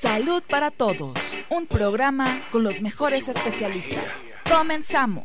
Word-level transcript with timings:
Salud 0.00 0.42
para 0.48 0.70
Todos, 0.70 1.14
un 1.50 1.66
programa 1.66 2.42
con 2.52 2.62
los 2.62 2.80
mejores 2.82 3.26
especialistas. 3.28 4.28
Comenzamos. 4.48 5.24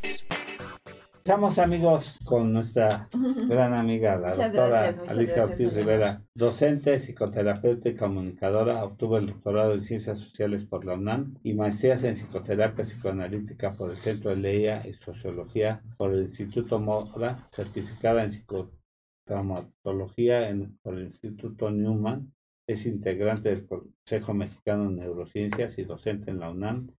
Estamos 1.18 1.60
amigos 1.60 2.18
con 2.26 2.52
nuestra 2.52 3.08
gran 3.48 3.76
amiga, 3.76 4.18
la 4.18 4.30
Muchas 4.32 4.52
doctora 4.52 4.68
gracias, 4.70 4.98
muchas 4.98 5.16
Alicia 5.16 5.36
gracias, 5.46 5.60
Ortiz. 5.60 5.76
Rivera, 5.76 6.22
docente, 6.34 6.98
psicoterapeuta 7.00 7.90
y 7.90 7.96
comunicadora. 7.96 8.84
Obtuvo 8.84 9.18
el 9.20 9.28
doctorado 9.28 9.74
en 9.74 9.84
Ciencias 9.84 10.18
Sociales 10.18 10.66
por 10.66 10.84
la 10.86 10.96
UNAM 10.96 11.36
y 11.44 11.54
maestrías 11.54 12.04
en 12.04 12.16
Psicoterapia 12.16 12.84
Psicoanalítica 12.84 13.74
por 13.74 13.92
el 13.92 13.98
Centro 13.98 14.32
de 14.32 14.38
Leia 14.38 14.82
y 14.88 14.94
Sociología 14.96 15.84
por 15.98 16.12
el 16.14 16.24
Instituto 16.24 16.80
Mora, 16.80 17.48
certificada 17.54 18.24
en 18.24 18.32
Psicotraumatología 18.32 20.50
en- 20.50 20.78
por 20.82 20.96
el 20.98 21.04
Instituto 21.06 21.70
Newman. 21.72 22.34
Es 22.66 22.86
integrante 22.86 23.50
del 23.50 23.66
Consejo 23.66 24.34
Mexicano 24.34 24.90
de 24.90 24.96
Neurociencias 24.96 25.78
y 25.78 25.84
docente 25.84 26.32
en 26.32 26.40
la 26.40 26.50
UNAM 26.50 26.92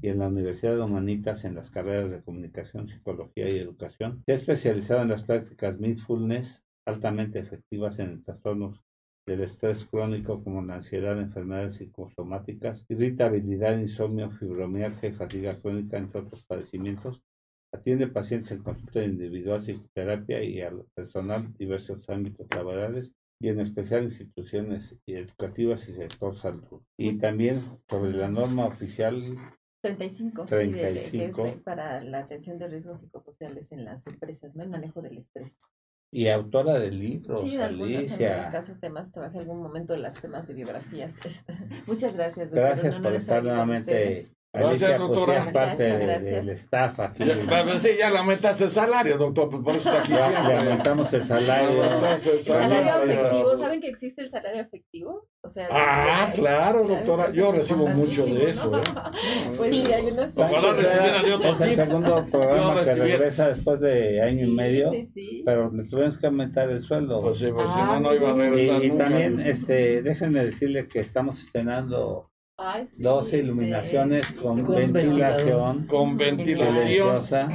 y 0.00 0.08
en 0.08 0.18
la 0.18 0.26
Universidad 0.26 0.74
de 0.74 0.82
Humanitas 0.82 1.44
en 1.44 1.54
las 1.54 1.70
carreras 1.70 2.10
de 2.10 2.22
Comunicación, 2.22 2.88
Psicología 2.88 3.48
y 3.48 3.58
Educación. 3.58 4.22
Se 4.26 4.32
ha 4.32 4.34
especializado 4.34 5.02
en 5.02 5.08
las 5.08 5.22
prácticas 5.22 5.78
mindfulness 5.78 6.64
altamente 6.84 7.38
efectivas 7.38 8.00
en 8.00 8.24
trastornos 8.24 8.80
del 9.24 9.42
estrés 9.42 9.84
crónico 9.84 10.42
como 10.42 10.60
la 10.62 10.74
ansiedad, 10.74 11.16
enfermedades 11.20 11.74
psicosomáticas, 11.74 12.84
irritabilidad, 12.88 13.78
insomnio, 13.78 14.30
fibromialgia 14.32 15.08
y 15.08 15.12
fatiga 15.12 15.60
crónica, 15.60 15.98
entre 15.98 16.22
otros 16.22 16.42
padecimientos. 16.44 17.22
Atiende 17.72 18.08
pacientes 18.08 18.50
en 18.50 18.64
consulta 18.64 19.04
individual, 19.04 19.62
psicoterapia 19.62 20.42
y 20.42 20.60
al 20.60 20.84
personal 20.94 21.52
diversos 21.56 22.08
ámbitos 22.10 22.48
laborales 22.50 23.12
y 23.42 23.48
en 23.48 23.60
especial 23.60 24.04
instituciones 24.04 24.96
educativas 25.06 25.88
y 25.88 25.92
sector 25.92 26.34
salud. 26.36 26.80
Y 26.96 27.18
también 27.18 27.58
sobre 27.90 28.12
la 28.12 28.28
norma 28.28 28.66
oficial 28.66 29.36
35, 29.82 30.46
sí, 30.46 30.54
de- 30.54 30.62
de- 30.64 30.70
35. 30.92 31.44
de- 31.44 31.52
para 31.54 32.02
la 32.04 32.20
atención 32.20 32.56
de 32.58 32.68
riesgos 32.68 33.00
psicosociales 33.00 33.72
en 33.72 33.84
las 33.84 34.06
empresas, 34.06 34.54
¿no? 34.54 34.62
El 34.62 34.70
manejo 34.70 35.02
del 35.02 35.18
estrés. 35.18 35.58
y 36.14 36.28
autora 36.28 36.78
del 36.78 36.98
libro, 37.00 37.40
Sí, 37.40 37.56
de 37.56 37.62
algunos 37.64 37.90
en 37.90 37.96
Alicia. 37.96 38.40
escasos 38.40 38.78
temas 38.78 39.10
trabajé 39.10 39.38
algún 39.38 39.62
momento 39.62 39.94
en 39.94 40.02
los 40.02 40.20
temas 40.20 40.46
de 40.46 40.52
biografías. 40.52 41.16
Este, 41.24 41.54
Muchas 41.86 42.14
gracias, 42.14 42.50
doctor. 42.50 42.64
Gracias 42.68 42.94
Un 42.96 43.02
por 43.02 43.12
estar 43.14 43.42
nuevamente. 43.42 44.26
Alicia, 44.54 44.88
Gracias, 44.88 45.00
pues 45.00 45.18
doctora. 45.18 45.42
sí 45.42 45.48
es 45.48 45.54
parte 45.54 45.88
Gracias, 45.88 45.98
de- 45.98 46.06
gracias. 46.06 46.46
del 46.46 46.54
staff 46.56 47.00
aquí. 47.00 47.24
Ya, 47.24 47.64
pues 47.64 47.80
sí, 47.80 47.88
ya 47.98 48.10
le 48.10 48.18
aumentaste 48.18 48.64
el 48.64 48.70
salario, 48.70 49.16
doctor, 49.16 49.48
pues 49.48 49.62
por 49.62 49.74
eso 49.76 49.88
está 49.90 50.02
aquí 50.02 50.12
Ya 50.12 50.58
aumentamos 50.58 51.10
el 51.14 51.24
salario. 51.24 51.82
El 51.82 52.42
salario 52.42 53.02
efectivo, 53.12 53.56
¿saben 53.56 53.80
que 53.80 53.88
existe 53.88 54.20
el 54.22 54.28
salario 54.30 54.60
efectivo? 54.60 55.26
O 55.40 55.48
sea, 55.48 55.68
Ah, 55.70 56.26
de- 56.26 56.38
claro, 56.38 56.84
doctora, 56.86 57.30
yo 57.32 57.50
recibo 57.50 57.86
mucho 57.88 58.26
de 58.26 58.50
eso, 58.50 58.66
importantísimo, 58.66 59.12
¿eh? 59.48 59.52
Pues 59.56 59.70
sí, 59.74 59.92
hay 59.92 60.04
unos... 60.06 60.38
Ojalá 60.38 60.72
recibiera 60.74 61.22
de 61.22 61.32
otro 61.32 61.52
es 61.52 61.60
el 61.62 61.74
segundo 61.74 62.26
programa 62.30 62.84
que 62.84 62.94
regresa 62.94 63.48
después 63.48 63.80
de 63.80 64.20
año 64.20 64.42
y 64.42 64.50
Sí, 64.50 64.52
medio, 64.54 64.90
Sí, 64.92 65.06
sí. 65.06 65.42
pero 65.46 65.70
le 65.72 65.84
tuvimos 65.88 66.18
que 66.18 66.26
aumentar 66.26 66.68
el 66.70 66.82
sueldo. 66.82 67.22
Pues 67.22 67.38
sí, 67.38 67.48
pues 67.52 67.70
si 67.70 67.78
Ah, 67.78 67.98
no, 67.98 68.00
no 68.00 68.14
iba 68.14 68.30
a 68.30 68.34
y, 68.34 68.38
regresar 68.38 68.84
y 68.84 68.90
nunca. 68.90 69.04
también, 69.04 69.40
este, 69.40 70.02
déjenme 70.02 70.44
decirle 70.44 70.86
que 70.86 71.00
estamos 71.00 71.40
estrenando 71.42 72.28
Ay, 72.64 72.86
sí, 72.86 73.02
12 73.02 73.24
este, 73.24 73.38
iluminaciones 73.44 74.26
sí, 74.26 74.34
con 74.34 74.62
con 74.62 74.76
ventilación 74.76 75.86
Con 75.88 76.16
ventilación. 76.16 76.72
silenciosa. 76.72 77.48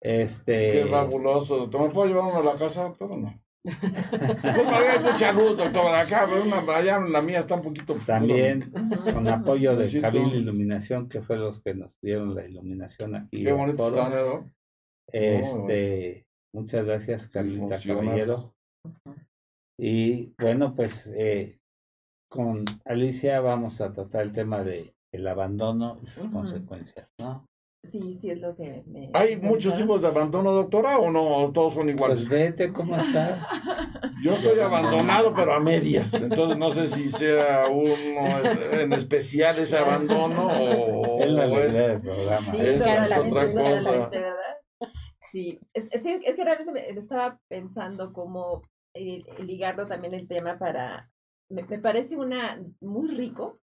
Este, 0.00 0.72
Qué 0.72 0.86
fabuloso, 0.86 1.56
doctor. 1.56 1.82
¿Me 1.82 1.94
puedo 1.94 2.08
llevar 2.08 2.24
uno 2.24 2.40
a 2.40 2.52
la 2.52 2.58
casa, 2.58 2.82
doctor, 2.82 3.12
o 3.12 3.16
no? 3.16 3.44
Hay 3.64 5.02
mucha 5.02 5.32
luz, 5.32 5.56
doctor. 5.56 5.94
Acá, 5.94 6.26
pero 6.28 6.42
una, 6.42 6.58
allá 6.76 6.98
la 7.00 7.22
mía 7.22 7.38
está 7.38 7.54
un 7.54 7.62
poquito. 7.62 7.96
También 8.04 8.72
con 9.12 9.26
apoyo 9.28 9.76
de. 9.76 10.00
Cabil 10.00 10.34
Iluminación, 10.34 11.08
que 11.08 11.22
fue 11.22 11.36
los 11.36 11.62
que 11.62 11.74
nos 11.74 11.98
dieron 12.00 12.34
la 12.34 12.44
iluminación 12.44 13.14
aquí. 13.14 13.44
Qué 13.44 13.52
bonito 13.52 13.88
está, 13.88 14.10
¿no? 14.10 14.52
Este, 15.06 16.26
muchas 16.52 16.84
gracias, 16.84 17.28
Carlita. 17.28 17.78
Caballero. 17.80 18.54
Y 19.78 20.34
bueno, 20.38 20.74
pues 20.74 21.10
eh, 21.16 21.58
con 22.34 22.64
Alicia 22.84 23.40
vamos 23.40 23.80
a 23.80 23.92
tratar 23.92 24.22
el 24.22 24.32
tema 24.32 24.64
de 24.64 24.92
el 25.12 25.28
abandono 25.28 26.00
y 26.02 26.06
sus 26.08 26.28
consecuencias, 26.32 27.08
¿no? 27.18 27.46
Sí, 27.84 28.14
sí, 28.20 28.30
es 28.30 28.40
lo 28.40 28.56
que 28.56 28.82
me... 28.88 29.10
¿Hay 29.12 29.36
me 29.36 29.48
muchos 29.50 29.76
tipos 29.76 30.00
de 30.02 30.08
abandono, 30.08 30.50
doctora, 30.50 30.98
o 30.98 31.10
no? 31.12 31.52
Todos 31.52 31.74
son 31.74 31.88
iguales. 31.90 32.20
Pues 32.20 32.28
vete, 32.28 32.72
¿cómo 32.72 32.96
estás? 32.96 33.46
Yo 34.24 34.34
estoy 34.34 34.58
abandonado, 34.58 35.32
pero 35.34 35.52
a 35.54 35.60
medias. 35.60 36.14
Entonces 36.14 36.56
no 36.58 36.70
sé 36.70 36.88
si 36.88 37.10
sea 37.10 37.68
uno 37.68 38.48
en 38.72 38.92
especial 38.94 39.58
ese 39.58 39.76
abandono 39.78 40.46
o, 40.48 41.20
Es 41.22 41.30
la 41.30 41.46
o 41.46 41.58
es- 41.60 41.74
del 41.74 42.00
programa. 42.00 42.50
Sí, 42.50 42.58
claro, 42.78 43.02
es 43.04 43.10
la 43.10 43.20
otra 43.20 43.44
la 43.44 43.52
cosa. 43.76 43.90
mente, 43.92 44.18
¿verdad? 44.20 44.90
Sí, 45.30 45.60
es, 45.74 45.86
es, 45.92 46.02
que- 46.02 46.20
es 46.24 46.34
que 46.34 46.44
realmente 46.44 46.72
me, 46.72 46.92
me 46.92 47.00
estaba 47.00 47.38
pensando 47.48 48.12
cómo 48.12 48.62
eh, 48.94 49.22
ligarlo 49.38 49.86
también 49.86 50.14
el 50.14 50.26
tema 50.26 50.58
para... 50.58 51.10
Me, 51.50 51.62
me 51.64 51.78
parece 51.78 52.16
una 52.16 52.62
muy 52.80 53.08
rico 53.08 53.60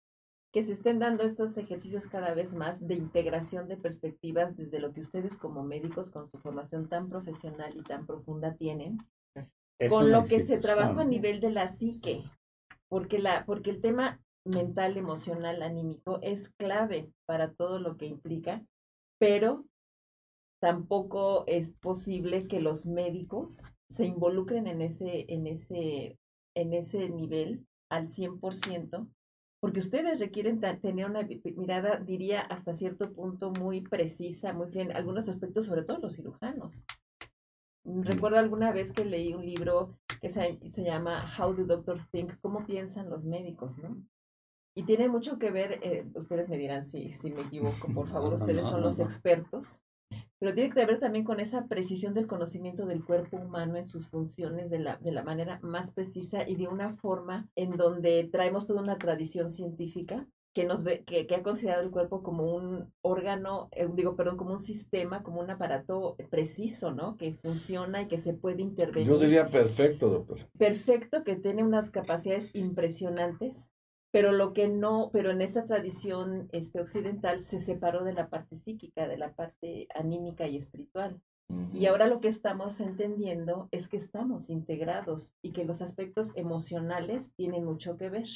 que 0.52 0.64
se 0.64 0.72
estén 0.72 1.00
dando 1.00 1.24
estos 1.24 1.58
ejercicios 1.58 2.08
cada 2.08 2.34
vez 2.34 2.56
más 2.56 2.86
de 2.88 2.96
integración 2.96 3.68
de 3.68 3.78
perspectivas 3.78 4.56
desde 4.56 4.80
lo 4.80 4.94
que 4.94 5.02
ustedes 5.02 5.38
como 5.38 5.64
médicos 5.64 6.10
con 6.10 6.28
su 6.28 6.40
formación 6.40 6.88
tan 6.88 7.10
profesional 7.10 7.76
y 7.76 7.84
tan 7.84 8.06
profunda 8.06 8.56
tienen, 8.56 8.98
Es 9.78 9.92
con 9.92 10.12
lo 10.12 10.24
que 10.24 10.42
se 10.42 10.58
trabaja 10.58 11.02
a 11.02 11.06
nivel 11.06 11.42
de 11.42 11.52
la 11.52 11.70
psique, 11.70 12.24
porque, 12.88 13.20
la, 13.20 13.46
porque 13.46 13.70
el 13.70 13.82
tema 13.82 14.20
mental, 14.46 14.98
emocional, 14.98 15.62
anímico 15.62 16.20
es 16.22 16.50
clave 16.58 17.12
para 17.26 17.54
todo 17.54 17.80
lo 17.80 17.98
que 17.98 18.06
implica, 18.06 18.66
pero 19.20 19.66
tampoco 20.60 21.44
es 21.48 21.72
posible 21.72 22.48
que 22.48 22.62
los 22.62 22.86
médicos 22.86 23.60
se 23.90 24.06
involucren 24.06 24.68
en 24.68 24.82
ese, 24.82 25.26
en 25.32 25.46
ese, 25.48 26.18
en 26.58 26.74
ese 26.74 27.10
nivel 27.10 27.66
al 27.90 28.08
100%, 28.08 29.08
porque 29.60 29.80
ustedes 29.80 30.20
requieren 30.20 30.60
tener 30.82 31.06
una 31.06 31.28
mirada, 31.56 31.98
diría, 31.98 32.42
hasta 32.42 32.74
cierto 32.74 33.14
punto 33.14 33.52
muy 33.52 33.82
precisa, 33.82 34.54
muy 34.54 34.68
fría 34.68 34.84
en 34.84 34.96
algunos 34.96 35.30
aspectos, 35.30 35.66
sobre 35.66 35.84
todo 35.84 36.00
los 36.00 36.16
cirujanos. 36.16 36.84
Mm, 37.84 38.02
Recuerdo 38.02 38.40
alguna 38.40 38.72
vez 38.72 38.92
que 38.92 39.06
leí 39.06 39.34
un 39.34 39.46
libro 39.46 40.00
que 40.20 40.30
se, 40.30 40.60
se 40.72 40.84
llama 40.84 41.26
How 41.38 41.54
do 41.54 41.66
Doctors 41.66 42.10
Think? 42.12 42.40
¿Cómo 42.42 42.66
piensan 42.66 43.10
los 43.10 43.24
médicos? 43.26 43.78
¿no? 43.78 44.04
Y 44.76 44.84
tiene 44.84 45.08
mucho 45.08 45.38
que 45.38 45.52
ver, 45.52 45.80
eh, 45.84 46.08
ustedes 46.16 46.50
me 46.50 46.58
dirán 46.58 46.86
si, 46.86 47.14
si 47.14 47.32
me 47.32 47.42
equivoco, 47.42 47.88
por 47.94 48.08
favor, 48.08 48.30
No, 48.30 48.36
ustedes 48.36 48.66
no, 48.66 48.72
son 48.72 48.82
no, 48.82 48.88
los 48.88 49.00
expertos, 49.00 49.82
pero 50.40 50.54
tiene 50.54 50.74
que 50.74 50.86
ver 50.86 51.00
también 51.00 51.26
con 51.26 51.40
esa 51.40 51.66
precisión 51.68 52.14
del 52.14 52.28
conocimiento 52.28 52.86
del 52.86 53.04
cuerpo 53.04 53.38
humano 53.38 53.76
en 53.78 53.88
sus 53.88 54.10
funciones 54.10 54.70
de 54.70 54.80
la, 54.80 54.98
de 54.98 55.12
la 55.12 55.24
manera 55.24 55.60
más 55.64 55.92
precisa 55.92 56.48
y 56.48 56.56
de 56.56 56.68
una 56.68 56.96
forma 56.98 57.50
en 57.56 57.72
donde 57.72 58.30
traemos 58.32 58.66
toda 58.66 58.82
una 58.82 58.98
tradición 58.98 59.50
científica 59.50 60.28
que 60.54 60.66
nos 60.66 60.84
ve, 60.84 61.04
que, 61.06 61.28
que 61.28 61.36
ha 61.36 61.44
considerado 61.44 61.84
el 61.84 61.92
cuerpo 61.92 62.24
como 62.24 62.56
un 62.56 62.92
órgano, 63.02 63.70
eh, 63.74 63.88
digo, 63.94 64.16
perdón, 64.16 64.38
como 64.38 64.54
un 64.54 64.60
sistema, 64.60 65.22
como 65.22 65.40
un 65.40 65.52
aparato 65.52 66.16
preciso, 66.32 66.92
¿no? 66.92 67.16
Que 67.16 67.34
funciona 67.36 68.02
y 68.02 68.08
que 68.08 68.18
se 68.18 68.34
puede 68.34 68.64
intervenir 68.64 69.08
Yo 69.08 69.20
diría 69.20 69.50
perfecto, 69.50 70.10
doctor. 70.10 70.40
perfecto, 70.58 71.24
que 71.24 71.36
tiene 71.36 71.64
unas 71.64 71.92
capacidades 71.92 72.50
impresionantes, 72.56 73.70
pero 74.12 74.32
lo 74.32 74.54
que 74.54 74.68
no, 74.68 75.10
pero 75.12 75.32
en 75.32 75.42
esa 75.42 75.66
tradición 75.66 76.50
este, 76.52 76.80
occidental 76.80 77.42
se 77.42 77.60
separó 77.60 78.04
de 78.04 78.14
la 78.14 78.30
parte 78.30 78.56
psíquica, 78.56 79.08
de 79.08 79.18
la 79.18 79.34
parte 79.34 79.88
anímica 79.94 80.48
y 80.48 80.58
espiritual. 80.58 81.22
Y 81.74 81.86
ahora 81.86 82.08
lo 82.08 82.20
que 82.20 82.28
estamos 82.28 82.82
entendiendo 82.82 83.70
es 83.72 83.88
que 83.88 83.96
estamos 83.96 84.50
integrados 84.50 85.38
y 85.42 85.54
que 85.54 85.64
los 85.64 85.82
aspectos 85.82 86.32
emocionales 86.36 87.32
tienen 87.36 87.64
mucho 87.64 87.96
que 87.96 88.10
ver. 88.10 88.28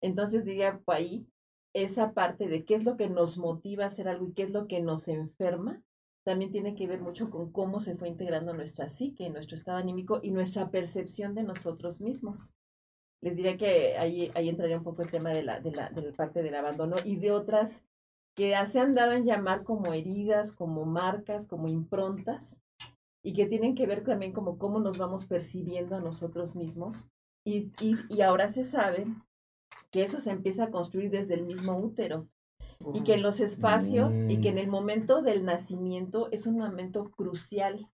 Entonces 0.00 0.42
diría 0.42 0.78
por 0.78 0.94
ahí, 0.94 1.26
esa 1.74 2.12
parte 2.12 2.48
de 2.48 2.64
qué 2.64 2.74
es 2.74 2.84
lo 2.84 2.96
que 2.96 3.08
nos 3.08 3.36
motiva 3.36 3.84
a 3.84 3.88
hacer 3.88 4.08
algo 4.08 4.28
y 4.28 4.32
qué 4.32 4.44
es 4.44 4.50
lo 4.50 4.66
que 4.66 4.80
nos 4.80 5.08
enferma, 5.08 5.82
también 6.24 6.52
tiene 6.52 6.74
que 6.74 6.86
ver 6.86 7.00
mucho 7.00 7.30
con 7.30 7.50
cómo 7.50 7.80
se 7.80 7.96
fue 7.96 8.08
integrando 8.08 8.54
nuestra 8.54 8.88
psique, 8.88 9.28
nuestro 9.30 9.56
estado 9.56 9.78
anímico 9.78 10.20
y 10.22 10.30
nuestra 10.30 10.70
percepción 10.70 11.34
de 11.34 11.42
nosotros 11.42 12.00
mismos. 12.00 12.54
Les 13.22 13.36
diría 13.36 13.56
que 13.56 13.96
ahí, 13.96 14.30
ahí 14.34 14.48
entraría 14.48 14.76
un 14.76 14.84
poco 14.84 15.02
el 15.02 15.10
tema 15.10 15.30
de 15.30 15.42
la, 15.42 15.60
de, 15.60 15.70
la, 15.70 15.88
de 15.88 16.02
la 16.02 16.12
parte 16.12 16.42
del 16.42 16.54
abandono 16.54 16.96
y 17.04 17.16
de 17.16 17.30
otras 17.30 17.84
que 18.34 18.54
se 18.66 18.80
han 18.80 18.94
dado 18.94 19.12
en 19.12 19.24
llamar 19.24 19.62
como 19.62 19.94
heridas, 19.94 20.52
como 20.52 20.84
marcas, 20.84 21.46
como 21.46 21.68
improntas, 21.68 22.60
y 23.22 23.34
que 23.34 23.46
tienen 23.46 23.74
que 23.74 23.86
ver 23.86 24.04
también 24.04 24.32
como 24.32 24.58
cómo 24.58 24.80
nos 24.80 24.98
vamos 24.98 25.26
percibiendo 25.26 25.96
a 25.96 26.00
nosotros 26.00 26.54
mismos. 26.54 27.06
Y, 27.44 27.70
y, 27.80 27.96
y 28.08 28.22
ahora 28.22 28.50
se 28.50 28.64
sabe 28.64 29.06
que 29.90 30.02
eso 30.02 30.20
se 30.20 30.30
empieza 30.30 30.64
a 30.64 30.70
construir 30.70 31.10
desde 31.10 31.34
el 31.34 31.44
mismo 31.44 31.78
útero 31.78 32.26
y 32.94 33.02
que 33.04 33.14
en 33.14 33.22
los 33.22 33.40
espacios 33.40 34.14
y 34.28 34.40
que 34.40 34.48
en 34.48 34.58
el 34.58 34.66
momento 34.66 35.22
del 35.22 35.44
nacimiento 35.44 36.28
es 36.32 36.46
un 36.46 36.58
momento 36.58 37.10
crucial 37.10 37.88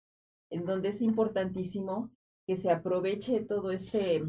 en 0.50 0.66
donde 0.66 0.88
es 0.88 1.00
importantísimo 1.00 2.10
que 2.46 2.56
se 2.56 2.70
aproveche 2.70 3.40
todo 3.40 3.70
este, 3.70 4.24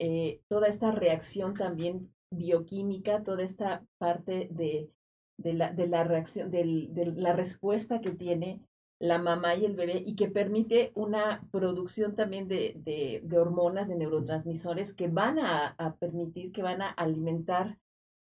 eh, 0.00 0.40
toda 0.48 0.66
esta 0.66 0.90
reacción 0.90 1.54
también 1.54 2.12
bioquímica, 2.32 3.22
toda 3.22 3.42
esta 3.42 3.84
parte 3.98 4.48
de, 4.50 4.90
de, 5.36 5.52
la, 5.52 5.72
de 5.72 5.86
la 5.86 6.04
reacción, 6.04 6.50
de 6.50 7.12
la 7.14 7.34
respuesta 7.34 8.00
que 8.00 8.10
tiene 8.10 8.60
la 9.00 9.18
mamá 9.18 9.54
y 9.54 9.64
el 9.64 9.74
bebé 9.74 10.02
y 10.06 10.14
que 10.14 10.28
permite 10.28 10.92
una 10.94 11.42
producción 11.50 12.14
también 12.14 12.48
de, 12.48 12.74
de, 12.76 13.38
hormonas, 13.38 13.88
de 13.88 13.96
neurotransmisores 13.96 14.92
que 14.92 15.08
van 15.08 15.38
a, 15.38 15.96
permitir, 15.98 16.52
que 16.52 16.62
van 16.62 16.82
a 16.82 16.90
alimentar, 16.90 17.78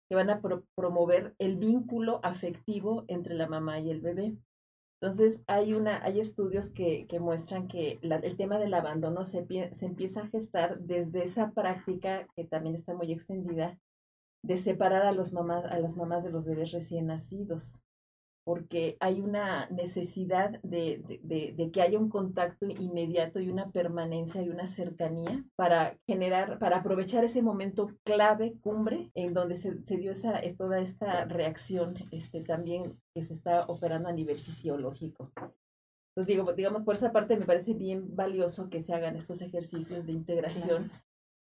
que 0.08 0.14
van 0.14 0.28
a 0.28 0.40
pro, 0.40 0.64
promover 0.74 1.34
el 1.38 1.56
vínculo 1.56 2.20
afectivo 2.22 3.04
entre 3.08 3.34
la 3.34 3.48
mamá 3.48 3.80
y 3.80 3.90
el 3.90 4.00
bebé. 4.00 4.36
Entonces, 5.00 5.40
hay, 5.46 5.74
una, 5.74 6.02
hay 6.02 6.20
estudios 6.20 6.68
que, 6.70 7.06
que 7.06 7.20
muestran 7.20 7.68
que 7.68 7.98
la, 8.02 8.16
el 8.16 8.36
tema 8.36 8.58
del 8.58 8.74
abandono 8.74 9.24
se, 9.24 9.46
se 9.74 9.86
empieza 9.86 10.22
a 10.22 10.28
gestar 10.28 10.78
desde 10.80 11.22
esa 11.22 11.50
práctica 11.50 12.26
que 12.34 12.44
también 12.44 12.74
está 12.74 12.94
muy 12.94 13.12
extendida 13.12 13.78
de 14.42 14.56
separar 14.56 15.02
a, 15.02 15.12
los 15.12 15.32
mamás, 15.32 15.64
a 15.66 15.78
las 15.78 15.96
mamás 15.96 16.24
de 16.24 16.30
los 16.30 16.44
bebés 16.44 16.72
recién 16.72 17.06
nacidos 17.06 17.85
porque 18.46 18.96
hay 19.00 19.20
una 19.20 19.66
necesidad 19.70 20.62
de, 20.62 21.02
de, 21.24 21.70
que 21.72 21.82
haya 21.82 21.98
un 21.98 22.08
contacto 22.08 22.66
inmediato 22.66 23.40
y 23.40 23.50
una 23.50 23.72
permanencia 23.72 24.40
y 24.40 24.50
una 24.50 24.68
cercanía 24.68 25.44
para 25.56 25.98
generar, 26.06 26.60
para 26.60 26.76
aprovechar 26.76 27.24
ese 27.24 27.42
momento 27.42 27.90
clave, 28.04 28.54
cumbre, 28.60 29.10
en 29.16 29.34
donde 29.34 29.56
se, 29.56 29.84
se 29.84 29.96
dio 29.96 30.12
esa, 30.12 30.38
es 30.38 30.56
toda 30.56 30.78
esta 30.78 31.24
reacción 31.24 31.94
este, 32.12 32.40
también 32.40 32.96
que 33.12 33.24
se 33.24 33.32
está 33.32 33.64
operando 33.66 34.08
a 34.08 34.12
nivel 34.12 34.38
fisiológico. 34.38 35.28
Entonces, 35.34 36.28
digo, 36.28 36.52
digamos, 36.52 36.84
por 36.84 36.94
esa 36.94 37.10
parte 37.10 37.36
me 37.36 37.46
parece 37.46 37.74
bien 37.74 38.14
valioso 38.14 38.70
que 38.70 38.80
se 38.80 38.94
hagan 38.94 39.16
estos 39.16 39.42
ejercicios 39.42 40.06
de 40.06 40.12
integración. 40.12 40.92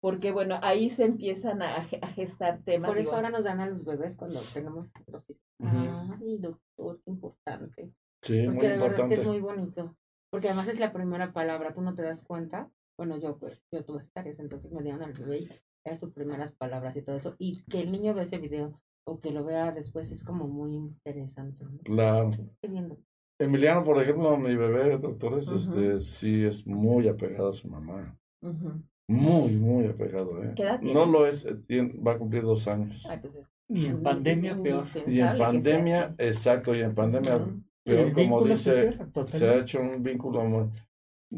Porque 0.03 0.33
bueno, 0.33 0.59
ahí 0.61 0.89
se 0.89 1.05
empiezan 1.05 1.61
a, 1.61 1.77
a 2.01 2.07
gestar 2.09 2.61
temas. 2.65 2.89
Por 2.89 2.97
eso 2.97 3.11
digo, 3.11 3.15
ahora 3.15 3.29
nos 3.29 3.45
dan 3.45 3.61
a 3.61 3.67
los 3.67 3.85
bebés 3.85 4.17
cuando 4.17 4.41
tenemos 4.53 4.89
los 5.07 5.29
hijos. 5.29 5.41
Uh 5.59 5.65
-huh. 5.65 6.19
Ay, 6.21 6.37
doctor, 6.39 6.99
qué 7.05 7.11
importante. 7.11 7.93
Sí, 8.21 8.43
porque 8.43 8.49
muy 8.49 8.67
de 8.67 8.73
importante. 8.73 8.89
verdad 8.89 9.07
que 9.07 9.15
es 9.15 9.25
muy 9.25 9.39
bonito. 9.39 9.95
Porque 10.29 10.49
además 10.49 10.67
es 10.67 10.77
la 10.77 10.91
primera 10.91 11.31
palabra, 11.31 11.73
tú 11.73 11.81
no 11.81 11.95
te 11.95 12.01
das 12.01 12.21
cuenta. 12.21 12.69
Bueno, 12.97 13.17
yo 13.17 13.37
pues, 13.37 13.63
yo 13.71 13.85
tuve 13.85 14.01
cesáreas, 14.01 14.39
entonces 14.39 14.73
me 14.73 14.83
dieron 14.83 15.03
al 15.03 15.13
bebé 15.13 15.39
y 15.39 15.49
eran 15.85 15.97
sus 15.97 16.13
primeras 16.13 16.51
palabras 16.51 16.97
y 16.97 17.01
todo 17.01 17.15
eso. 17.15 17.35
Y 17.39 17.63
que 17.69 17.79
el 17.79 17.89
niño 17.93 18.13
vea 18.13 18.25
ese 18.25 18.39
video 18.39 18.81
o 19.07 19.21
que 19.21 19.31
lo 19.31 19.45
vea 19.45 19.71
después 19.71 20.11
es 20.11 20.25
como 20.25 20.49
muy 20.49 20.75
interesante. 20.75 21.63
¿no? 21.63 21.77
Claro. 21.79 22.31
Qué 22.61 22.67
lindo. 22.67 22.97
Emiliano, 23.39 23.85
por 23.85 24.01
ejemplo, 24.01 24.35
mi 24.35 24.53
bebé, 24.57 24.97
doctores, 24.97 25.47
uh 25.47 25.53
-huh. 25.53 25.57
este, 25.59 26.01
sí 26.01 26.43
es 26.43 26.67
muy 26.67 27.07
apegado 27.07 27.51
a 27.51 27.53
su 27.53 27.69
mamá. 27.69 28.19
Uh 28.41 28.49
-huh. 28.49 28.83
Muy, 29.07 29.51
muy 29.51 29.87
apegado, 29.87 30.43
¿eh? 30.43 30.53
¿Qué 30.55 30.63
edad 30.63 30.79
tiene? 30.79 30.93
No 30.93 31.05
lo 31.05 31.25
es, 31.25 31.47
tiene, 31.67 31.93
va 32.05 32.13
a 32.13 32.17
cumplir 32.17 32.43
dos 32.43 32.67
años. 32.67 33.05
Ay, 33.09 33.19
pues 33.21 33.35
es 33.35 33.49
Y 33.67 33.87
en 33.87 34.01
pandemia 34.01 34.61
peor. 34.61 34.83
Y 35.07 35.19
en 35.19 35.37
pandemia, 35.37 36.15
exacto, 36.17 36.73
y 36.73 36.81
en 36.81 36.95
pandemia 36.95 37.45
peor, 37.83 38.13
como 38.13 38.43
se 38.43 38.49
dice, 38.49 38.73
cierra 38.73 39.27
se 39.27 39.49
ha 39.49 39.55
hecho 39.55 39.81
un 39.81 40.01
vínculo 40.01 40.43
muy, 40.45 40.69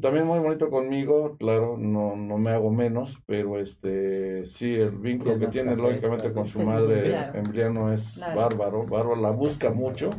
también 0.01 0.25
muy 0.25 0.39
bonito 0.39 0.69
conmigo, 0.69 1.37
claro, 1.37 1.77
no, 1.77 2.15
no 2.15 2.37
me 2.37 2.51
hago 2.51 2.69
menos, 2.71 3.21
pero 3.25 3.59
este, 3.59 4.45
sí, 4.45 4.73
el 4.73 4.91
vínculo 4.91 5.37
Tiene 5.37 5.45
que 5.45 5.51
tiene 5.51 5.75
lógicamente 5.75 6.33
con 6.33 6.45
su 6.45 6.59
madre 6.59 7.03
claro. 7.03 7.39
Emiliano 7.39 7.93
es 7.93 8.15
Claro. 8.19 8.35
bárbaro, 8.35 8.85
bárbaro, 8.85 9.15
la 9.21 9.31
busca 9.31 9.71
mucho, 9.71 10.09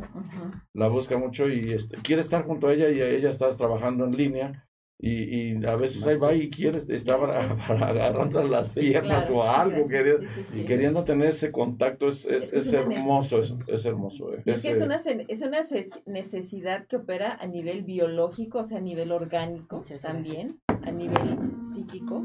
la 0.73 0.87
busca 0.87 1.17
mucho 1.17 1.47
y 1.47 1.71
este, 1.73 1.97
quiere 1.97 2.21
estar 2.21 2.45
junto 2.45 2.67
a 2.67 2.73
ella 2.73 2.89
y 2.89 3.01
ella 3.01 3.29
está 3.29 3.55
trabajando 3.55 4.05
en 4.05 4.17
línea 4.17 4.66
y, 4.99 5.51
y 5.59 5.65
a 5.65 5.75
veces 5.75 6.03
ahí 6.07 6.17
va 6.17 6.33
y 6.33 6.49
quiere, 6.49 6.79
está 6.79 7.13
abra- 7.13 7.39
agarrando 7.69 8.43
las 8.43 8.71
piernas 8.71 9.25
Claro, 9.27 9.37
o 9.37 9.43
algo, 9.43 9.87
sí, 9.87 9.93
queriendo- 9.93 10.21
sí, 10.33 10.41
sí, 10.51 10.59
y 10.61 10.65
queriendo 10.65 11.03
tener 11.03 11.27
ese 11.27 11.51
contacto 11.51 12.09
es, 12.09 12.25
es, 12.25 12.73
hermoso, 12.73 13.39
es, 13.41 13.53
es 13.67 13.85
hermoso. 13.85 14.33
eh. 14.33 14.41
Es 14.45 14.61
que 14.63 14.69
es 14.71 14.75
Ese- 14.77 14.85
una, 14.85 14.95
es 15.27 15.41
una 15.41 15.61
necesidad 16.05 16.87
que 16.87 16.95
opera 16.95 17.37
a 17.39 17.45
nivel 17.47 17.83
biológico, 17.83 18.59
o 18.59 18.63
sea, 18.63 18.79
a 18.79 18.81
nivel 18.81 19.11
orgánico 19.11 19.77
Muchas 19.77 20.01
también, 20.01 20.59
a 20.83 20.91
nivel 20.91 21.37
psíquico, 21.73 22.23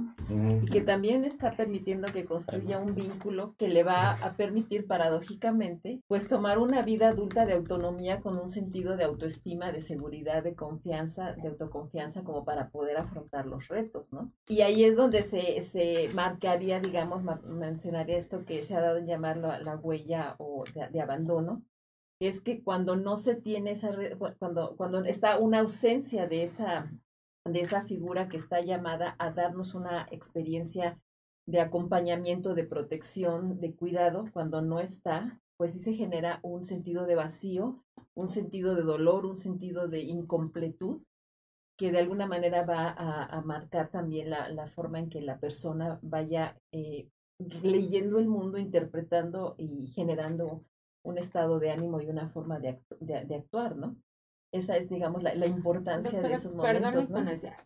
y 0.62 0.66
que 0.66 0.80
también 0.80 1.24
está 1.24 1.56
permitiendo 1.56 2.10
que 2.12 2.24
construya 2.24 2.78
un 2.78 2.94
vínculo 2.94 3.54
que 3.58 3.68
le 3.68 3.82
va 3.82 4.12
a 4.12 4.30
permitir 4.30 4.86
paradójicamente, 4.86 6.00
pues 6.08 6.26
tomar 6.28 6.58
una 6.58 6.82
vida 6.82 7.08
adulta 7.08 7.44
de 7.44 7.52
autonomía 7.54 8.20
con 8.20 8.38
un 8.38 8.48
sentido 8.50 8.96
de 8.96 9.04
autoestima, 9.04 9.72
de 9.72 9.82
seguridad, 9.82 10.42
de 10.42 10.54
confianza, 10.54 11.32
de 11.32 11.48
autoconfianza, 11.48 12.22
como 12.22 12.44
para 12.44 12.61
poder 12.70 12.96
afrontar 12.96 13.46
los 13.46 13.68
retos, 13.68 14.06
¿no? 14.12 14.32
Y 14.48 14.60
ahí 14.62 14.84
es 14.84 14.96
donde 14.96 15.22
se, 15.22 15.62
se 15.62 16.08
marcaría, 16.14 16.80
digamos, 16.80 17.22
mencionaría 17.44 18.16
esto 18.16 18.44
que 18.44 18.62
se 18.62 18.74
ha 18.74 18.80
dado 18.80 18.98
en 18.98 19.06
llamar 19.06 19.36
la, 19.36 19.58
la 19.58 19.76
huella 19.76 20.36
o 20.38 20.64
de, 20.90 21.00
abandono, 21.00 21.62
es 22.20 22.40
que 22.40 22.62
cuando 22.62 22.96
no 22.96 23.16
se 23.16 23.34
tiene 23.34 23.72
esa, 23.72 23.90
cuando, 24.38 24.76
cuando 24.76 25.04
está 25.04 25.38
una 25.38 25.60
ausencia 25.60 26.28
de 26.28 26.44
esa, 26.44 26.92
de 27.44 27.60
esa 27.60 27.82
figura 27.82 28.28
que 28.28 28.36
está 28.36 28.60
llamada 28.60 29.16
a 29.18 29.32
darnos 29.32 29.74
una 29.74 30.06
experiencia 30.10 31.00
de 31.46 31.60
acompañamiento, 31.60 32.54
de 32.54 32.64
protección, 32.64 33.60
de 33.60 33.74
cuidado, 33.74 34.26
cuando 34.32 34.62
no 34.62 34.78
está, 34.78 35.40
pues 35.56 35.72
sí 35.72 35.80
se 35.80 35.94
genera 35.94 36.38
un 36.42 36.64
sentido 36.64 37.06
de 37.06 37.16
vacío, 37.16 37.82
un 38.14 38.28
sentido 38.28 38.74
de 38.74 38.82
dolor, 38.82 39.26
un 39.26 39.36
sentido 39.36 39.88
de 39.88 40.00
incompletud, 40.00 41.02
que 41.82 41.90
de 41.90 41.98
alguna 41.98 42.26
manera 42.28 42.64
va 42.64 42.90
a, 42.90 43.24
a 43.24 43.40
marcar 43.40 43.88
también 43.90 44.30
la, 44.30 44.48
la 44.50 44.68
forma 44.68 45.00
en 45.00 45.10
que 45.10 45.20
la 45.20 45.40
persona 45.40 45.98
vaya 46.00 46.56
eh, 46.70 47.08
leyendo 47.60 48.20
el 48.20 48.28
mundo, 48.28 48.56
interpretando 48.56 49.56
y 49.58 49.88
generando 49.88 50.62
un 51.02 51.18
estado 51.18 51.58
de 51.58 51.72
ánimo 51.72 52.00
y 52.00 52.06
una 52.06 52.28
forma 52.28 52.60
de, 52.60 52.78
actu- 52.78 52.98
de, 53.00 53.24
de 53.24 53.34
actuar, 53.34 53.74
¿no? 53.74 53.96
Esa 54.52 54.76
es, 54.76 54.88
digamos, 54.88 55.24
la, 55.24 55.34
la 55.34 55.46
importancia 55.46 56.10
de 56.22 56.34
esos 56.34 56.54
momentos, 56.92 57.10
¿no? 57.10 57.16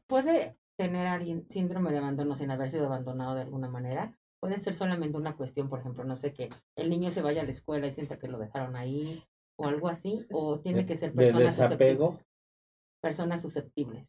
¿Puede 0.06 0.56
tener 0.78 1.06
alguien 1.06 1.46
síndrome 1.50 1.90
de 1.92 1.98
abandono 1.98 2.36
sin 2.36 2.50
haber 2.50 2.70
sido 2.70 2.86
abandonado 2.86 3.34
de 3.34 3.42
alguna 3.42 3.68
manera? 3.68 4.16
Puede 4.40 4.60
ser 4.60 4.74
solamente 4.74 5.18
una 5.18 5.36
cuestión, 5.36 5.68
por 5.68 5.80
ejemplo, 5.80 6.04
no 6.04 6.16
sé, 6.16 6.32
que 6.32 6.48
el 6.74 6.88
niño 6.88 7.10
se 7.10 7.20
vaya 7.20 7.42
a 7.42 7.44
la 7.44 7.50
escuela 7.50 7.86
y 7.86 7.92
sienta 7.92 8.18
que 8.18 8.28
lo 8.28 8.38
dejaron 8.38 8.76
ahí 8.76 9.22
o 9.56 9.66
algo 9.66 9.88
así, 9.88 10.24
o 10.32 10.58
tiene 10.60 10.86
que 10.86 10.96
ser 10.96 11.10
de 11.12 11.16
personas 11.16 11.56
desapego. 11.58 12.18
Personas 13.00 13.42
susceptibles. 13.42 14.06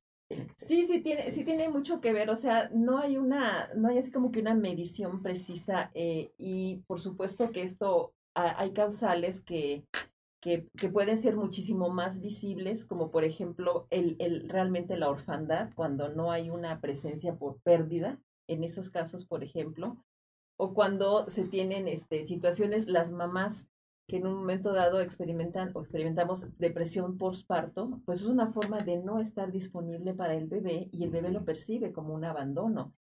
Sí, 0.57 0.85
sí 0.85 1.01
tiene, 1.01 1.31
sí 1.31 1.45
tiene 1.45 1.69
mucho 1.69 2.01
que 2.01 2.11
ver, 2.11 2.29
o 2.29 2.35
sea, 2.35 2.69
no 2.73 2.97
hay 2.97 3.17
una, 3.17 3.69
no 3.75 3.87
hay 3.87 3.97
así 3.99 4.11
como 4.11 4.31
que 4.31 4.41
una 4.41 4.55
medición 4.55 5.21
precisa 5.23 5.89
eh, 5.93 6.31
y 6.37 6.83
por 6.87 6.99
supuesto 6.99 7.51
que 7.51 7.61
esto 7.61 8.13
ha- 8.35 8.59
hay 8.59 8.71
causales 8.73 9.39
que, 9.39 9.85
que, 10.41 10.67
que 10.77 10.89
pueden 10.89 11.17
ser 11.17 11.37
muchísimo 11.37 11.89
más 11.89 12.19
visibles, 12.19 12.85
como 12.85 13.09
por 13.09 13.23
ejemplo 13.23 13.87
el, 13.89 14.17
el 14.19 14.49
realmente 14.49 14.97
la 14.97 15.09
orfandad, 15.09 15.69
cuando 15.75 16.09
no 16.09 16.31
hay 16.31 16.49
una 16.49 16.81
presencia 16.81 17.35
por 17.35 17.61
pérdida, 17.61 18.19
en 18.49 18.63
esos 18.63 18.89
casos, 18.89 19.25
por 19.25 19.43
ejemplo, 19.43 19.97
o 20.57 20.73
cuando 20.73 21.29
se 21.29 21.45
tienen 21.45 21.87
este, 21.87 22.23
situaciones, 22.23 22.87
las 22.87 23.11
mamás 23.11 23.67
que 24.07 24.17
en 24.17 24.27
un 24.27 24.35
momento 24.35 24.73
dado 24.73 25.01
experimentan 25.01 25.71
o 25.73 25.81
experimentamos 25.81 26.47
depresión 26.57 27.17
postparto, 27.17 28.01
pues 28.05 28.21
es 28.21 28.27
una 28.27 28.47
forma 28.47 28.81
de 28.81 28.97
no 28.97 29.19
estar 29.19 29.51
disponible 29.51 30.13
para 30.13 30.35
el 30.35 30.47
bebé 30.47 30.89
y 30.91 31.03
el 31.03 31.11
bebé 31.11 31.29
lo 31.29 31.43
percibe 31.43 31.91
como 31.91 32.13
un 32.13 32.23
abandono. 32.23 32.93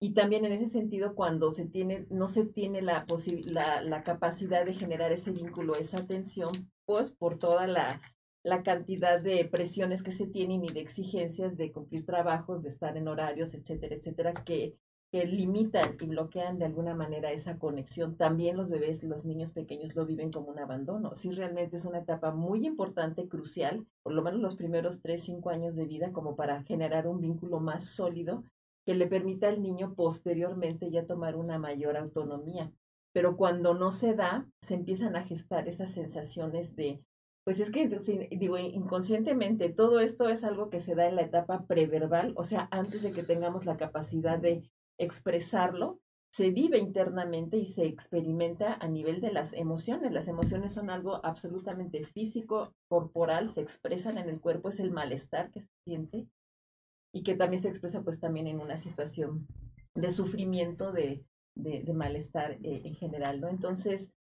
Y 0.00 0.14
también 0.14 0.44
en 0.44 0.52
ese 0.52 0.68
sentido, 0.68 1.14
cuando 1.14 1.50
se 1.50 1.66
tiene, 1.66 2.06
no 2.08 2.28
se 2.28 2.46
tiene 2.46 2.82
la, 2.82 3.04
la, 3.46 3.82
la 3.82 4.02
capacidad 4.04 4.64
de 4.64 4.74
generar 4.74 5.12
ese 5.12 5.32
vínculo, 5.32 5.74
esa 5.74 5.98
atención, 5.98 6.50
pues 6.86 7.12
por 7.12 7.36
toda 7.38 7.66
la, 7.66 8.00
la 8.42 8.62
cantidad 8.62 9.20
de 9.20 9.44
presiones 9.44 10.02
que 10.02 10.12
se 10.12 10.26
tienen 10.26 10.64
y 10.64 10.68
de 10.68 10.80
exigencias 10.80 11.56
de 11.56 11.72
cumplir 11.72 12.06
trabajos, 12.06 12.62
de 12.62 12.68
estar 12.68 12.96
en 12.96 13.08
horarios, 13.08 13.54
etcétera, 13.54 13.96
etcétera, 13.96 14.32
que 14.32 14.76
que 15.10 15.26
limitan 15.26 15.96
y 16.00 16.06
bloquean 16.06 16.58
de 16.58 16.66
alguna 16.66 16.94
manera 16.94 17.32
esa 17.32 17.58
conexión. 17.58 18.16
También 18.16 18.56
los 18.56 18.70
bebés, 18.70 19.02
los 19.02 19.24
niños 19.24 19.52
pequeños 19.52 19.94
lo 19.94 20.04
viven 20.04 20.30
como 20.30 20.50
un 20.50 20.58
abandono. 20.58 21.14
Sí, 21.14 21.30
realmente 21.30 21.76
es 21.76 21.86
una 21.86 22.00
etapa 22.00 22.32
muy 22.32 22.66
importante, 22.66 23.26
crucial, 23.26 23.86
por 24.02 24.12
lo 24.12 24.22
menos 24.22 24.40
los 24.40 24.56
primeros 24.56 25.00
tres, 25.00 25.22
cinco 25.22 25.50
años 25.50 25.74
de 25.76 25.86
vida, 25.86 26.12
como 26.12 26.36
para 26.36 26.62
generar 26.64 27.06
un 27.06 27.20
vínculo 27.20 27.58
más 27.58 27.86
sólido 27.86 28.44
que 28.84 28.94
le 28.94 29.06
permita 29.06 29.48
al 29.48 29.62
niño 29.62 29.94
posteriormente 29.94 30.90
ya 30.90 31.06
tomar 31.06 31.36
una 31.36 31.58
mayor 31.58 31.96
autonomía. 31.96 32.70
Pero 33.12 33.36
cuando 33.36 33.74
no 33.74 33.90
se 33.90 34.14
da, 34.14 34.46
se 34.62 34.74
empiezan 34.74 35.16
a 35.16 35.24
gestar 35.24 35.68
esas 35.68 35.90
sensaciones 35.90 36.76
de, 36.76 37.02
pues 37.44 37.60
es 37.60 37.70
que, 37.70 37.88
digo, 38.30 38.58
inconscientemente, 38.58 39.70
todo 39.70 40.00
esto 40.00 40.28
es 40.28 40.44
algo 40.44 40.68
que 40.68 40.80
se 40.80 40.94
da 40.94 41.08
en 41.08 41.16
la 41.16 41.22
etapa 41.22 41.66
preverbal, 41.66 42.34
o 42.36 42.44
sea, 42.44 42.68
antes 42.70 43.02
de 43.02 43.12
que 43.12 43.22
tengamos 43.22 43.64
la 43.64 43.78
capacidad 43.78 44.38
de 44.38 44.62
expresarlo, 44.98 46.00
se 46.30 46.50
vive 46.50 46.78
internamente 46.78 47.56
y 47.56 47.66
se 47.66 47.86
experimenta 47.86 48.74
a 48.74 48.88
nivel 48.88 49.20
de 49.20 49.32
las 49.32 49.54
emociones. 49.54 50.12
Las 50.12 50.28
emociones 50.28 50.74
son 50.74 50.90
algo 50.90 51.24
absolutamente 51.24 52.04
físico, 52.04 52.74
corporal, 52.88 53.48
se 53.48 53.62
expresan 53.62 54.18
en 54.18 54.28
el 54.28 54.40
cuerpo, 54.40 54.68
es 54.68 54.78
el 54.80 54.90
malestar 54.90 55.50
que 55.50 55.62
se 55.62 55.70
siente 55.84 56.28
y 57.12 57.22
que 57.22 57.34
también 57.34 57.62
se 57.62 57.70
expresa 57.70 58.02
pues 58.02 58.20
también 58.20 58.46
en 58.46 58.60
una 58.60 58.76
situación 58.76 59.46
de 59.94 60.10
sufrimiento, 60.10 60.92
de, 60.92 61.24
de, 61.54 61.92
malestar 61.92 62.52
eh, 62.62 62.82
en 62.84 62.94
general, 62.94 63.40
¿no? 63.40 63.48
Entonces, 63.48 64.12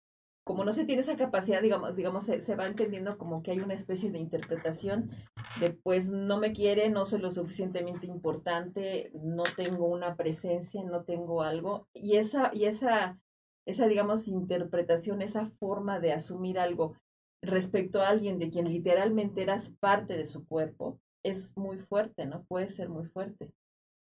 como 0.48 0.64
no 0.64 0.72
se 0.72 0.86
tiene 0.86 1.02
esa 1.02 1.18
capacidad, 1.18 1.62
digamos, 1.62 1.94
digamos 1.94 2.24
se, 2.24 2.42
se, 2.42 2.56
va 2.56 2.68
entendiendo 2.68 3.18
como 3.18 3.44
que 3.44 3.52
hay 3.52 3.60
una 3.60 3.74
especie 3.74 4.12
de 4.12 4.18
interpretación 4.18 5.12
de 5.60 5.72
pues 5.72 6.10
no 6.10 6.40
me 6.40 6.54
quiere, 6.54 6.90
no 6.90 7.06
soy 7.06 7.20
lo 7.20 7.32
suficientemente 7.32 8.08
importante, 8.08 9.12
no 9.14 9.44
tengo 9.58 9.88
una 9.88 10.16
presencia, 10.16 10.82
no 10.84 11.04
tengo 11.04 11.44
algo. 11.44 11.90
Y 11.94 12.16
esa, 12.16 12.50
y 12.54 12.64
esa, 12.64 13.20
esa, 13.66 13.88
digamos, 13.88 14.30
interpretación, 14.30 15.22
esa 15.22 15.48
forma 15.48 16.00
de 16.00 16.14
asumir 16.14 16.60
algo 16.60 16.96
respecto 17.44 18.02
a 18.02 18.08
alguien 18.08 18.40
de 18.40 18.50
quien 18.50 18.70
literalmente 18.70 19.44
eras 19.44 19.76
parte 19.82 20.16
de 20.16 20.26
su 20.26 20.48
cuerpo, 20.48 20.98
es 21.24 21.58
muy 21.58 21.78
fuerte, 21.78 22.26
¿no? 22.26 22.46
Puede 22.46 22.70
ser 22.70 22.88
muy 22.88 23.06
fuerte. 23.06 23.52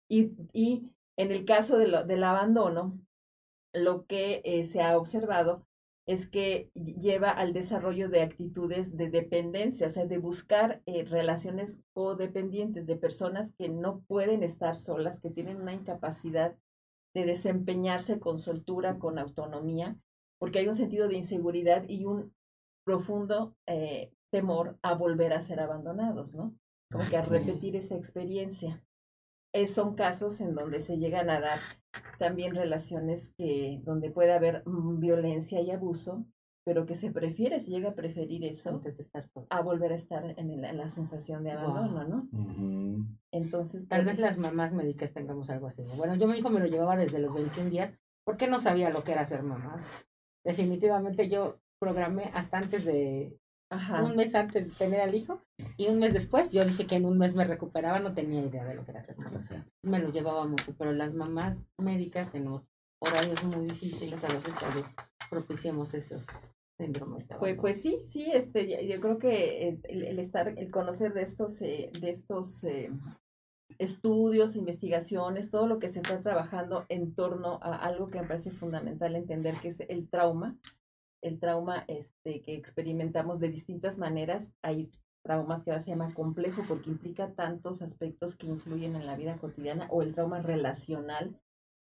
Y, 0.09 0.31
y 0.53 0.93
en 1.17 1.33
el 1.33 1.45
caso 1.45 1.77
del 1.77 2.25
abandono, 2.25 3.01
lo 3.73 4.07
que 4.07 4.43
eh, 4.45 4.63
se 4.63 4.81
ha 4.81 4.97
observado 4.97 5.67
es 6.07 6.29
que 6.29 6.71
lleva 6.75 7.31
al 7.31 7.53
desarrollo 7.53 8.09
de 8.09 8.23
actitudes 8.23 8.97
de 8.97 9.11
dependencia, 9.11 9.89
o 9.89 9.91
sea, 9.91 10.07
de 10.07 10.19
buscar 10.19 10.81
eh, 10.87 11.05
relaciones 11.05 11.79
codependientes 11.93 12.87
de 12.87 12.97
personas 12.97 13.53
que 13.59 13.69
no 13.69 14.01
pueden 14.07 14.45
estar 14.45 14.77
solas, 14.77 15.21
que 15.21 15.31
tienen 15.31 15.61
una 15.61 15.75
incapacidad 15.75 16.57
de 17.13 17.25
desempeñarse 17.25 18.21
con 18.21 18.39
soltura, 18.39 18.99
con 18.99 19.19
autonomía, 19.19 19.97
porque 20.39 20.61
hay 20.61 20.69
un 20.69 20.75
sentido 20.75 21.09
de 21.09 21.17
inseguridad 21.17 21.85
y 21.89 22.05
un 22.05 22.33
profundo 22.85 23.57
eh, 23.67 24.13
temor 24.31 24.79
a 24.83 24.95
volver 24.95 25.33
a 25.33 25.41
ser 25.41 25.59
abandonados, 25.59 26.33
¿no? 26.35 26.55
Como 26.93 27.09
que 27.09 27.17
a 27.17 27.23
repetir 27.23 27.75
esa 27.75 27.97
experiencia. 27.97 28.81
Eh, 29.57 29.69
son 29.69 29.95
casos 29.95 30.43
en 30.43 30.55
donde 30.55 30.81
se 30.81 30.99
llegan 30.99 31.31
a 31.31 31.41
dar 31.41 31.61
también 32.19 32.55
relaciones 32.55 33.33
que 33.39 33.81
donde 33.85 34.11
puede 34.11 34.35
haber 34.35 34.63
mm, 34.67 35.01
violencia 35.01 35.63
y 35.63 35.71
abuso, 35.71 36.27
pero 36.63 36.85
que 36.85 36.95
se 36.95 37.11
prefiere, 37.11 37.59
se 37.59 37.71
llega 37.71 37.89
a 37.89 37.95
preferir 37.95 38.45
eso 38.45 38.83
a 39.49 39.63
volver 39.63 39.93
a 39.93 39.95
estar 39.95 40.39
en, 40.39 40.61
la 40.61 40.89
sensación 40.91 41.43
de 41.43 41.53
abandono, 41.53 42.05
¿no? 42.05 42.29
Entonces, 43.31 43.89
tal 43.89 44.05
vez 44.05 44.19
las 44.19 44.37
mamás 44.37 44.75
médicas 44.75 45.15
tengamos 45.15 45.49
algo 45.49 45.69
así. 45.69 45.83
Bueno, 45.97 46.17
yo 46.17 46.29
mi 46.29 46.37
hijo 46.37 46.51
me 46.51 46.61
lo 46.61 46.67
llevaba 46.67 46.95
desde 46.95 47.19
los 47.19 47.33
21 47.33 47.71
días 47.71 47.95
porque 48.25 48.49
no 48.49 48.61
sabía 48.61 48.91
lo 48.91 49.05
que 49.05 49.13
era 49.13 49.25
ser 49.25 49.43
mamá. 49.43 49.83
Definitivamente 50.45 51.31
yo 51.31 51.61
programé 51.79 52.25
hasta 52.35 52.59
antes 52.59 52.85
de 52.85 53.35
un 53.71 54.17
mes 54.17 54.35
antes 54.35 54.65
de 54.65 54.71
tener 54.71 55.01
al 55.01 55.15
hijo 55.15 55.41
y 55.77 55.89
un 55.89 55.99
mes 55.99 56.13
después 56.13 56.53
yo 56.53 56.63
dije 56.63 56.87
que 56.87 56.97
en 56.97 57.05
un 57.05 57.19
mes 57.19 57.35
me 57.35 57.45
recuperaba, 57.45 57.99
no 57.99 58.15
tenía 58.15 58.43
idea 58.43 58.65
de 58.65 58.75
lo 58.75 58.85
que 58.85 58.93
era 58.93 59.03
ser 59.03 59.17
Me 59.83 59.99
lo 59.99 60.11
llevaba 60.11 60.47
mucho, 60.47 60.75
pero 60.79 60.93
las 60.93 61.13
mamás 61.15 61.59
médicas 61.79 62.31
tenemos 62.31 62.63
horarios 63.01 63.43
muy 63.45 63.67
difíciles, 63.67 64.23
a 64.23 64.29
veces 64.29 64.55
tal 64.59 64.75
vez 64.75 64.85
propiciamos 65.29 65.93
esos 65.95 66.25
síndromes. 66.79 67.27
Pues, 67.39 67.57
pues 67.57 67.83
sí, 67.83 68.01
sí, 68.05 68.31
este, 68.33 68.87
yo 68.87 69.01
creo 69.01 69.19
que 69.19 69.81
el, 69.83 70.19
estar, 70.19 70.49
el 70.57 70.71
conocer 70.71 71.13
de 71.13 71.23
estos, 71.23 71.61
eh, 71.63 71.91
de 72.01 72.11
estos 72.11 72.65
eh, 72.65 72.91
estudios, 73.79 74.57
investigaciones, 74.57 75.51
todo 75.51 75.67
lo 75.67 75.79
que 75.79 75.89
se 75.89 75.99
está 75.99 76.21
trabajando 76.23 76.87
en 76.89 77.15
torno 77.15 77.59
a 77.63 77.77
algo 77.77 78.09
que 78.09 78.21
me 78.21 78.27
parece 78.27 78.51
fundamental 78.51 79.17
entender, 79.17 79.57
que 79.61 79.69
es 79.69 79.81
el 79.81 80.09
trauma, 80.09 80.57
el 81.23 81.39
trauma 81.39 81.85
este, 81.89 82.43
que 82.43 82.55
experimentamos 82.55 83.41
de 83.41 83.49
distintas 83.49 83.99
maneras. 83.99 84.53
Hay 84.63 84.91
traumas 85.23 85.65
que 85.65 85.79
se 85.81 85.91
llama 85.91 86.15
complejo 86.15 86.63
porque 86.69 86.91
implica 86.91 87.33
tantos 87.33 87.83
aspectos 87.83 88.37
que 88.37 88.47
influyen 88.47 88.95
en 88.95 89.07
la 89.07 89.17
vida 89.17 89.37
cotidiana 89.37 89.89
o 89.91 90.03
el 90.03 90.15
trauma 90.15 90.41
relacional 90.41 91.41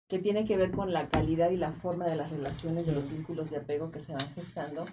que 0.08 0.18
tiene 0.18 0.44
que 0.44 0.56
ver 0.56 0.72
con 0.72 0.92
la 0.92 1.08
calidad 1.08 1.50
y 1.50 1.56
la 1.56 1.72
forma 1.72 2.04
de 2.06 2.16
las 2.16 2.30
relaciones 2.30 2.86
de 2.86 2.92
los 2.92 3.10
vínculos 3.10 3.50
de 3.50 3.56
apego 3.56 3.90
que 3.90 4.00
se 4.00 4.12
van 4.12 4.28
gestando 4.34 4.84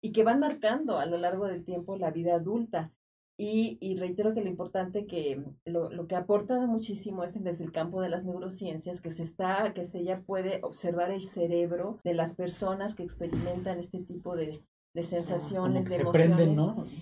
y 0.00 0.12
que 0.12 0.24
van 0.24 0.40
marcando 0.40 0.98
a 0.98 1.06
lo 1.06 1.18
largo 1.18 1.46
del 1.46 1.64
tiempo 1.64 1.96
la 1.96 2.10
vida 2.10 2.34
adulta. 2.34 2.90
Y, 3.38 3.96
reitero 3.98 4.34
que 4.34 4.42
lo 4.42 4.48
importante 4.48 5.06
que 5.06 5.42
lo, 5.64 5.90
lo, 5.90 6.06
que 6.06 6.14
aporta 6.14 6.64
muchísimo 6.66 7.24
es 7.24 7.42
desde 7.42 7.64
el 7.64 7.72
campo 7.72 8.00
de 8.00 8.08
las 8.08 8.24
neurociencias 8.24 9.00
que 9.00 9.10
se 9.10 9.22
está, 9.22 9.72
que 9.74 9.86
se 9.86 10.04
ya 10.04 10.20
puede 10.20 10.60
observar 10.62 11.10
el 11.10 11.24
cerebro 11.24 11.98
de 12.04 12.14
las 12.14 12.34
personas 12.34 12.94
que 12.94 13.02
experimentan 13.02 13.80
este 13.80 13.98
tipo 13.98 14.36
de, 14.36 14.62
de 14.94 15.02
sensaciones, 15.02 15.88
de 15.88 15.96
emociones. 15.96 16.58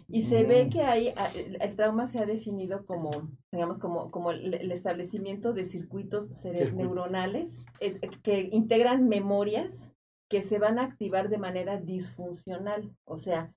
Y 0.08 0.22
se 0.22 0.44
ve 0.44 0.70
que 0.70 0.82
ahí 0.82 1.12
el, 1.34 1.76
trauma 1.76 2.06
se 2.06 2.20
ha 2.20 2.26
definido 2.26 2.86
como, 2.86 3.10
digamos, 3.52 3.78
como, 3.78 4.10
como 4.10 4.30
el, 4.30 4.70
establecimiento 4.70 5.52
de 5.52 5.64
circuitos, 5.64 6.26
circuitos. 6.26 6.74
neuronales 6.74 7.66
eh, 7.80 7.98
que 8.22 8.48
integran 8.52 9.08
memorias 9.08 9.92
que 10.28 10.42
se 10.42 10.58
van 10.60 10.78
a 10.78 10.84
activar 10.84 11.28
de 11.28 11.38
manera 11.38 11.78
disfuncional. 11.78 12.94
O 13.04 13.16
sea, 13.16 13.52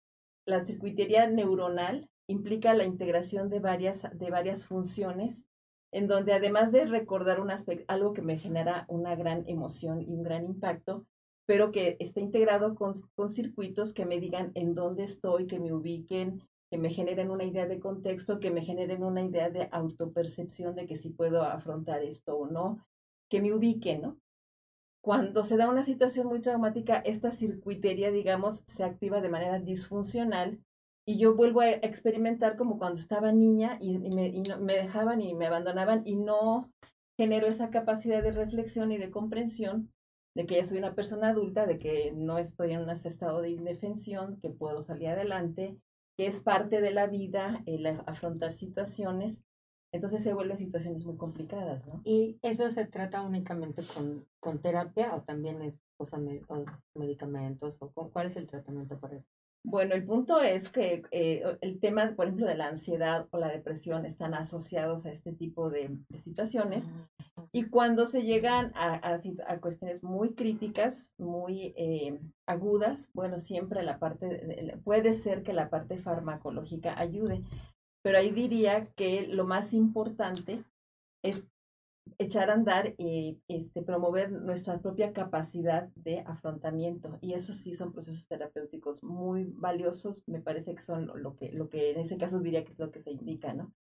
la 0.47 0.61
circuitería 0.61 1.27
neuronal 1.27 2.09
implica 2.27 2.73
la 2.73 2.85
integración 2.85 3.49
de 3.49 3.59
varias, 3.59 4.07
de 4.13 4.29
varias 4.29 4.65
funciones, 4.65 5.45
en 5.91 6.07
donde 6.07 6.33
además 6.33 6.71
de 6.71 6.85
recordar 6.85 7.39
un 7.39 7.51
aspecto, 7.51 7.85
algo 7.87 8.13
que 8.13 8.21
me 8.21 8.37
genera 8.37 8.85
una 8.87 9.15
gran 9.15 9.43
emoción 9.47 10.01
y 10.01 10.13
un 10.13 10.23
gran 10.23 10.45
impacto, 10.45 11.05
pero 11.45 11.71
que 11.71 11.97
esté 11.99 12.21
integrado 12.21 12.75
con, 12.75 12.93
con 13.15 13.29
circuitos 13.29 13.93
que 13.93 14.05
me 14.05 14.19
digan 14.19 14.51
en 14.55 14.73
dónde 14.73 15.03
estoy, 15.03 15.45
que 15.45 15.59
me 15.59 15.73
ubiquen, 15.73 16.41
que 16.71 16.77
me 16.77 16.89
generen 16.89 17.29
una 17.29 17.43
idea 17.43 17.67
de 17.67 17.79
contexto, 17.79 18.39
que 18.39 18.49
me 18.49 18.65
generen 18.65 19.03
una 19.03 19.21
idea 19.21 19.49
de 19.49 19.69
autopercepción 19.71 20.73
de 20.73 20.87
que 20.87 20.95
si 20.95 21.09
puedo 21.09 21.43
afrontar 21.43 22.01
esto 22.01 22.35
o 22.35 22.47
no, 22.47 22.79
que 23.29 23.41
me 23.41 23.53
ubiquen, 23.53 24.01
¿no? 24.01 24.17
Cuando 25.01 25.43
se 25.43 25.57
da 25.57 25.69
una 25.69 25.83
situación 25.83 26.27
muy 26.27 26.39
traumática, 26.39 26.97
esta 26.97 27.31
circuitería, 27.31 28.09
digamos, 28.09 28.63
se 28.65 28.83
activa 28.83 29.21
de 29.21 29.29
manera 29.29 29.59
disfuncional 29.59 30.63
y 31.05 31.17
yo 31.17 31.35
vuelvo 31.35 31.61
a 31.61 31.69
experimentar 31.69 32.55
como 32.55 32.77
cuando 32.77 32.99
estaba 32.99 33.31
niña 33.31 33.77
y, 33.81 33.97
me, 33.97 34.33
me, 34.59 34.73
dejaban 34.73 35.21
y 35.21 35.33
me 35.33 35.47
abandonaban 35.47 36.03
y 36.05 36.15
no 36.15 36.71
genero 37.17 37.47
esa 37.47 37.69
capacidad 37.69 38.23
de 38.23 38.31
reflexión 38.31 38.91
y 38.91 38.97
de 38.97 39.11
comprensión 39.11 39.91
de 40.35 40.45
que 40.45 40.55
ya 40.55 40.65
soy 40.65 40.79
una 40.79 40.95
persona 40.95 41.29
adulta, 41.29 41.65
de 41.65 41.77
que 41.77 42.11
no 42.15 42.39
estoy 42.39 42.71
en 42.71 42.81
un 42.81 42.89
estado 42.89 43.41
de 43.41 43.51
indefensión, 43.51 44.39
que 44.41 44.49
puedo 44.49 44.81
salir 44.81 45.09
adelante, 45.09 45.77
que 46.17 46.25
es 46.25 46.41
parte 46.41 46.81
de 46.81 46.91
la 46.91 47.07
vida 47.07 47.61
el 47.65 47.85
afrontar 47.85 48.51
situaciones. 48.51 49.43
Entonces 49.91 50.23
se 50.23 50.33
vuelven 50.33 50.57
situaciones 50.57 51.05
muy 51.05 51.17
complicadas, 51.17 51.85
¿no? 51.85 52.01
¿Y 52.03 52.39
eso 52.41 52.71
se 52.71 52.85
trata 52.85 53.21
únicamente 53.21 53.83
con, 53.93 54.25
con 54.39 54.59
terapia 54.59 55.13
o 55.13 55.21
también 55.21 55.61
es 55.61 55.75
cosa, 55.97 56.19
medicamentos? 56.95 57.77
o 57.79 57.91
¿Cuál 57.91 58.27
es 58.27 58.35
el 58.35 58.47
tratamiento 58.47 58.99
para 58.99 59.17
eso? 59.17 59.29
Bueno, 59.65 59.95
el 59.95 60.03
punto 60.03 60.41
es 60.41 60.69
que 60.69 61.03
eh, 61.11 61.41
el 61.61 61.79
tema, 61.79 62.13
por 62.15 62.25
ejemplo, 62.25 62.47
de 62.47 62.55
la 62.55 62.67
ansiedad 62.67 63.27
o 63.31 63.37
la 63.37 63.47
depresión 63.47 64.05
están 64.05 64.33
asociados 64.33 65.05
a 65.05 65.11
este 65.11 65.31
tipo 65.31 65.69
de, 65.69 65.97
situaciones 66.17 66.83
ah, 67.37 67.47
y 67.53 67.69
cuando 67.69 68.05
se 68.05 68.23
llegan 68.23 68.73
a, 68.75 68.99
a, 69.47 69.59
cuestiones 69.61 70.03
muy 70.03 70.33
críticas, 70.33 71.13
muy 71.17 71.73
eh, 71.77 72.19
agudas, 72.45 73.09
bueno, 73.13 73.39
siempre 73.39 73.83
la 73.83 73.99
parte, 73.99 74.77
puede 74.83 75.13
ser 75.13 75.43
que 75.43 75.53
la 75.53 75.69
parte 75.69 75.97
farmacológica 75.97 76.99
ayude, 76.99 77.41
pero 78.03 78.17
ahí 78.17 78.31
diría 78.31 78.87
que 78.97 79.27
lo 79.27 79.45
más 79.45 79.73
importante 79.73 80.65
es 81.23 81.47
echar 82.17 82.49
a 82.49 82.53
andar 82.53 82.93
y 82.97 83.41
este, 83.47 83.81
promover 83.81 84.31
nuestra 84.31 84.79
propia 84.79 85.13
capacidad 85.13 85.87
de 85.95 86.19
afrontamiento. 86.21 87.17
Y 87.21 87.33
eso 87.33 87.53
sí 87.53 87.73
son 87.73 87.93
procesos 87.93 88.27
terapéuticos 88.27 89.03
muy 89.03 89.45
valiosos, 89.45 90.23
me 90.27 90.41
parece 90.41 90.75
que 90.75 90.81
son 90.81 91.11
lo 91.21 91.35
que, 91.35 91.51
lo 91.51 91.69
que 91.69 91.91
en 91.91 91.99
ese 91.99 92.17
caso 92.17 92.39
diría 92.39 92.63
que 92.63 92.71
es 92.71 92.79
lo 92.79 92.91
que 92.91 92.99
se 92.99 93.11
indica, 93.11 93.53
¿no? 93.53 93.73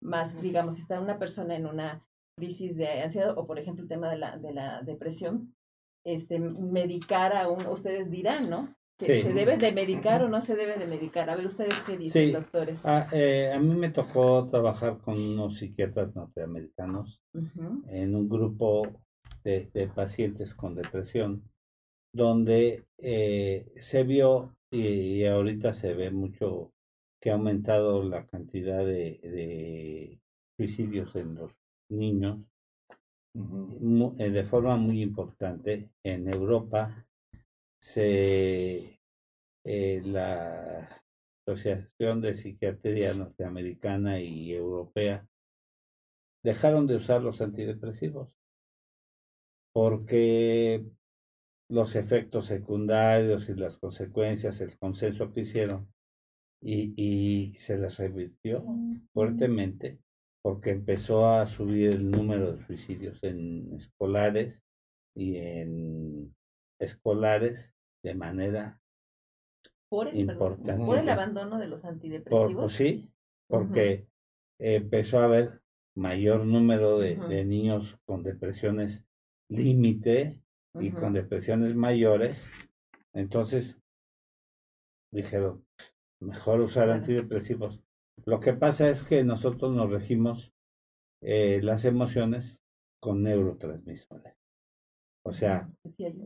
Más, 0.00 0.40
digamos, 0.40 0.76
si 0.76 0.82
está 0.82 1.00
una 1.00 1.18
persona 1.18 1.56
en 1.56 1.66
una 1.66 2.04
crisis 2.36 2.76
de 2.76 3.02
ansiedad 3.02 3.36
o, 3.36 3.46
por 3.46 3.58
ejemplo, 3.58 3.82
el 3.82 3.88
tema 3.88 4.10
de 4.10 4.16
la, 4.16 4.38
de 4.38 4.52
la 4.52 4.82
depresión, 4.82 5.54
este, 6.04 6.38
medicar 6.38 7.36
a 7.36 7.50
un, 7.50 7.66
ustedes 7.66 8.10
dirán, 8.10 8.48
¿no? 8.48 8.74
¿Se, 9.06 9.32
debe 9.32 9.56
de 9.56 9.72
medicar 9.72 10.22
o 10.22 10.28
no 10.28 10.42
se 10.42 10.54
debe 10.54 10.78
de 10.78 10.86
medicar? 10.86 11.30
A 11.30 11.36
ver, 11.36 11.46
¿ustedes 11.46 11.74
qué 11.86 11.96
dicen, 11.96 12.32
doctores? 12.32 12.84
Ah, 12.84 13.08
eh, 13.12 13.50
a 13.52 13.58
mí 13.58 13.74
me 13.74 13.90
tocó 13.90 14.46
trabajar 14.46 14.98
con 14.98 15.18
unos 15.18 15.56
psiquiatras 15.56 16.14
norteamericanos 16.14 17.22
en 17.88 18.14
un 18.14 18.28
grupo 18.28 18.82
de, 19.42 19.90
pacientes 19.94 20.54
con 20.54 20.74
depresión, 20.74 21.50
donde 22.12 22.84
eh, 22.98 23.72
se 23.74 24.02
vio, 24.02 24.54
y, 24.70 25.24
ahorita 25.24 25.72
se 25.72 25.94
ve 25.94 26.10
mucho, 26.10 26.72
que 27.20 27.30
ha 27.30 27.34
aumentado 27.34 28.02
la 28.02 28.26
cantidad 28.26 28.84
de, 28.84 30.20
suicidios 30.58 31.16
en 31.16 31.36
los 31.36 31.52
niños 31.88 32.38
eh, 33.34 34.30
de 34.30 34.44
forma 34.44 34.76
muy 34.76 35.00
importante. 35.00 35.88
En 36.02 36.28
Europa 36.28 37.06
se 37.80 39.00
eh, 39.64 40.02
la 40.04 41.02
Asociación 41.46 42.20
de 42.20 42.34
Psiquiatría 42.34 43.14
Norteamericana 43.14 44.20
y 44.20 44.52
Europea 44.52 45.26
dejaron 46.44 46.86
de 46.86 46.96
usar 46.96 47.22
los 47.22 47.40
antidepresivos 47.40 48.28
porque 49.72 50.84
los 51.68 51.94
efectos 51.94 52.46
secundarios 52.46 53.48
y 53.48 53.54
las 53.54 53.78
consecuencias, 53.78 54.60
el 54.60 54.76
consenso 54.78 55.32
que 55.32 55.42
hicieron, 55.42 55.92
y, 56.60 56.92
y 56.96 57.52
se 57.52 57.78
les 57.78 57.96
revirtió 57.96 58.64
fuertemente 59.14 59.98
porque 60.42 60.70
empezó 60.70 61.26
a 61.26 61.46
subir 61.46 61.94
el 61.94 62.10
número 62.10 62.52
de 62.52 62.66
suicidios 62.66 63.22
en 63.22 63.72
escolares 63.74 64.62
y 65.14 65.36
en 65.36 66.34
escolares 66.80 67.74
de 68.02 68.14
manera 68.14 68.80
por 69.88 70.08
el, 70.08 70.18
importante. 70.18 70.84
Por 70.84 70.98
el 70.98 71.08
abandono 71.08 71.58
de 71.58 71.68
los 71.68 71.84
antidepresivos. 71.84 72.52
Por, 72.52 72.62
pues 72.62 72.74
sí, 72.74 73.12
porque 73.48 74.08
empezó 74.58 75.18
a 75.20 75.24
haber 75.24 75.62
mayor 75.96 76.44
número 76.46 76.98
de, 76.98 77.16
de 77.16 77.44
niños 77.44 77.98
con 78.04 78.22
depresiones 78.22 79.04
límite 79.48 80.40
y 80.74 80.90
con 80.90 81.12
depresiones 81.12 81.74
mayores. 81.74 82.44
Entonces 83.12 83.78
dijeron, 85.10 85.66
mejor 86.20 86.60
usar 86.60 86.90
antidepresivos. 86.90 87.82
Lo 88.24 88.40
que 88.40 88.52
pasa 88.52 88.88
es 88.88 89.02
que 89.02 89.24
nosotros 89.24 89.72
nos 89.72 89.90
regimos 89.90 90.52
eh, 91.22 91.60
las 91.62 91.84
emociones 91.84 92.58
con 93.00 93.22
neurotransmisores. 93.22 94.39
O 95.22 95.32
sea, 95.32 95.70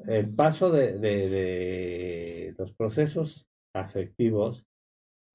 el 0.06 0.34
paso 0.34 0.70
de, 0.70 0.98
de, 0.98 1.28
de 1.28 2.54
los 2.56 2.72
procesos 2.72 3.46
afectivos 3.74 4.64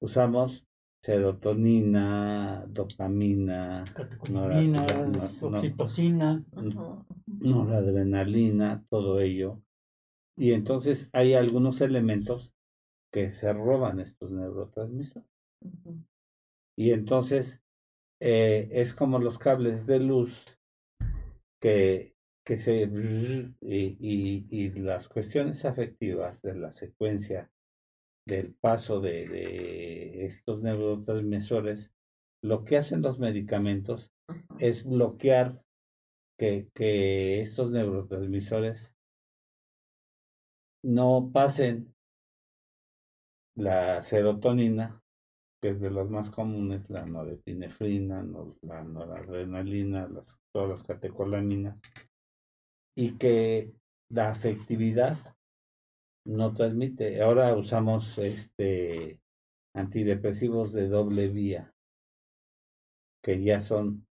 usamos 0.02 0.64
serotonina, 1.02 2.66
dopamina, 2.68 3.84
oxitocina, 5.42 6.44
noradrenalina, 7.26 8.84
todo 8.88 9.20
ello. 9.20 9.62
Y 10.36 10.52
entonces 10.52 11.08
hay 11.12 11.34
algunos 11.34 11.80
elementos 11.80 12.54
que 13.12 13.30
se 13.30 13.52
roban 13.52 14.00
estos 14.00 14.30
neurotransmisores. 14.30 15.28
Y 16.76 16.92
entonces 16.92 17.62
eh, 18.20 18.68
es 18.70 18.94
como 18.94 19.18
los 19.18 19.38
cables 19.38 19.86
de 19.86 20.00
luz 20.00 20.58
que, 21.60 22.14
que 22.50 22.58
se... 22.58 22.82
Y, 22.82 23.96
y, 24.00 24.46
y 24.50 24.70
las 24.70 25.06
cuestiones 25.06 25.64
afectivas 25.64 26.42
de 26.42 26.56
la 26.56 26.72
secuencia 26.72 27.48
del 28.26 28.54
paso 28.54 29.00
de, 29.00 29.28
de 29.28 30.26
estos 30.26 30.60
neurotransmisores, 30.60 31.92
lo 32.42 32.64
que 32.64 32.76
hacen 32.76 33.02
los 33.02 33.20
medicamentos 33.20 34.12
es 34.58 34.84
bloquear 34.84 35.62
que, 36.36 36.68
que 36.74 37.40
estos 37.40 37.70
neurotransmisores 37.70 38.96
no 40.82 41.30
pasen 41.32 41.94
la 43.54 44.02
serotonina, 44.02 45.00
que 45.62 45.68
es 45.68 45.80
de 45.80 45.92
las 45.92 46.10
más 46.10 46.30
comunes, 46.32 46.90
la 46.90 47.06
norepinefrina, 47.06 48.26
la 48.62 48.82
noradrenalina, 48.82 50.08
las, 50.08 50.36
todas 50.52 50.68
las 50.68 50.82
catecolaminas, 50.82 51.78
y 52.94 53.16
que 53.18 53.72
la 54.08 54.30
afectividad 54.30 55.18
no 56.24 56.52
transmite. 56.52 57.22
Ahora 57.22 57.54
usamos 57.54 58.18
este 58.18 59.20
antidepresivos 59.74 60.72
de 60.72 60.88
doble 60.88 61.28
vía, 61.28 61.74
que 63.22 63.42
ya 63.42 63.62
son 63.62 64.06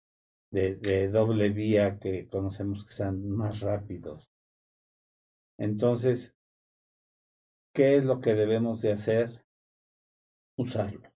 de, 0.51 0.75
de 0.75 1.09
doble 1.09 1.49
vía 1.49 1.99
que 1.99 2.27
conocemos 2.27 2.85
que 2.85 2.93
son 2.93 3.29
más 3.29 3.61
rápidos. 3.61 4.29
Entonces, 5.57 6.35
¿qué 7.73 7.97
es 7.97 8.03
lo 8.03 8.19
que 8.19 8.33
debemos 8.33 8.81
de 8.81 8.91
hacer? 8.91 9.45
Usarlos. 10.57 11.13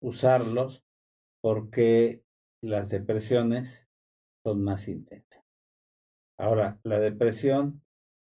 Usarlos 0.00 0.84
porque 1.42 2.24
las 2.62 2.90
depresiones 2.90 3.88
son 4.42 4.62
más 4.62 4.88
intensas. 4.88 5.39
Ahora, 6.40 6.80
la 6.84 6.98
depresión 6.98 7.82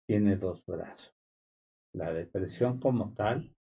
tiene 0.06 0.36
dos 0.36 0.62
brazos, 0.66 1.16
la 1.94 2.12
depresión 2.12 2.78
como 2.78 3.14
tal 3.14 3.56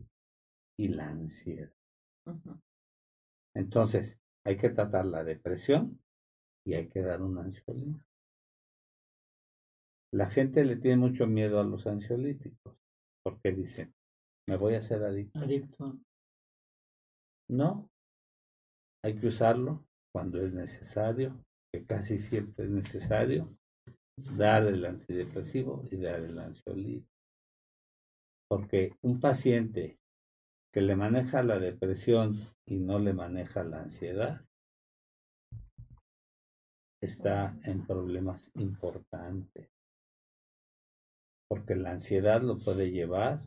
y 0.78 0.88
la 0.88 1.10
ansiedad. 1.10 1.73
Entonces, 3.54 4.17
hay 4.45 4.56
que 4.56 4.69
tratar 4.69 5.08
la 5.08 5.25
depresión 5.25 6.02
y 6.65 6.75
hay 6.75 6.88
que 6.88 7.02
dar 7.02 7.21
un 7.21 7.38
ansiolítico. 7.38 8.06
La 10.13 10.30
gente 10.30 10.63
le 10.63 10.78
tiene 10.78 10.95
mucho 10.95 11.28
miedo 11.28 11.60
a 11.60 11.65
los 11.65 11.86
ansiolíticos 11.86 12.78
porque 13.21 13.52
dicen, 13.52 13.93
me 14.47 14.56
voy 14.56 14.75
a 14.75 14.80
hacer 14.80 15.04
adicto. 15.04 15.39
adicto. 15.39 15.99
No, 17.49 17.91
hay 19.04 19.19
que 19.19 19.28
usarlo 19.28 19.86
cuando 20.13 20.41
es 20.41 20.54
necesario, 20.54 21.43
que 21.73 21.86
casi 21.86 22.17
siempre 22.17 22.63
es 22.63 22.71
necesario, 22.71 23.59
dar 24.38 24.66
el 24.66 24.86
antidepresivo 24.86 25.86
y 25.92 25.98
dar 25.98 26.22
el 26.22 26.38
ansiolítico. 26.40 27.10
Porque 28.50 28.94
un 29.02 29.20
paciente 29.20 30.00
que 30.74 30.82
le 30.82 30.96
maneja 30.96 31.44
la 31.44 31.60
depresión 31.60 32.40
y 32.66 32.80
no 32.80 33.00
le 33.00 33.14
maneja 33.14 33.64
la 33.64 33.82
ansiedad 33.82 34.46
está 37.02 37.58
en 37.64 37.86
problemas 37.86 38.52
importantes. 38.56 39.70
Porque 41.48 41.76
la 41.76 41.92
ansiedad 41.92 42.42
lo 42.42 42.60
puede 42.60 42.92
llevar 42.92 43.44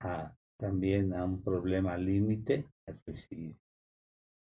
a 0.00 0.36
también 0.58 1.12
a 1.14 1.24
un 1.24 1.42
problema 1.42 1.96
límite 1.96 2.68
al 2.86 3.00
suicidio. 3.00 3.56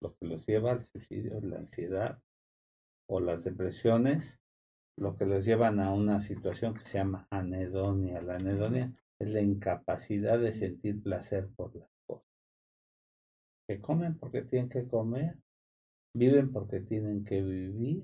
Lo 0.01 0.15
que 0.15 0.25
los 0.25 0.45
lleva 0.45 0.71
al 0.71 0.83
suicidio 0.83 1.37
es 1.37 1.43
la 1.43 1.57
ansiedad 1.57 2.21
o 3.09 3.19
las 3.19 3.43
depresiones 3.43 4.40
lo 4.97 5.15
que 5.15 5.25
los 5.25 5.45
llevan 5.45 5.79
a 5.79 5.93
una 5.93 6.19
situación 6.19 6.73
que 6.73 6.85
se 6.85 6.97
llama 6.97 7.27
anedonia. 7.29 8.21
La 8.21 8.35
anedonia 8.35 8.93
es 9.19 9.27
la 9.27 9.41
incapacidad 9.41 10.39
de 10.39 10.51
sentir 10.51 11.01
placer 11.01 11.49
por 11.55 11.75
las 11.75 11.89
cosas. 12.07 12.27
Que 13.67 13.79
comen 13.79 14.17
porque 14.17 14.41
tienen 14.41 14.69
que 14.69 14.87
comer, 14.87 15.37
viven 16.15 16.51
porque 16.51 16.81
tienen 16.81 17.23
que 17.23 17.41
vivir, 17.41 18.03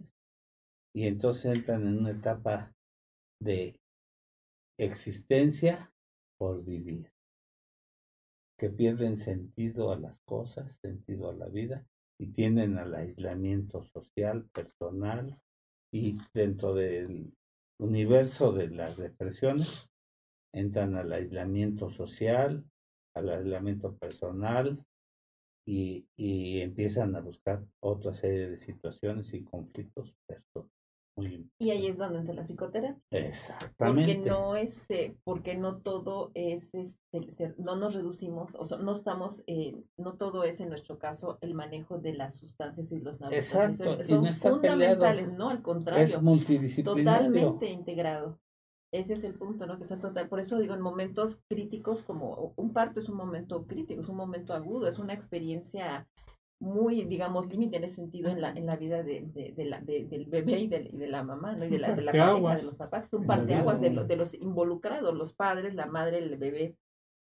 y 0.96 1.08
entonces 1.08 1.58
entran 1.58 1.86
en 1.86 2.00
una 2.00 2.12
etapa 2.12 2.74
de 3.40 3.80
existencia 4.80 5.92
por 6.40 6.64
vivir, 6.64 7.12
que 8.58 8.70
pierden 8.70 9.18
sentido 9.18 9.92
a 9.92 10.00
las 10.00 10.20
cosas, 10.22 10.80
sentido 10.82 11.30
a 11.30 11.36
la 11.36 11.48
vida, 11.48 11.86
y 12.20 12.32
tienden 12.32 12.78
al 12.78 12.96
aislamiento 12.96 13.84
social, 13.84 14.50
personal, 14.50 15.40
y 15.92 16.18
dentro 16.34 16.74
del 16.74 17.34
universo 17.80 18.52
de 18.52 18.70
las 18.70 18.98
depresiones 18.98 19.90
entran 20.54 20.96
al 20.96 21.12
aislamiento 21.14 21.90
social, 21.92 22.64
al 23.16 23.30
aislamiento 23.30 23.96
personal 23.98 24.84
y, 25.66 26.08
y 26.16 26.62
empiezan 26.62 27.16
a 27.16 27.22
buscar 27.22 27.64
otra 27.80 28.14
serie 28.14 28.50
de 28.50 28.58
situaciones 28.58 29.34
y 29.34 29.44
conflictos 29.44 30.14
personales. 30.26 30.77
Y 31.58 31.72
ahí 31.72 31.88
es 31.88 31.98
donde 31.98 32.20
entra 32.20 32.36
la 32.36 32.44
psicoterapia. 32.44 33.02
Exactamente. 33.10 34.16
Porque 34.16 34.30
no, 34.30 34.56
este, 34.56 35.18
porque 35.24 35.56
no 35.56 35.78
todo 35.78 36.32
es, 36.36 36.74
este, 36.74 37.56
no 37.58 37.76
nos 37.76 37.96
reducimos, 37.96 38.56
o 38.56 38.66
sea, 38.66 38.78
no 38.78 38.94
estamos, 38.94 39.44
eh, 39.48 39.76
no 39.98 40.14
todo 40.14 40.44
es 40.44 40.60
en 40.60 40.70
nuestro 40.70 41.00
caso 41.00 41.40
el 41.42 41.56
manejo 41.56 41.98
de 41.98 42.14
las 42.14 42.36
sustancias 42.36 42.92
y 42.92 43.00
los 43.00 43.20
Exacto. 43.32 44.04
Son 44.04 44.24
no 44.24 44.34
fundamentales, 44.34 45.34
no, 45.34 45.50
al 45.50 45.62
contrario. 45.62 46.04
Es 46.04 46.22
multidisciplinario. 46.22 47.28
Totalmente 47.32 47.72
integrado. 47.72 48.40
Ese 48.92 49.14
es 49.16 49.24
el 49.24 49.34
punto, 49.34 49.66
¿no? 49.66 49.78
Que 49.78 49.84
está 49.84 50.00
total. 50.00 50.30
Por 50.30 50.40
eso 50.40 50.58
digo, 50.60 50.74
en 50.74 50.82
momentos 50.82 51.40
críticos, 51.50 52.04
como 52.04 52.54
un 52.56 52.72
parto 52.72 53.00
es 53.00 53.10
un 53.10 53.18
momento 53.18 53.66
crítico, 53.66 54.02
es 54.02 54.08
un 54.08 54.16
momento 54.16 54.54
agudo, 54.54 54.88
es 54.88 54.98
una 54.98 55.14
experiencia 55.14 56.08
muy, 56.60 57.04
digamos, 57.06 57.48
límite 57.48 57.78
en 57.78 57.84
ese 57.84 57.96
sentido 57.96 58.30
en 58.30 58.42
la, 58.42 58.50
en 58.50 58.66
la 58.66 58.76
vida 58.76 59.04
de, 59.04 59.22
de, 59.34 59.54
de 59.56 59.66
la, 59.66 59.80
del 59.82 60.26
bebé 60.26 60.60
y 60.60 60.68
de, 60.68 60.90
de, 60.92 61.08
la 61.08 61.24
mamá, 61.24 61.56
¿no? 61.56 61.66
Y 61.66 61.70
de 61.70 61.80
la, 61.80 61.92
de 61.92 62.02
la 62.02 62.12
pareja, 62.12 62.56
de 62.56 62.64
los 62.64 62.76
papás. 62.76 63.06
Es 63.06 63.14
un 63.14 63.28
parteaguas 63.28 63.80
de, 63.80 63.92
de 63.92 64.16
los 64.16 64.34
involucrados, 64.34 65.14
los 65.14 65.34
padres, 65.34 65.76
la 65.76 65.86
madre, 65.86 66.18
el 66.18 66.36
bebé, 66.38 66.76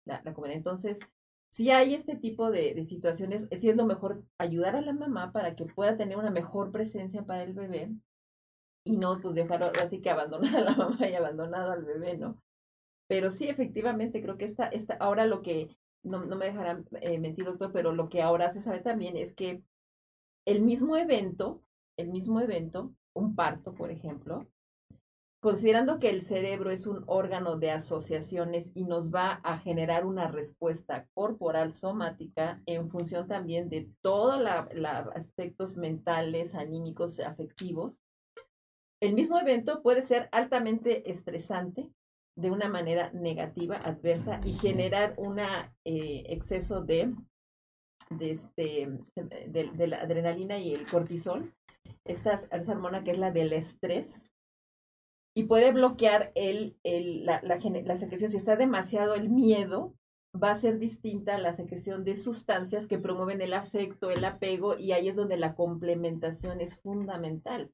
la, 0.05 0.21
la 0.23 0.33
comunidad. 0.33 0.57
Entonces, 0.57 0.99
si 1.51 1.69
hay 1.69 1.93
este 1.93 2.15
tipo 2.15 2.49
de, 2.49 2.73
de 2.73 2.83
situaciones, 2.83 3.47
sí 3.51 3.69
es 3.69 3.75
lo 3.75 3.85
mejor 3.85 4.23
ayudar 4.39 4.75
a 4.75 4.81
la 4.81 4.93
mamá 4.93 5.31
para 5.31 5.55
que 5.55 5.65
pueda 5.65 5.97
tener 5.97 6.17
una 6.17 6.31
mejor 6.31 6.71
presencia 6.71 7.23
para 7.23 7.43
el 7.43 7.53
bebé 7.53 7.91
y 8.83 8.97
no, 8.97 9.19
pues 9.21 9.35
dejar 9.35 9.63
así 9.79 10.01
que 10.01 10.09
abandonar 10.09 10.55
a 10.55 10.61
la 10.61 10.75
mamá 10.75 11.07
y 11.07 11.13
abandonado 11.13 11.71
al 11.71 11.83
bebé, 11.83 12.17
¿no? 12.17 12.41
Pero 13.07 13.29
sí, 13.29 13.47
efectivamente, 13.49 14.21
creo 14.21 14.37
que 14.37 14.45
esta, 14.45 14.67
esta, 14.67 14.95
ahora 14.95 15.25
lo 15.25 15.41
que 15.41 15.75
no, 16.03 16.25
no 16.25 16.35
me 16.35 16.45
dejarán 16.45 16.85
eh, 17.01 17.19
mentir, 17.19 17.45
doctor, 17.45 17.71
pero 17.71 17.91
lo 17.91 18.09
que 18.09 18.21
ahora 18.21 18.49
se 18.49 18.61
sabe 18.61 18.79
también 18.79 19.17
es 19.17 19.33
que 19.33 19.63
el 20.45 20.61
mismo 20.61 20.97
evento, 20.97 21.63
el 21.97 22.09
mismo 22.09 22.41
evento, 22.41 22.93
un 23.13 23.35
parto, 23.35 23.73
por 23.73 23.91
ejemplo, 23.91 24.47
considerando 25.41 25.99
que 25.99 26.09
el 26.09 26.21
cerebro 26.21 26.69
es 26.69 26.85
un 26.85 27.03
órgano 27.07 27.57
de 27.57 27.71
asociaciones 27.71 28.71
y 28.75 28.85
nos 28.85 29.11
va 29.13 29.41
a 29.43 29.57
generar 29.57 30.05
una 30.05 30.27
respuesta 30.27 31.07
corporal 31.13 31.73
somática 31.73 32.61
en 32.65 32.89
función 32.89 33.27
también 33.27 33.69
de 33.69 33.89
todos 34.01 34.39
los 34.39 34.91
aspectos 35.15 35.77
mentales, 35.77 36.53
anímicos, 36.53 37.19
afectivos, 37.19 38.01
el 39.01 39.13
mismo 39.15 39.39
evento 39.39 39.81
puede 39.81 40.03
ser 40.03 40.29
altamente 40.31 41.09
estresante 41.09 41.89
de 42.41 42.51
una 42.51 42.67
manera 42.67 43.11
negativa, 43.13 43.77
adversa 43.77 44.41
y 44.43 44.53
generar 44.53 45.13
un 45.17 45.39
eh, 45.39 46.23
exceso 46.27 46.81
de, 46.81 47.13
este, 48.19 48.89
de, 49.15 49.87
la 49.87 50.01
adrenalina 50.01 50.57
y 50.57 50.73
el 50.73 50.87
cortisol, 50.87 51.53
esta, 52.05 52.33
esta 52.33 52.71
hormona 52.71 53.03
que 53.03 53.11
es 53.11 53.19
la 53.19 53.31
del 53.31 53.53
estrés, 53.53 54.29
y 55.35 55.43
puede 55.43 55.71
bloquear 55.71 56.31
el, 56.35 56.77
el, 56.83 57.25
la, 57.25 57.41
la, 57.43 57.57
la 57.57 57.95
secreción. 57.95 58.29
Si 58.29 58.37
está 58.37 58.57
demasiado 58.57 59.15
el 59.15 59.29
miedo, 59.29 59.93
va 60.35 60.51
a 60.51 60.55
ser 60.55 60.79
distinta 60.79 61.35
a 61.35 61.39
la 61.39 61.53
secreción 61.53 62.03
de 62.03 62.15
sustancias 62.15 62.87
que 62.87 62.97
promueven 62.97 63.41
el 63.41 63.53
afecto, 63.53 64.09
el 64.11 64.25
apego, 64.25 64.77
y 64.77 64.91
ahí 64.91 65.07
es 65.07 65.15
donde 65.15 65.37
la 65.37 65.55
complementación 65.55 66.59
es 66.59 66.75
fundamental, 66.81 67.71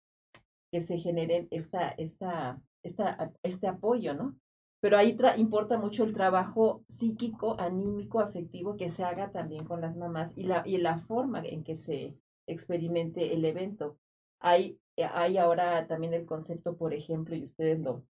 que 0.72 0.82
se 0.82 0.98
genere 0.98 1.48
esta, 1.50 1.90
esta, 1.90 2.62
esta, 2.84 3.32
este 3.42 3.68
apoyo, 3.68 4.14
¿no? 4.14 4.36
Pero 4.80 4.98
ahí 4.98 5.18
importa 5.38 5.78
mucho 5.78 6.04
el 6.04 6.14
trabajo 6.14 6.84
psíquico, 6.88 7.60
anímico, 7.60 8.20
afectivo 8.20 8.78
que 8.78 8.90
se 8.90 9.04
haga 9.04 9.32
también 9.32 9.66
con 9.66 9.82
las 9.82 9.98
mamás 9.98 10.34
y 10.36 10.44
la, 10.44 10.64
y 10.66 10.78
la 10.78 11.00
forma 11.00 11.42
en 11.44 11.64
que 11.64 11.76
se 11.76 12.16
experimente 12.46 13.34
el 13.34 13.44
evento. 13.44 13.98
Hay, 14.40 14.80
hay 14.98 15.38
ahora 15.38 15.88
también 15.88 16.14
el 16.14 16.26
concepto, 16.26 16.78
por 16.78 16.94
ejemplo, 16.94 17.36
y 17.36 17.44
ustedes 17.44 17.80
lo, 17.80 18.04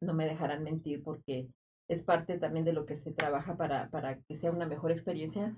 no 0.00 0.14
me 0.14 0.24
dejarán 0.24 0.62
mentir 0.62 1.02
porque 1.02 1.48
es 1.88 2.02
parte 2.02 2.38
también 2.38 2.64
de 2.64 2.72
lo 2.72 2.86
que 2.86 2.94
se 2.94 3.12
trabaja 3.12 3.56
para, 3.56 3.90
para 3.90 4.20
que 4.20 4.36
sea 4.36 4.52
una 4.52 4.66
mejor 4.66 4.92
experiencia, 4.92 5.56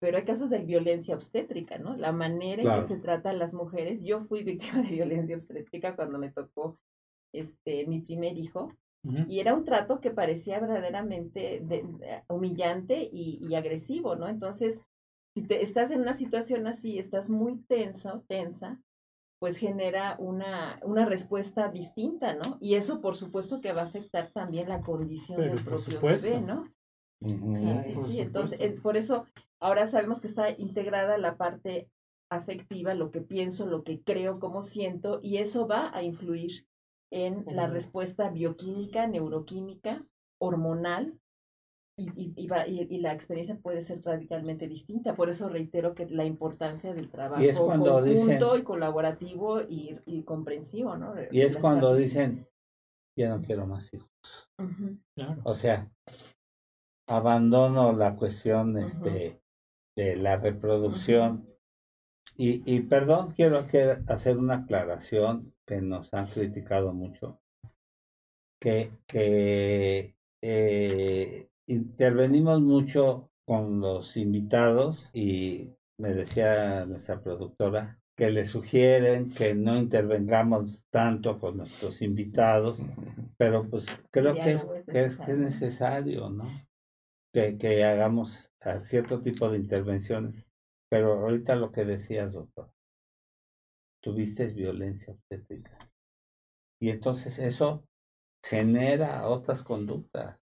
pero 0.00 0.16
hay 0.16 0.24
casos 0.24 0.48
de 0.48 0.60
violencia 0.60 1.14
obstétrica, 1.14 1.78
¿no? 1.78 1.96
La 1.96 2.12
manera 2.12 2.62
en 2.62 2.80
que 2.80 2.86
se 2.86 2.96
trata 2.96 3.30
a 3.30 3.34
las 3.34 3.52
mujeres. 3.54 4.00
Yo 4.02 4.20
fui 4.20 4.44
víctima 4.44 4.82
de 4.82 4.88
violencia 4.90 5.34
obstétrica 5.34 5.94
cuando 5.94 6.18
me 6.18 6.30
tocó 6.30 6.78
este, 7.32 7.86
mi 7.86 8.00
primer 8.00 8.38
hijo 8.38 8.72
y 9.28 9.40
era 9.40 9.54
un 9.54 9.64
trato 9.64 10.00
que 10.00 10.10
parecía 10.10 10.60
verdaderamente 10.60 11.62
humillante 12.28 13.08
y, 13.12 13.54
agresivo, 13.54 14.16
¿no? 14.16 14.28
Entonces, 14.28 14.80
si 15.34 15.42
te, 15.46 15.62
estás 15.62 15.90
en 15.90 16.00
una 16.00 16.14
situación 16.14 16.66
así, 16.66 16.98
estás 16.98 17.28
muy 17.28 17.58
tenso, 17.68 18.24
tensa, 18.28 18.80
pues 19.40 19.56
genera 19.56 20.16
una, 20.18 20.80
una 20.82 21.04
respuesta 21.04 21.68
distinta, 21.68 22.34
¿no? 22.34 22.56
Y 22.60 22.76
eso, 22.76 23.00
por 23.00 23.16
supuesto, 23.16 23.60
que 23.60 23.72
va 23.72 23.82
a 23.82 23.86
afectar 23.86 24.30
también 24.32 24.68
la 24.68 24.80
condición 24.80 25.40
del 25.40 25.62
propio 25.62 26.00
bebé, 26.00 26.40
¿no? 26.40 26.72
Sí, 27.20 27.38
sí, 27.84 27.94
sí. 28.06 28.20
Entonces, 28.20 28.58
eh, 28.60 28.78
por 28.82 28.96
eso 28.96 29.26
ahora 29.60 29.86
sabemos 29.86 30.20
que 30.20 30.28
está 30.28 30.50
integrada 30.50 31.18
la 31.18 31.36
parte 31.36 31.88
afectiva, 32.30 32.94
lo 32.94 33.10
que 33.10 33.20
pienso, 33.20 33.66
lo 33.66 33.82
que 33.82 34.02
creo, 34.02 34.40
cómo 34.40 34.62
siento, 34.62 35.20
y 35.22 35.38
eso 35.38 35.66
va 35.66 35.90
a 35.94 36.02
influir 36.02 36.66
en 37.10 37.44
la 37.46 37.66
respuesta 37.66 38.30
bioquímica, 38.30 39.06
neuroquímica, 39.06 40.04
hormonal, 40.38 41.18
y, 41.96 42.32
y, 42.36 42.86
y, 42.90 42.98
la 42.98 43.12
experiencia 43.12 43.56
puede 43.56 43.80
ser 43.80 44.02
radicalmente 44.02 44.66
distinta. 44.66 45.14
Por 45.14 45.28
eso 45.28 45.48
reitero 45.48 45.94
que 45.94 46.06
la 46.06 46.24
importancia 46.24 46.92
del 46.92 47.08
trabajo 47.08 47.40
y 47.40 47.48
es 47.48 47.58
cuando 47.58 48.00
conjunto 48.00 48.58
y 48.58 48.62
colaborativo 48.62 49.60
y, 49.62 50.22
comprensivo, 50.24 50.96
¿no? 50.96 51.14
Y 51.30 51.42
es 51.42 51.56
cuando 51.56 51.94
dicen, 51.94 52.48
ya 53.16 53.28
no 53.28 53.42
quiero 53.42 53.66
más 53.66 53.94
hijos. 53.94 54.10
O 55.44 55.54
sea, 55.54 55.88
abandono 57.06 57.92
la 57.92 58.16
cuestión 58.16 58.76
este, 58.76 59.40
de 59.96 60.16
la 60.16 60.36
reproducción. 60.36 61.46
y, 62.36 62.60
y 62.74 62.80
perdón, 62.80 63.34
quiero 63.36 63.64
hacer 64.08 64.36
una 64.36 64.54
aclaración 64.56 65.53
que 65.66 65.80
nos 65.80 66.12
han 66.12 66.26
criticado 66.26 66.92
mucho, 66.92 67.40
que, 68.60 68.90
que 69.06 70.14
eh, 70.42 71.48
intervenimos 71.66 72.60
mucho 72.60 73.30
con 73.44 73.80
los 73.80 74.16
invitados 74.16 75.10
y 75.12 75.70
me 75.98 76.12
decía 76.14 76.86
nuestra 76.86 77.20
productora 77.20 77.98
que 78.16 78.30
le 78.30 78.46
sugieren 78.46 79.30
que 79.30 79.54
no 79.54 79.76
intervengamos 79.76 80.84
tanto 80.90 81.38
con 81.38 81.56
nuestros 81.56 82.00
invitados, 82.00 82.78
pero 83.36 83.68
pues 83.68 83.86
creo 84.10 84.34
que 84.34 84.52
es, 84.52 84.64
que 84.86 85.04
es, 85.04 85.18
que 85.18 85.32
es 85.32 85.38
necesario, 85.38 86.30
¿no? 86.30 86.46
Que, 87.32 87.58
que 87.58 87.84
hagamos 87.84 88.52
cierto 88.82 89.20
tipo 89.20 89.50
de 89.50 89.58
intervenciones. 89.58 90.46
Pero 90.88 91.14
ahorita 91.14 91.56
lo 91.56 91.72
que 91.72 91.84
decías, 91.84 92.32
doctor, 92.32 92.70
tuviste 94.00 94.46
violencia 94.46 95.12
obstétrica. 95.12 95.53
Y 96.84 96.90
entonces 96.90 97.38
eso 97.38 97.88
genera 98.44 99.26
otras 99.26 99.62
conductas. 99.62 100.38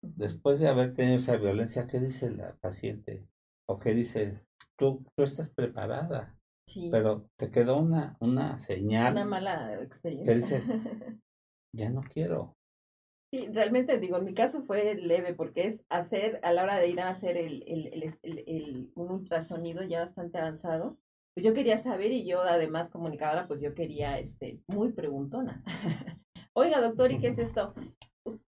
Después 0.00 0.60
de 0.60 0.68
haber 0.68 0.94
tenido 0.94 1.18
esa 1.18 1.34
violencia, 1.34 1.88
¿qué 1.88 1.98
dice 1.98 2.30
la 2.30 2.54
paciente? 2.58 3.26
¿O 3.68 3.80
qué 3.80 3.92
dice? 3.92 4.46
Tú, 4.78 5.04
tú 5.16 5.24
estás 5.24 5.50
preparada. 5.50 6.38
Sí. 6.68 6.90
Pero 6.92 7.28
te 7.36 7.50
quedó 7.50 7.78
una, 7.78 8.16
una 8.20 8.56
señal. 8.60 9.14
Una 9.14 9.24
mala 9.24 9.82
experiencia. 9.82 10.32
Que 10.32 10.38
dices, 10.38 10.68
ya 11.74 11.90
no 11.90 12.02
quiero. 12.02 12.54
Sí, 13.32 13.48
realmente 13.52 13.98
digo, 13.98 14.18
en 14.18 14.26
mi 14.26 14.34
caso 14.34 14.62
fue 14.62 14.94
leve 14.94 15.34
porque 15.34 15.66
es 15.66 15.82
hacer, 15.88 16.38
a 16.44 16.52
la 16.52 16.62
hora 16.62 16.78
de 16.78 16.86
ir 16.86 17.00
a 17.00 17.08
hacer 17.08 17.36
el, 17.36 17.64
el, 17.66 18.04
el, 18.22 18.44
el 18.46 18.92
un 18.94 19.10
ultrasonido 19.10 19.82
ya 19.82 20.02
bastante 20.02 20.38
avanzado, 20.38 20.98
pues 21.34 21.44
yo 21.44 21.54
quería 21.54 21.78
saber 21.78 22.12
y 22.12 22.26
yo 22.26 22.42
además 22.42 22.88
comunicadora, 22.88 23.46
pues 23.46 23.60
yo 23.60 23.74
quería, 23.74 24.18
este, 24.18 24.60
muy 24.66 24.92
preguntona. 24.92 25.62
Oiga, 26.52 26.80
doctor, 26.80 27.12
¿y 27.12 27.18
qué 27.20 27.28
es 27.28 27.38
esto? 27.38 27.74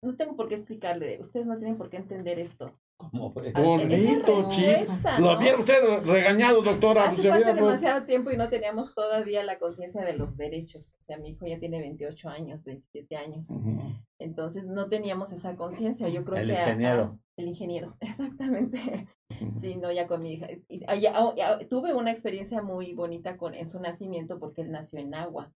No 0.02 0.16
tengo 0.16 0.36
por 0.36 0.48
qué 0.48 0.56
explicarle, 0.56 1.18
ustedes 1.20 1.46
no 1.46 1.58
tienen 1.58 1.78
por 1.78 1.90
qué 1.90 1.96
entender 1.96 2.38
esto. 2.38 2.78
¿Cómo 2.96 3.32
fue? 3.32 3.52
Bonito, 3.52 4.48
chico. 4.48 4.70
Lo 5.18 5.30
había 5.30 5.56
usted 5.56 6.04
regañado, 6.04 6.62
doctora. 6.62 7.10
Hace, 7.10 7.30
hace 7.30 7.54
demasiado 7.54 8.04
tiempo 8.04 8.30
y 8.30 8.36
no 8.36 8.48
teníamos 8.48 8.94
todavía 8.94 9.42
la 9.42 9.58
conciencia 9.58 10.02
de 10.02 10.14
los 10.14 10.36
derechos. 10.36 10.94
O 10.98 11.00
sea, 11.00 11.18
mi 11.18 11.30
hijo 11.30 11.46
ya 11.46 11.58
tiene 11.58 11.80
28 11.80 12.28
años, 12.28 12.62
27 12.64 13.16
años. 13.16 13.48
Entonces 14.18 14.64
no 14.64 14.88
teníamos 14.88 15.32
esa 15.32 15.56
conciencia. 15.56 16.08
Yo 16.08 16.24
creo 16.24 16.38
el 16.42 16.48
que. 16.48 16.60
Ingeniero. 16.60 17.18
el 17.36 17.48
ingeniero, 17.48 17.96
exactamente. 18.00 19.08
Sí, 19.60 19.76
no, 19.76 19.90
ya 19.90 20.06
con 20.06 20.22
mi 20.22 20.34
hija. 20.34 20.46
tuve 21.68 21.94
una 21.94 22.10
experiencia 22.10 22.62
muy 22.62 22.94
bonita 22.94 23.36
con, 23.36 23.54
en 23.54 23.66
su 23.66 23.80
nacimiento 23.80 24.38
porque 24.38 24.62
él 24.62 24.70
nació 24.70 25.00
en 25.00 25.14
agua 25.14 25.52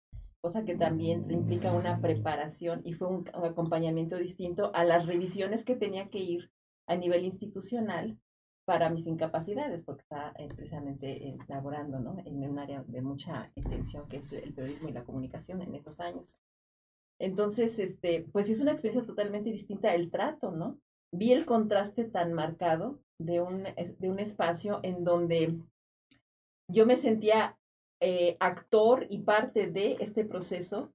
cosa 0.47 0.65
que 0.65 0.77
también 0.77 1.29
implica 1.29 1.73
una 1.73 2.01
preparación 2.01 2.81
y 2.85 2.93
fue 2.93 3.09
un, 3.09 3.29
acompañamiento 3.33 4.17
distinto 4.17 4.71
a 4.75 4.85
las 4.85 5.05
revisiones 5.05 5.65
que 5.65 5.75
tenía 5.75 6.09
que 6.09 6.21
ir 6.21 6.53
a 6.87 6.97
nivel 6.97 7.25
institucional 7.25 8.19
para 8.67 8.91
mis 8.91 9.07
incapacidades, 9.07 9.85
porque 9.85 10.03
está 10.03 10.33
eh, 10.39 10.49
precisamente 10.49 11.29
eh, 11.29 11.39
laborando 11.47 12.01
¿no? 12.01 12.19
en 12.25 12.43
un 12.43 12.59
área 12.59 12.83
de 12.87 13.01
mucha 13.01 13.51
intención 13.55 14.09
que 14.09 14.19
es 14.19 14.33
el 14.33 14.53
periodismo 14.55 14.89
y 14.89 14.93
la 14.93 15.05
comunicación 15.05 15.63
en 15.63 15.75
esos 15.75 16.01
años. 16.01 16.41
Entonces, 17.19 17.79
este, 17.79 18.27
pues 18.33 18.51
es 18.51 18.61
una 18.61 18.73
experiencia 18.73 19.07
totalmente 19.07 19.51
distinta 19.51 19.95
el 19.95 20.11
trato, 20.11 20.51
¿no? 20.51 20.79
Vi 21.13 21.33
el 21.33 21.47
contraste 21.47 22.05
tan 22.05 22.33
marcado 22.33 22.99
de 23.19 23.41
un, 23.41 23.63
de 23.63 24.11
un 24.11 24.19
espacio 24.19 24.81
en 24.83 25.05
donde 25.05 25.59
yo 26.69 26.85
me 26.85 26.97
sentía 26.97 27.57
eh, 28.01 28.37
actor 28.41 29.07
y 29.09 29.21
parte 29.21 29.69
de 29.69 29.97
este 30.01 30.25
proceso 30.25 30.93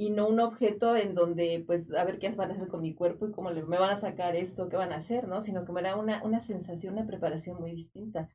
y 0.00 0.10
no 0.10 0.28
un 0.28 0.38
objeto 0.38 0.96
en 0.96 1.16
donde, 1.16 1.64
pues, 1.66 1.92
a 1.92 2.04
ver 2.04 2.20
qué 2.20 2.30
van 2.30 2.52
a 2.52 2.54
hacer 2.54 2.68
con 2.68 2.80
mi 2.80 2.94
cuerpo 2.94 3.26
y 3.26 3.32
cómo 3.32 3.50
le, 3.50 3.64
me 3.64 3.78
van 3.78 3.90
a 3.90 3.96
sacar 3.96 4.36
esto, 4.36 4.68
qué 4.68 4.76
van 4.76 4.92
a 4.92 4.96
hacer, 4.96 5.26
¿no? 5.26 5.40
Sino 5.40 5.64
que 5.64 5.72
me 5.72 5.82
da 5.82 5.96
una, 5.96 6.22
una 6.22 6.40
sensación, 6.40 6.94
una 6.94 7.06
preparación 7.06 7.60
muy 7.60 7.72
distinta. 7.72 8.28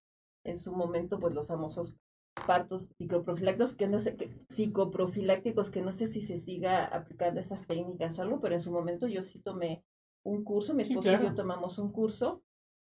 En 0.43 0.57
su 0.57 0.73
momento, 0.73 1.19
pues, 1.19 1.33
los 1.33 1.47
famosos 1.47 1.95
partos 2.45 2.89
psicoprofilácticos 2.97 3.75
que 3.75 3.87
no 3.87 3.99
sé, 3.99 4.17
que, 4.17 4.29
psicoprofilácticos 4.49 5.69
que 5.69 5.81
no 5.81 5.93
sé 5.93 6.07
si 6.07 6.21
se 6.21 6.37
siga 6.37 6.83
aplicando 6.83 7.39
esas 7.39 7.65
técnicas 7.65 8.19
o 8.19 8.23
algo, 8.23 8.41
pero 8.41 8.55
en 8.55 8.61
su 8.61 8.71
momento 8.71 9.07
yo 9.07 9.23
sí 9.23 9.39
tomé 9.39 9.85
un 10.23 10.43
curso, 10.43 10.73
mi 10.73 10.81
esposo 10.81 11.11
y 11.11 11.23
yo 11.23 11.35
tomamos 11.35 11.77
un 11.77 11.91
curso 11.91 12.41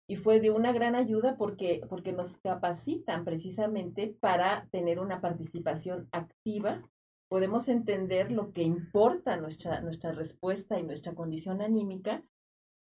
y 0.07 0.17
fue 0.17 0.39
de 0.39 0.51
una 0.51 0.73
gran 0.73 0.95
ayuda 0.95 1.37
porque, 1.37 1.81
porque 1.89 2.11
nos 2.11 2.37
capacitan 2.37 3.23
precisamente 3.23 4.15
para 4.19 4.67
tener 4.71 4.99
una 4.99 5.21
participación 5.21 6.09
activa 6.11 6.81
podemos 7.29 7.67
entender 7.67 8.31
lo 8.31 8.51
que 8.53 8.63
importa 8.63 9.37
nuestra, 9.37 9.81
nuestra 9.81 10.11
respuesta 10.11 10.79
y 10.79 10.83
nuestra 10.83 11.13
condición 11.13 11.61
anímica 11.61 12.23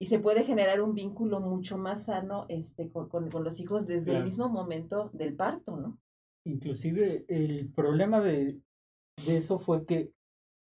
y 0.01 0.07
se 0.07 0.19
puede 0.19 0.45
generar 0.45 0.81
un 0.81 0.95
vínculo 0.95 1.41
mucho 1.41 1.79
más 1.79 2.05
sano 2.05 2.47
este, 2.49 2.91
con, 2.91 3.09
con, 3.09 3.45
los 3.45 3.61
hijos 3.61 3.87
desde 3.87 4.17
el 4.17 4.25
mismo 4.25 4.49
momento 4.49 5.11
del 5.13 5.35
parto, 5.35 5.77
¿no? 5.77 5.99
Inclusive 6.45 7.25
el 7.29 7.73
problema 7.75 8.21
de, 8.21 8.61
de 9.27 9.37
eso 9.37 9.59
fue 9.59 9.87
que 9.87 10.11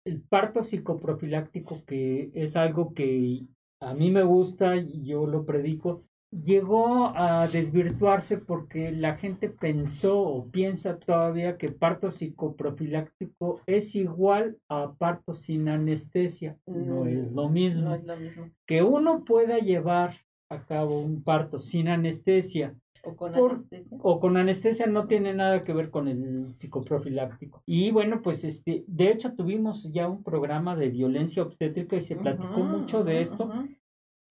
el 0.05 0.21
parto 0.21 0.63
psicoprofiláctico, 0.63 1.83
que 1.85 2.31
es 2.33 2.55
algo 2.55 2.93
que 2.93 3.45
a 3.81 3.93
mí 3.93 4.09
me 4.09 4.23
gusta 4.23 4.77
y 4.77 5.05
yo 5.05 5.27
lo 5.27 5.45
predico, 5.45 6.05
llegó 6.31 7.11
a 7.15 7.47
desvirtuarse 7.47 8.37
porque 8.37 8.91
la 8.91 9.15
gente 9.15 9.49
pensó 9.49 10.19
o 10.21 10.45
piensa 10.47 10.97
todavía 10.99 11.57
que 11.57 11.69
parto 11.69 12.11
psicoprofiláctico 12.11 13.61
es 13.65 13.95
igual 13.95 14.57
a 14.69 14.93
parto 14.97 15.33
sin 15.33 15.69
anestesia. 15.69 16.57
No 16.65 17.03
Mm, 17.03 17.07
es 17.07 17.31
lo 17.31 17.49
mismo. 17.49 17.89
No 17.89 17.95
es 17.95 18.03
lo 18.05 18.17
mismo. 18.17 18.49
Que 18.65 18.83
uno 18.83 19.23
pueda 19.23 19.57
llevar 19.59 20.17
a 20.49 20.63
cabo 20.65 20.99
un 20.99 21.23
parto 21.23 21.59
sin 21.59 21.87
anestesia 21.89 22.73
O 23.03 23.15
con 23.15 23.31
Por- 23.33 23.51
anestesia. 23.51 23.97
o 24.01 24.19
con 24.19 24.37
anestesia 24.37 24.85
no 24.87 25.07
tiene 25.07 25.33
nada 25.33 25.63
que 25.63 25.71
ver 25.73 25.89
con 25.89 26.07
el 26.07 26.53
psicoprofiláctico. 26.55 27.61
Y 27.65 27.91
bueno, 27.91 28.21
pues 28.21 28.43
este, 28.43 28.83
de 28.87 29.11
hecho 29.11 29.33
tuvimos 29.33 29.91
ya 29.93 30.07
un 30.09 30.23
programa 30.23 30.75
de 30.75 30.89
violencia 30.89 31.43
obstétrica 31.43 31.95
y 31.95 32.01
se 32.01 32.15
platicó 32.17 32.59
mucho 32.63 33.03
de 33.03 33.21
esto. 33.21 33.49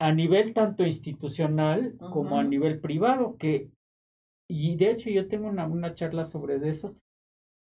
A 0.01 0.13
nivel 0.13 0.53
tanto 0.55 0.85
institucional 0.85 1.97
como 2.13 2.39
a 2.39 2.45
nivel 2.45 2.81
privado, 2.81 3.37
que, 3.39 3.71
y 4.49 4.77
de 4.77 4.91
hecho 4.91 5.11
yo 5.11 5.29
tengo 5.29 5.49
una, 5.49 5.67
una 5.67 5.95
charla 5.95 6.25
sobre 6.25 6.57
eso 6.69 6.95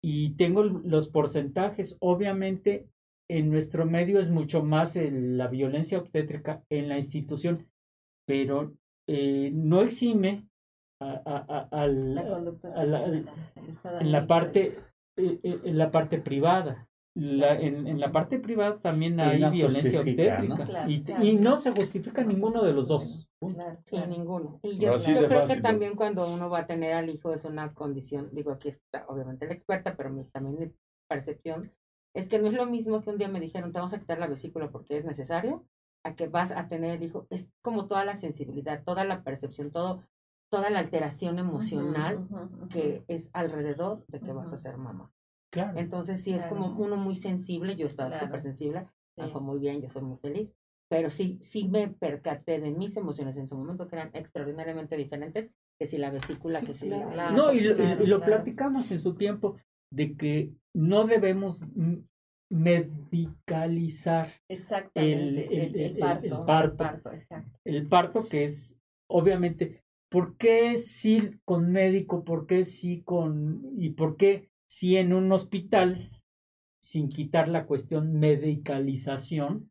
y 0.02 0.34
tengo 0.36 0.62
los 0.64 1.08
porcentajes, 1.08 1.96
obviamente 2.00 2.86
en 3.30 3.50
nuestro 3.50 3.84
medio 3.84 4.20
es 4.20 4.30
mucho 4.30 4.62
más 4.62 4.96
el- 4.96 5.36
la 5.36 5.48
violencia 5.48 5.98
obstétrica 5.98 6.62
en 6.70 6.88
la 6.88 6.96
institución, 6.96 7.66
pero 8.26 8.72
eh, 9.08 9.50
no 9.52 9.82
exime 9.82 10.44
a, 11.00 11.10
a- 11.24 11.46
a- 11.48 11.68
al- 11.82 12.14
La 12.62 12.84
la- 12.86 13.06
la 14.02 14.26
parte 14.26 14.78
eh, 15.16 15.40
eh, 15.42 15.60
la 15.64 15.90
parte 15.90 16.18
privada. 16.20 16.87
La- 17.20 17.58
en, 17.58 17.86
en 17.88 17.98
la 17.98 18.12
parte 18.12 18.38
privada 18.38 18.78
también 18.78 19.18
hay 19.18 19.40
no 19.40 19.50
violencia 19.50 20.00
obstétrica 20.00 20.64
Claro, 20.66 20.90
y, 20.90 21.02
claro. 21.02 21.24
y 21.24 21.34
no 21.36 21.56
se 21.56 21.72
justifica 21.72 22.22
ninguno 22.22 22.62
de 22.62 22.72
los 22.74 22.86
dos. 22.88 23.28
Claro, 23.40 23.76
Sí, 23.84 23.90
claro. 23.90 24.06
ninguno. 24.06 24.60
Y 24.62 24.78
yo, 24.78 24.94
creo 24.96 25.28
fácil, 25.28 25.56
que 25.56 25.62
también 25.62 25.96
cuando 25.96 26.32
uno 26.32 26.48
va 26.48 26.60
a 26.60 26.66
tener 26.66 26.94
al 26.94 27.08
hijo 27.10 27.32
es 27.34 27.44
una 27.44 27.74
condición, 27.74 28.28
digo, 28.32 28.52
aquí 28.52 28.68
está 28.68 29.04
obviamente 29.08 29.46
la 29.46 29.54
experta, 29.54 29.96
pero 29.96 30.10
mi- 30.10 30.24
también 30.24 30.58
mi 30.60 30.72
percepción 31.08 31.72
es 32.14 32.28
que 32.28 32.38
no 32.38 32.46
es 32.48 32.52
lo 32.54 32.66
mismo 32.66 33.00
que 33.02 33.10
un 33.10 33.18
día 33.18 33.28
me 33.28 33.40
dijeron, 33.40 33.72
te 33.72 33.78
vamos 33.78 33.92
a 33.94 33.98
quitar 33.98 34.18
la 34.18 34.26
vesícula 34.28 34.70
porque 34.70 34.96
es 34.98 35.04
necesario, 35.04 35.64
a 36.04 36.14
que 36.14 36.28
vas 36.28 36.52
a 36.52 36.68
tener 36.68 36.96
el 36.96 37.02
hijo. 37.02 37.26
Es 37.30 37.48
como 37.62 37.86
toda 37.86 38.04
la 38.04 38.14
sensibilidad, 38.16 38.82
toda 38.84 39.04
la 39.04 39.22
percepción, 39.24 39.70
todo, 39.72 40.00
toda 40.50 40.70
la 40.70 40.78
alteración 40.78 41.38
emocional 41.40 42.28
que 42.70 43.02
es 43.08 43.28
alrededor 43.32 44.04
de 44.06 44.20
que 44.20 44.32
vas 44.32 44.52
a 44.52 44.56
ser 44.56 44.76
mamá. 44.76 45.10
Claro. 45.50 45.78
Entonces 45.78 46.22
sí 46.22 46.32
es 46.32 46.42
Claro. 46.46 46.56
como 46.56 46.78
uno 46.78 46.96
muy 46.96 47.16
sensible, 47.16 47.76
yo 47.76 47.86
estaba 47.86 48.10
Claro. 48.10 48.26
súper 48.26 48.40
sensible, 48.42 48.86
me 49.16 49.24
Sí. 49.26 49.30
fue 49.32 49.40
muy 49.40 49.58
bien, 49.58 49.80
yo 49.80 49.88
soy 49.88 50.02
muy 50.02 50.18
feliz, 50.18 50.50
pero 50.90 51.10
sí, 51.10 51.38
sí 51.40 51.68
me 51.68 51.88
percaté 51.88 52.60
de 52.60 52.70
mis 52.70 52.96
emociones 52.96 53.36
en 53.36 53.48
su 53.48 53.56
momento 53.56 53.88
que 53.88 53.96
eran 53.96 54.10
extraordinariamente 54.14 54.96
diferentes 54.96 55.50
que 55.80 55.86
si 55.86 55.96
la 55.98 56.10
vesícula, 56.10 56.60
Sí, 56.60 56.66
que 56.66 56.74
si 56.74 56.88
la... 56.88 57.30
No, 57.32 57.52
y 57.52 57.60
lo, 57.60 58.18
y- 58.18 58.20
platicamos 58.20 58.90
en 58.90 58.98
su 58.98 59.14
tiempo 59.14 59.56
de 59.92 60.16
que 60.16 60.52
no 60.74 61.06
debemos 61.06 61.64
medicalizar 62.50 64.28
Exactamente, 64.48 65.18
el- 65.18 65.38
el, 65.38 65.76
el- 65.76 65.80
el 65.92 65.98
parto. 65.98 66.46
parto. 66.46 67.12
exacto. 67.12 67.58
el 67.64 67.86
parto, 67.86 68.26
que 68.28 68.44
es 68.44 68.78
obviamente, 69.10 69.82
¿por 70.10 70.36
qué 70.36 70.78
sí 70.78 71.38
con 71.44 71.70
médico? 71.70 72.24
¿Por 72.24 72.46
qué 72.46 72.64
sí 72.64 73.02
con... 73.02 73.62
y 73.76 73.90
por 73.90 74.16
qué 74.16 74.48
sí 74.68 74.96
en 74.96 75.12
un 75.12 75.30
hospital, 75.32 76.10
sin 76.82 77.08
quitar 77.08 77.48
la 77.48 77.66
cuestión 77.66 78.18
medicalización, 78.18 79.70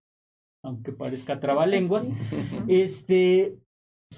aunque 0.63 0.91
parezca 0.91 1.39
trabalenguas, 1.39 2.05
Sí. 2.07 2.13
Este, 2.67 3.57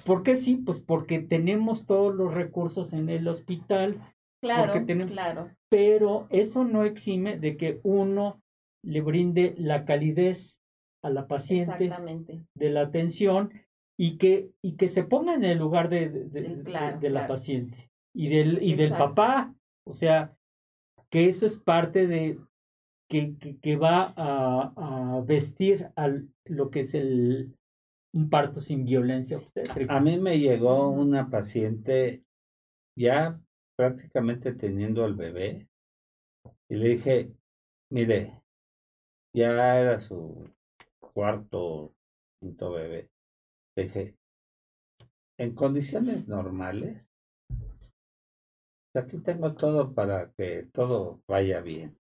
¿por 0.04 0.22
qué 0.22 0.36
sí? 0.36 0.56
Pues 0.56 0.80
porque 0.80 1.20
tenemos 1.20 1.86
todos 1.86 2.14
los 2.14 2.32
recursos 2.34 2.92
en 2.92 3.08
el 3.08 3.28
hospital, 3.28 4.00
Claro, 4.42 4.72
tenemos- 4.86 5.12
claro. 5.12 5.50
pero 5.70 6.26
eso 6.30 6.64
no 6.64 6.84
exime 6.84 7.38
de 7.38 7.56
que 7.56 7.80
uno 7.82 8.40
le 8.84 9.02
brinde 9.02 9.54
la 9.58 9.84
calidez 9.84 10.58
a 11.04 11.10
la 11.10 11.26
paciente 11.26 11.84
Exactamente. 11.84 12.44
de 12.56 12.70
la 12.70 12.82
atención 12.82 13.52
y 13.98 14.16
que, 14.16 14.50
y 14.64 14.76
que 14.76 14.88
se 14.88 15.04
ponga 15.04 15.34
en 15.34 15.44
el 15.44 15.58
lugar 15.58 15.90
de, 15.90 16.08
de- 16.08 16.24
de- 16.28 16.46
Sí, 16.56 16.62
claro, 16.64 16.98
de 16.98 17.10
la 17.10 17.20
claro. 17.20 17.34
paciente 17.34 17.90
y 18.16 18.28
del, 18.28 18.62
y 18.62 18.74
del 18.74 18.90
papá. 18.92 19.54
O 19.86 19.92
sea, 19.92 20.34
que 21.10 21.26
eso 21.26 21.46
es 21.46 21.58
parte 21.58 22.06
de 22.06 22.38
que, 23.08 23.36
que, 23.38 23.58
que 23.58 23.76
va 23.76 24.14
a, 24.16 24.72
a 24.76 25.20
vestir 25.22 25.90
a 25.96 26.08
lo 26.44 26.70
que 26.70 26.80
es 26.80 26.94
el 26.94 27.54
un 28.12 28.28
parto 28.28 28.60
sin 28.60 28.84
violencia 28.84 29.36
obstétrica. 29.36 29.96
A 29.96 30.00
mí 30.00 30.18
me 30.18 30.38
llegó 30.38 30.88
una 30.88 31.30
paciente 31.30 32.24
ya 32.98 33.40
prácticamente 33.76 34.52
teniendo 34.52 35.04
el 35.06 35.14
bebé 35.14 35.68
y 36.68 36.76
le 36.76 36.88
dije, 36.90 37.32
mire, 37.90 38.42
ya 39.34 39.80
era 39.80 39.98
su 39.98 40.50
cuarto, 40.98 41.94
quinto 42.40 42.72
bebé. 42.72 43.10
Le 43.76 43.84
dije, 43.84 44.16
en 45.38 45.54
condiciones 45.54 46.28
normales, 46.28 47.09
aquí 48.98 49.18
tengo 49.18 49.54
todo 49.54 49.94
para 49.94 50.32
que 50.32 50.64
todo 50.72 51.22
vaya 51.28 51.60
bien. 51.60 51.96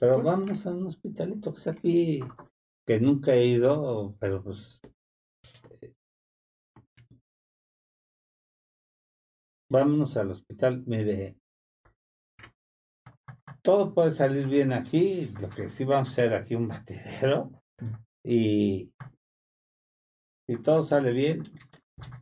Pero 0.00 0.22
vamos 0.22 0.66
a 0.66 0.70
un 0.70 0.86
hospitalito 0.86 1.52
que 1.52 1.58
está 1.58 1.70
aquí, 1.72 2.20
que 2.86 3.00
nunca 3.00 3.34
he 3.34 3.46
ido, 3.46 4.10
pero 4.18 4.42
pues. 4.42 4.80
eh, 5.82 5.94
Vámonos 9.70 10.16
al 10.16 10.30
hospital. 10.30 10.84
Mire, 10.86 11.36
todo 13.62 13.92
puede 13.92 14.10
salir 14.10 14.46
bien 14.46 14.72
aquí. 14.72 15.26
Lo 15.40 15.48
que 15.48 15.68
sí 15.68 15.84
vamos 15.84 16.08
a 16.08 16.12
hacer 16.12 16.34
aquí 16.34 16.54
un 16.54 16.68
batidero. 16.68 17.50
Y 18.24 18.90
si 20.48 20.56
todo 20.62 20.82
sale 20.82 21.12
bien, 21.12 21.42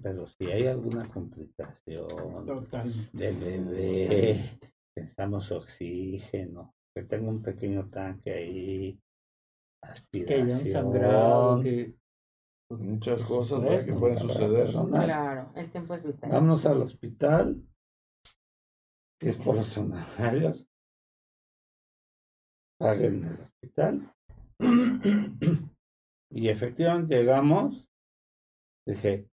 pero 0.03 0.27
si 0.27 0.47
hay 0.47 0.67
alguna 0.67 1.09
complicación 1.09 2.47
Totalmente. 2.47 3.11
del 3.13 3.37
bebé, 3.37 4.59
pensamos 4.95 5.51
oxígeno, 5.51 6.75
que 6.95 7.05
tenga 7.05 7.31
un 7.31 7.43
pequeño 7.43 7.89
tanque 7.89 8.33
ahí, 8.33 9.01
aspiración. 9.83 11.63
que 11.63 11.95
Muchas 12.71 13.25
cosas 13.25 13.85
que 13.85 13.93
pueden 13.93 14.17
suceder. 14.17 14.65
personal. 14.65 15.05
Claro, 15.05 15.53
el 15.55 15.71
tiempo 15.71 15.95
es 15.95 16.05
vital. 16.05 16.31
Vámonos 16.31 16.65
al 16.65 16.83
hospital, 16.83 17.63
si 19.21 19.29
es 19.29 19.37
por 19.37 19.57
los 19.57 19.77
honorarios, 19.77 20.67
paguen 22.79 23.25
el 23.25 23.41
hospital. 23.41 24.15
y 26.31 26.49
efectivamente 26.49 27.15
llegamos, 27.15 27.87
dije, 28.87 29.29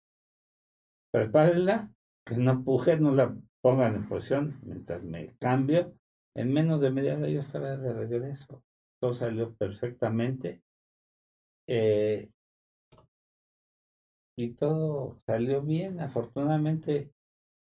prepárenla, 1.16 1.90
que 2.26 2.36
no 2.36 2.62
puje, 2.66 2.98
no 2.98 3.12
la 3.16 3.34
pongan 3.62 3.96
en 3.96 4.10
posición 4.10 4.60
mientras 4.64 5.02
me 5.02 5.34
cambio. 5.38 5.94
En 6.36 6.52
menos 6.52 6.82
de 6.82 6.92
media 6.92 7.16
hora 7.16 7.30
yo 7.30 7.40
estaba 7.40 7.78
de 7.78 7.94
regreso. 7.94 8.62
Todo 9.00 9.14
salió 9.14 9.56
perfectamente. 9.56 10.62
Eh, 11.68 12.30
y 14.38 14.52
todo 14.56 15.22
salió 15.26 15.62
bien, 15.62 16.02
afortunadamente. 16.02 17.14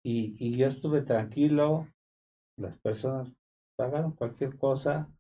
Y, 0.03 0.35
y 0.39 0.57
yo 0.57 0.67
estuve 0.67 1.03
tranquilo. 1.03 1.87
Las 2.57 2.79
personas 2.79 3.31
pagaron 3.75 4.13
cualquier 4.13 4.57
cosa 4.57 5.11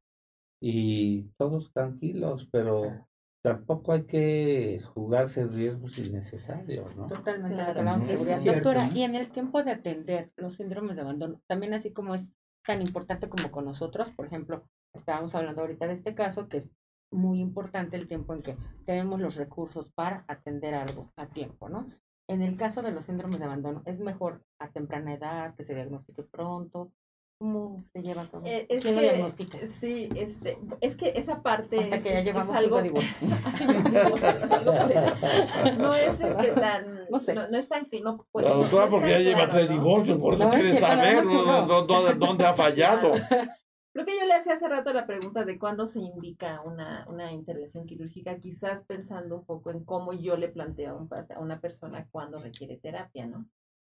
y 0.59 1.25
todos 1.37 1.71
tranquilos, 1.71 2.47
pero 2.51 3.07
tampoco 3.47 3.93
hay 3.93 4.03
que 4.05 4.81
jugarse 4.93 5.45
riesgos 5.45 5.97
innecesarios, 5.97 6.95
¿no? 6.95 7.07
Totalmente, 7.07 7.55
Claro. 7.55 7.95
es 7.95 8.07
seguridad. 8.07 8.39
cierto, 8.39 8.69
Doctora, 8.69 8.87
¿no? 8.87 8.95
y 8.95 9.03
en 9.03 9.15
el 9.15 9.31
tiempo 9.31 9.63
de 9.63 9.71
atender 9.71 10.27
los 10.35 10.55
síndromes 10.55 10.95
de 10.95 11.01
abandono, 11.01 11.41
también 11.47 11.73
así 11.73 11.91
como 11.91 12.15
es 12.15 12.29
tan 12.65 12.81
importante 12.81 13.29
como 13.29 13.49
con 13.51 13.65
nosotros, 13.65 14.11
por 14.11 14.25
ejemplo, 14.25 14.63
estábamos 14.93 15.33
hablando 15.35 15.61
ahorita 15.61 15.87
de 15.87 15.93
este 15.93 16.15
caso, 16.15 16.49
que 16.49 16.57
es 16.57 16.69
muy 17.11 17.39
importante 17.39 17.95
el 17.95 18.07
tiempo 18.07 18.33
en 18.33 18.41
que 18.41 18.57
tenemos 18.85 19.19
los 19.21 19.35
recursos 19.35 19.91
para 19.91 20.25
atender 20.27 20.73
algo 20.73 21.11
a 21.15 21.27
tiempo, 21.27 21.69
¿no? 21.69 21.87
En 22.29 22.41
el 22.41 22.57
caso 22.57 22.81
de 22.81 22.91
los 22.91 23.05
síndromes 23.05 23.39
de 23.39 23.45
abandono, 23.45 23.81
¿es 23.85 24.01
mejor 24.01 24.43
a 24.59 24.69
temprana 24.71 25.13
edad, 25.13 25.55
que 25.55 25.63
se 25.63 25.73
diagnostique 25.73 26.23
pronto? 26.23 26.91
¿Cómo 27.39 27.77
se 27.93 28.01
lleva 28.01 28.25
todo? 28.25 28.41
Eh, 28.45 28.65
es 28.67 28.81
¿Quién 28.81 28.95
lo 28.95 29.01
que- 29.01 29.07
diagnostica? 29.09 29.57
Sí, 29.67 30.09
este, 30.15 30.57
es 30.81 30.95
que 30.95 31.13
esa 31.15 31.43
parte 31.43 31.77
Hasta 31.79 31.95
es, 31.97 32.01
que 32.03 32.09
ya 32.09 32.13
es- 32.15 32.19
es 32.21 32.25
llevamos 32.25 32.55
algo 32.55 32.81
no 35.77 35.93
es 35.95 36.19
este 36.19 36.47
tan 36.53 37.05
No 37.11 37.19
sé. 37.19 37.33
no, 37.33 37.47
no 37.47 37.57
es 37.57 37.69
tan 37.69 37.85
que 37.85 38.01
no 38.01 38.25
La 38.33 38.49
no 38.49 38.55
doctora, 38.61 38.89
porque 38.89 39.11
ya 39.11 39.19
lleva 39.19 39.37
claro, 39.45 39.51
tres 39.53 39.69
divorcios, 39.69 40.17
por 40.19 40.33
eso 40.33 40.49
quiere 40.49 40.73
saber 40.73 41.23
dónde, 41.23 42.13
dónde 42.15 42.45
ha 42.45 42.53
fallado. 42.53 43.13
Creo 43.93 44.05
que 44.05 44.19
yo 44.19 44.25
le 44.27 44.33
hacía 44.35 44.53
hace 44.53 44.67
rato 44.67 44.93
la 44.93 45.07
pregunta 45.07 45.43
de 45.43 45.57
cuándo 45.57 45.87
se 45.87 45.99
indica 45.99 46.61
una, 46.61 47.07
una 47.09 47.31
intervención 47.33 47.87
quirúrgica, 47.87 48.37
quizás 48.39 48.83
pensando 48.83 49.37
un 49.37 49.45
poco 49.45 49.71
en 49.71 49.83
cómo 49.85 50.13
yo 50.13 50.37
le 50.37 50.49
planteo 50.49 50.91
a, 50.91 50.95
un, 50.95 51.09
a 51.35 51.39
una 51.39 51.59
persona 51.59 52.07
cuando 52.11 52.37
requiere 52.39 52.77
terapia, 52.77 53.25
¿no? 53.25 53.47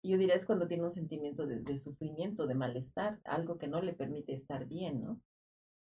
Yo 0.03 0.17
diría 0.17 0.36
es 0.36 0.45
cuando 0.45 0.67
tiene 0.67 0.83
un 0.83 0.91
sentimiento 0.91 1.45
de, 1.45 1.77
sufrimiento, 1.77 2.47
de 2.47 2.55
malestar, 2.55 3.19
algo 3.23 3.57
que 3.57 3.67
no 3.67 3.81
le 3.81 3.93
permite 3.93 4.33
estar 4.33 4.65
bien, 4.65 5.01
¿no? 5.01 5.19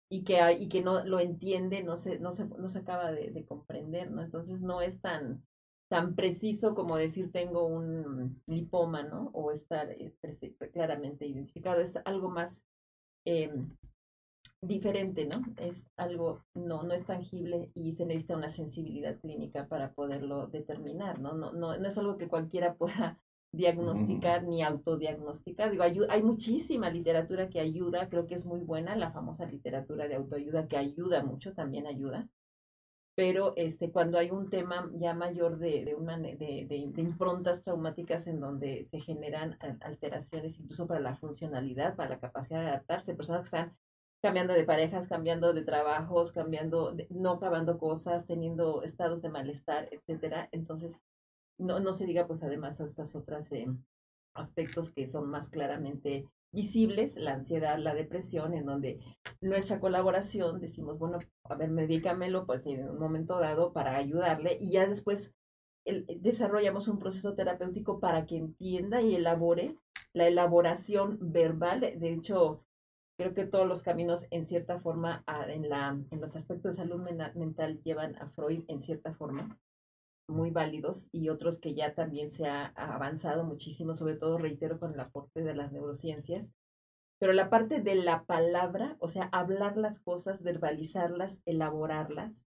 Y 0.09 0.24
que, 0.24 0.40
y 0.59 0.68
que 0.68 0.83
no 0.83 1.05
lo 1.05 1.20
entiende, 1.20 1.83
no 1.83 1.96
se, 1.96 2.18
no 2.18 2.33
se, 2.33 2.46
no 2.46 2.68
se 2.68 2.79
acaba 2.79 3.12
de, 3.12 3.31
de 3.31 3.44
comprender, 3.44 4.11
¿no? 4.11 4.22
Entonces 4.22 4.61
no 4.61 4.81
es 4.81 5.00
tan, 5.00 5.44
tan 5.88 6.14
preciso 6.14 6.74
como 6.74 6.96
decir 6.96 7.31
tengo 7.31 7.66
un 7.66 8.42
lipoma, 8.46 9.02
¿no? 9.02 9.31
O 9.33 9.52
estar 9.52 9.90
eh, 9.90 10.14
claramente 10.72 11.26
identificado. 11.26 11.81
Es 11.81 11.96
algo 12.05 12.29
más 12.31 12.62
eh, 13.24 13.52
diferente, 14.61 15.26
¿no? 15.26 15.42
Es 15.57 15.88
algo, 15.96 16.44
no, 16.55 16.83
no 16.83 16.94
es 16.94 17.05
tangible 17.05 17.70
y 17.74 17.92
se 17.92 18.07
necesita 18.07 18.37
una 18.37 18.48
sensibilidad 18.48 19.18
clínica 19.20 19.68
para 19.68 19.92
poderlo 19.92 20.46
determinar, 20.48 21.20
¿no? 21.20 21.35
No, 21.35 21.52
no, 21.52 21.76
no 21.76 21.88
es 21.88 21.98
algo 21.98 22.16
que 22.16 22.29
cualquiera 22.29 22.74
pueda 22.79 23.20
diagnosticar 23.57 24.45
ni 24.45 24.62
autodiagnosticar. 24.62 25.71
Digo, 25.71 25.85
hay 26.09 26.23
muchísima 26.23 26.90
literatura 26.90 27.49
que 27.49 27.61
ayuda, 27.61 28.09
creo 28.09 28.27
que 28.27 28.35
es 28.35 28.45
muy 28.45 28.61
buena, 28.61 28.97
la 28.97 29.11
famosa 29.11 29.47
literatura 29.47 30.09
de 30.09 30.16
autoayuda 30.16 30.69
que 30.69 30.77
ayuda 30.77 31.23
mucho, 31.23 31.55
también 31.55 31.87
ayuda. 31.87 32.29
Pero 33.16 33.55
este, 33.57 33.90
cuando 33.90 34.19
hay 34.19 34.31
un 34.31 34.51
tema 34.51 34.90
ya 34.95 35.14
mayor 35.14 35.59
de, 35.59 35.87
de, 35.87 35.95
una, 35.95 36.19
de, 36.19 36.37
de, 36.37 36.66
de 36.69 37.01
improntas 37.01 37.62
traumáticas 37.62 38.27
en 38.27 38.40
donde 38.40 38.85
se 38.85 39.01
generan 39.01 39.57
alteraciones 39.81 40.59
incluso 40.61 40.87
para 40.87 41.01
la 41.01 41.16
funcionalidad, 41.16 41.97
para 41.97 42.11
la 42.11 42.21
capacidad 42.21 42.61
de 42.61 42.69
adaptarse, 42.69 43.14
personas 43.14 43.40
que 43.40 43.57
están 43.57 43.77
cambiando 44.21 44.53
de 44.53 44.64
parejas, 44.64 45.07
cambiando 45.09 45.55
de 45.55 45.62
trabajos, 45.62 46.33
cambiando, 46.33 46.95
no 47.09 47.31
acabando 47.33 47.79
cosas, 47.79 48.27
teniendo 48.27 48.83
estados 48.83 49.23
de 49.23 49.31
malestar, 49.31 49.88
etcétera. 49.92 50.51
Entonces, 50.53 51.01
no, 51.59 51.81
no 51.81 51.92
se 51.92 52.07
diga 52.07 52.27
pues 52.27 52.42
además 52.42 52.81
estas 52.81 53.14
otras 53.14 53.51
eh, 53.53 53.66
aspectos 54.35 54.90
que 54.90 55.07
son 55.07 55.29
más 55.29 55.49
claramente 55.49 56.29
visibles, 56.53 57.16
la 57.16 57.35
ansiedad, 57.35 57.79
la 57.79 57.95
depresión, 57.95 58.55
en 58.55 58.66
donde 58.66 59.01
nuestra 59.40 59.81
colaboración 59.81 60.61
decimos, 60.61 60.99
bueno, 60.99 61.19
a 61.45 61.55
ver, 61.55 61.71
medícamelo 61.71 62.47
pues 62.47 62.66
en 62.66 62.88
un 62.88 62.99
momento 62.99 63.38
dado 63.38 63.73
para 63.73 63.97
ayudarle 63.97 64.59
y 64.61 64.71
ya 64.71 64.87
después 64.87 65.35
el, 65.85 66.07
desarrollamos 66.21 66.88
un 66.88 66.99
proceso 66.99 67.35
terapéutico 67.35 68.01
para 68.01 68.27
que 68.27 68.37
entienda 68.37 69.03
y 69.03 69.14
elabore 69.14 69.77
la 70.12 70.27
elaboración 70.27 71.19
verbal. 71.21 71.81
De 71.81 72.12
hecho, 72.12 72.64
creo 73.19 73.35
que 73.35 73.45
todos 73.45 73.69
los 73.69 73.83
caminos 73.83 74.27
en 74.31 74.47
cierta 74.47 74.81
forma 74.81 75.25
en, 75.49 75.69
la, 75.69 75.99
en 76.11 76.21
los 76.21 76.37
aspectos 76.37 76.77
de 76.77 76.83
salud 76.83 77.03
mental 77.35 77.81
llevan 77.83 78.16
a 78.16 78.29
Freud 78.31 78.64
en 78.69 78.81
cierta 78.81 79.14
forma 79.14 79.59
muy 80.29 80.51
válidos 80.51 81.09
y 81.12 81.29
otros 81.29 81.59
que 81.59 81.75
ya 81.75 81.95
también 81.95 82.31
se 82.31 82.47
ha 82.47 82.67
avanzado 82.77 83.45
muchísimo, 83.45 83.95
sobre 83.95 84.17
todo, 84.17 84.39
reitero, 84.39 84.79
con 84.79 84.95
el 84.95 85.01
aporte 85.01 85.43
de 85.43 85.55
las 85.55 85.73
neurociencias. 85.73 86.53
Pero 87.19 87.33
la 87.33 87.49
parte 87.49 87.81
de 87.81 87.95
la 87.95 88.25
palabra, 88.25 88.97
o 89.01 89.09
sea, 89.09 89.29
hablar 89.33 89.77
las 89.77 89.99
cosas, 90.01 90.43
verbalizarlas, 90.43 91.41
elaborarlas, 91.47 92.45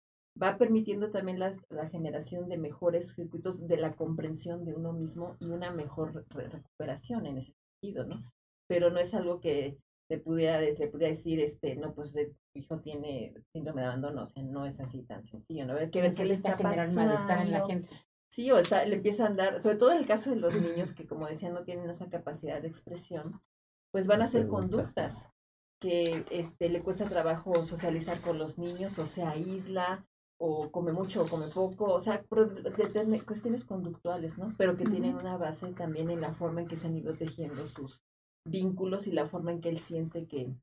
va 0.40 0.56
permitiendo 0.56 1.10
también 1.10 1.38
la, 1.38 1.52
la 1.68 1.88
generación 1.88 2.48
de 2.48 2.58
mejores 2.58 3.14
circuitos 3.14 3.66
de 3.66 3.76
la 3.76 3.94
comprensión 3.94 4.64
de 4.64 4.74
uno 4.74 4.92
mismo 4.92 5.36
y 5.40 5.46
una 5.50 5.70
mejor 5.70 6.24
recuperación 6.30 7.26
en 7.26 7.38
ese 7.38 7.54
sentido, 7.80 8.04
¿no? 8.04 8.22
Pero 8.68 8.90
no 8.90 9.00
es 9.00 9.14
algo 9.14 9.40
que 9.40 9.76
le 10.12 10.18
pudiera, 10.18 10.58
pudiera 10.90 11.10
decir, 11.10 11.40
este, 11.40 11.74
no, 11.74 11.94
pues 11.94 12.12
tu 12.12 12.20
hijo 12.52 12.80
tiene 12.80 13.32
síndrome 13.50 13.80
de 13.80 13.86
abandono, 13.86 14.24
o 14.24 14.26
sea, 14.26 14.42
no 14.42 14.66
es 14.66 14.78
así 14.78 15.00
tan 15.04 15.24
sencillo, 15.24 15.64
¿no? 15.64 15.72
A 15.72 15.76
ver 15.76 15.90
qué, 15.90 16.02
ver 16.02 16.12
qué 16.12 16.26
le 16.26 16.34
está 16.34 16.54
pasando. 16.58 17.00
malestar 17.00 17.40
en 17.40 17.50
la 17.50 17.64
gente. 17.64 17.88
Sí, 18.30 18.50
o 18.50 18.58
está, 18.58 18.84
le 18.84 18.96
empieza 18.96 19.24
a 19.24 19.28
andar, 19.28 19.62
sobre 19.62 19.76
todo 19.76 19.92
en 19.92 19.98
el 19.98 20.06
caso 20.06 20.28
de 20.28 20.36
los 20.36 20.54
niños 20.54 20.92
que, 20.92 21.06
como 21.06 21.26
decía, 21.26 21.48
no 21.48 21.64
tienen 21.64 21.88
esa 21.88 22.10
capacidad 22.10 22.60
de 22.60 22.68
expresión, 22.68 23.40
pues 23.90 24.06
van 24.06 24.20
a 24.20 24.24
hacer 24.24 24.48
conductas 24.48 25.28
que 25.80 26.26
este, 26.30 26.68
le 26.68 26.82
cuesta 26.82 27.08
trabajo 27.08 27.64
socializar 27.64 28.20
con 28.20 28.38
los 28.38 28.58
niños, 28.58 28.98
o 28.98 29.06
sea, 29.06 29.30
aísla, 29.30 30.06
o 30.38 30.70
come 30.70 30.92
mucho 30.92 31.22
o 31.22 31.26
come 31.26 31.46
poco, 31.54 31.86
o 31.86 32.00
sea, 32.00 32.22
cuestiones 32.28 33.64
conductuales, 33.64 34.36
¿no? 34.36 34.54
Pero 34.58 34.76
que 34.76 34.84
tienen 34.84 35.14
una 35.14 35.38
base 35.38 35.72
también 35.72 36.10
en 36.10 36.20
la 36.20 36.34
forma 36.34 36.60
en 36.60 36.68
que 36.68 36.76
se 36.76 36.88
han 36.88 36.98
ido 36.98 37.14
tejiendo 37.14 37.66
sus, 37.66 38.02
vínculos 38.44 39.06
y 39.06 39.12
la 39.12 39.28
forma 39.28 39.52
en 39.52 39.60
que 39.60 39.68
él 39.68 39.78
siente 39.78 40.26
que, 40.26 40.54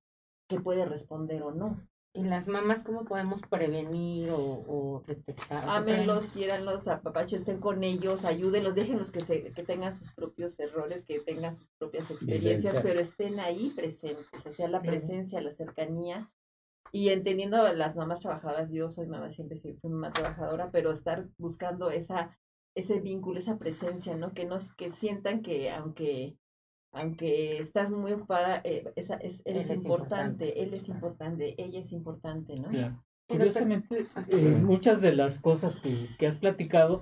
que 0.48 0.60
puede 0.60 0.86
responder 0.86 1.44
o 1.44 1.52
no. 1.52 1.80
¿Y 2.12 2.24
las 2.24 2.48
mamás 2.48 2.84
cómo 2.84 3.06
podemos 3.06 3.42
prevenir 3.44 4.32
o, 4.32 4.40
o 4.40 5.04
detectar? 5.06 5.64
Ámenlos, 5.68 6.26
quieranlos, 6.28 6.88
apapachos, 6.88 7.40
estén 7.40 7.60
con 7.60 7.84
ellos, 7.84 8.26
ayúdenlos, 8.26 8.74
déjenlos 8.74 9.12
que, 9.12 9.22
se, 9.22 9.52
que 9.52 9.64
tengan 9.64 9.96
sus 9.96 10.14
propios 10.14 10.60
errores, 10.60 11.06
que 11.06 11.20
tengan 11.20 11.56
sus 11.56 11.70
propias 11.78 12.10
experiencias, 12.10 12.82
pero 12.82 13.00
estén 13.00 13.40
ahí 13.40 13.72
presentes, 13.76 14.46
o 14.46 14.52
sea, 14.52 14.68
la 14.68 14.82
presencia, 14.82 15.40
la 15.40 15.52
cercanía. 15.52 16.32
Y 16.92 17.10
entendiendo 17.10 17.58
a 17.58 17.74
las 17.74 17.96
mamás 17.96 18.22
trabajadoras, 18.22 18.72
yo 18.72 18.90
soy 18.90 19.06
mamá, 19.06 19.30
siempre 19.30 19.58
fui 19.58 19.78
mamá 19.84 20.12
trabajadora, 20.12 20.72
pero 20.72 20.90
estar 20.90 21.28
buscando 21.38 21.92
esa, 21.92 22.36
ese 22.76 23.00
vínculo, 23.00 23.38
esa 23.38 23.60
presencia, 23.60 24.16
¿no? 24.16 24.34
Que 24.34 24.46
nos, 24.46 24.74
que 24.74 24.90
sientan 24.90 25.44
que 25.44 25.70
aunque 25.70 26.36
aunque 26.92 27.60
estás 27.60 27.92
muy 27.92 28.14
ocupada, 28.14 28.62
eh, 28.64 28.92
esa, 28.96 29.16
es, 29.16 29.42
eres 29.46 29.70
importante, 29.70 30.64
él 30.64 30.74
es 30.74 30.90
importante, 30.90 31.56
ella 31.62 31.80
es 31.80 31.92
importante, 31.92 32.54
¿no? 32.56 33.00
Curiosamente, 33.28 34.06
eh, 34.30 34.36
muchas 34.60 35.02
de 35.02 35.14
las 35.14 35.38
cosas 35.38 35.80
que, 35.80 36.08
que 36.18 36.26
has 36.26 36.40
platicado 36.40 37.02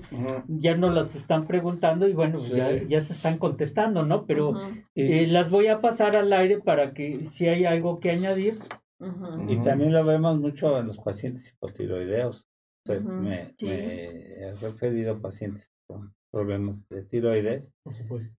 ya 0.50 0.76
no 0.76 0.89
las 0.91 1.15
están 1.15 1.47
preguntando 1.47 2.06
y 2.06 2.13
bueno, 2.13 2.39
ya, 2.39 2.84
ya 2.84 3.00
se 3.00 3.13
están 3.13 3.38
contestando, 3.38 4.04
¿no? 4.04 4.26
Pero 4.26 4.54
eh, 4.93 5.26
las 5.28 5.50
voy 5.50 5.67
a 5.67 5.80
pasar 5.80 6.17
al 6.17 6.34
aire 6.34 6.60
para 6.60 6.93
que 6.93 7.26
si 7.26 7.47
hay 7.47 7.63
algo 7.63 8.00
que 8.02 8.12
añadir. 8.12 8.56
Y 9.47 9.63
también 9.63 9.93
lo 9.93 10.04
vemos 10.04 10.38
mucho 10.38 10.78
en 10.78 10.88
los 10.88 10.97
pacientes 10.97 11.50
hipotiroideos. 11.54 12.45
me, 12.86 13.00
me, 13.00 13.54
he 13.62 14.54
referido 14.60 15.13
a 15.13 15.21
pacientes 15.21 15.71
con 15.86 16.13
problemas 16.31 16.87
de 16.89 17.03
tiroides 17.03 17.73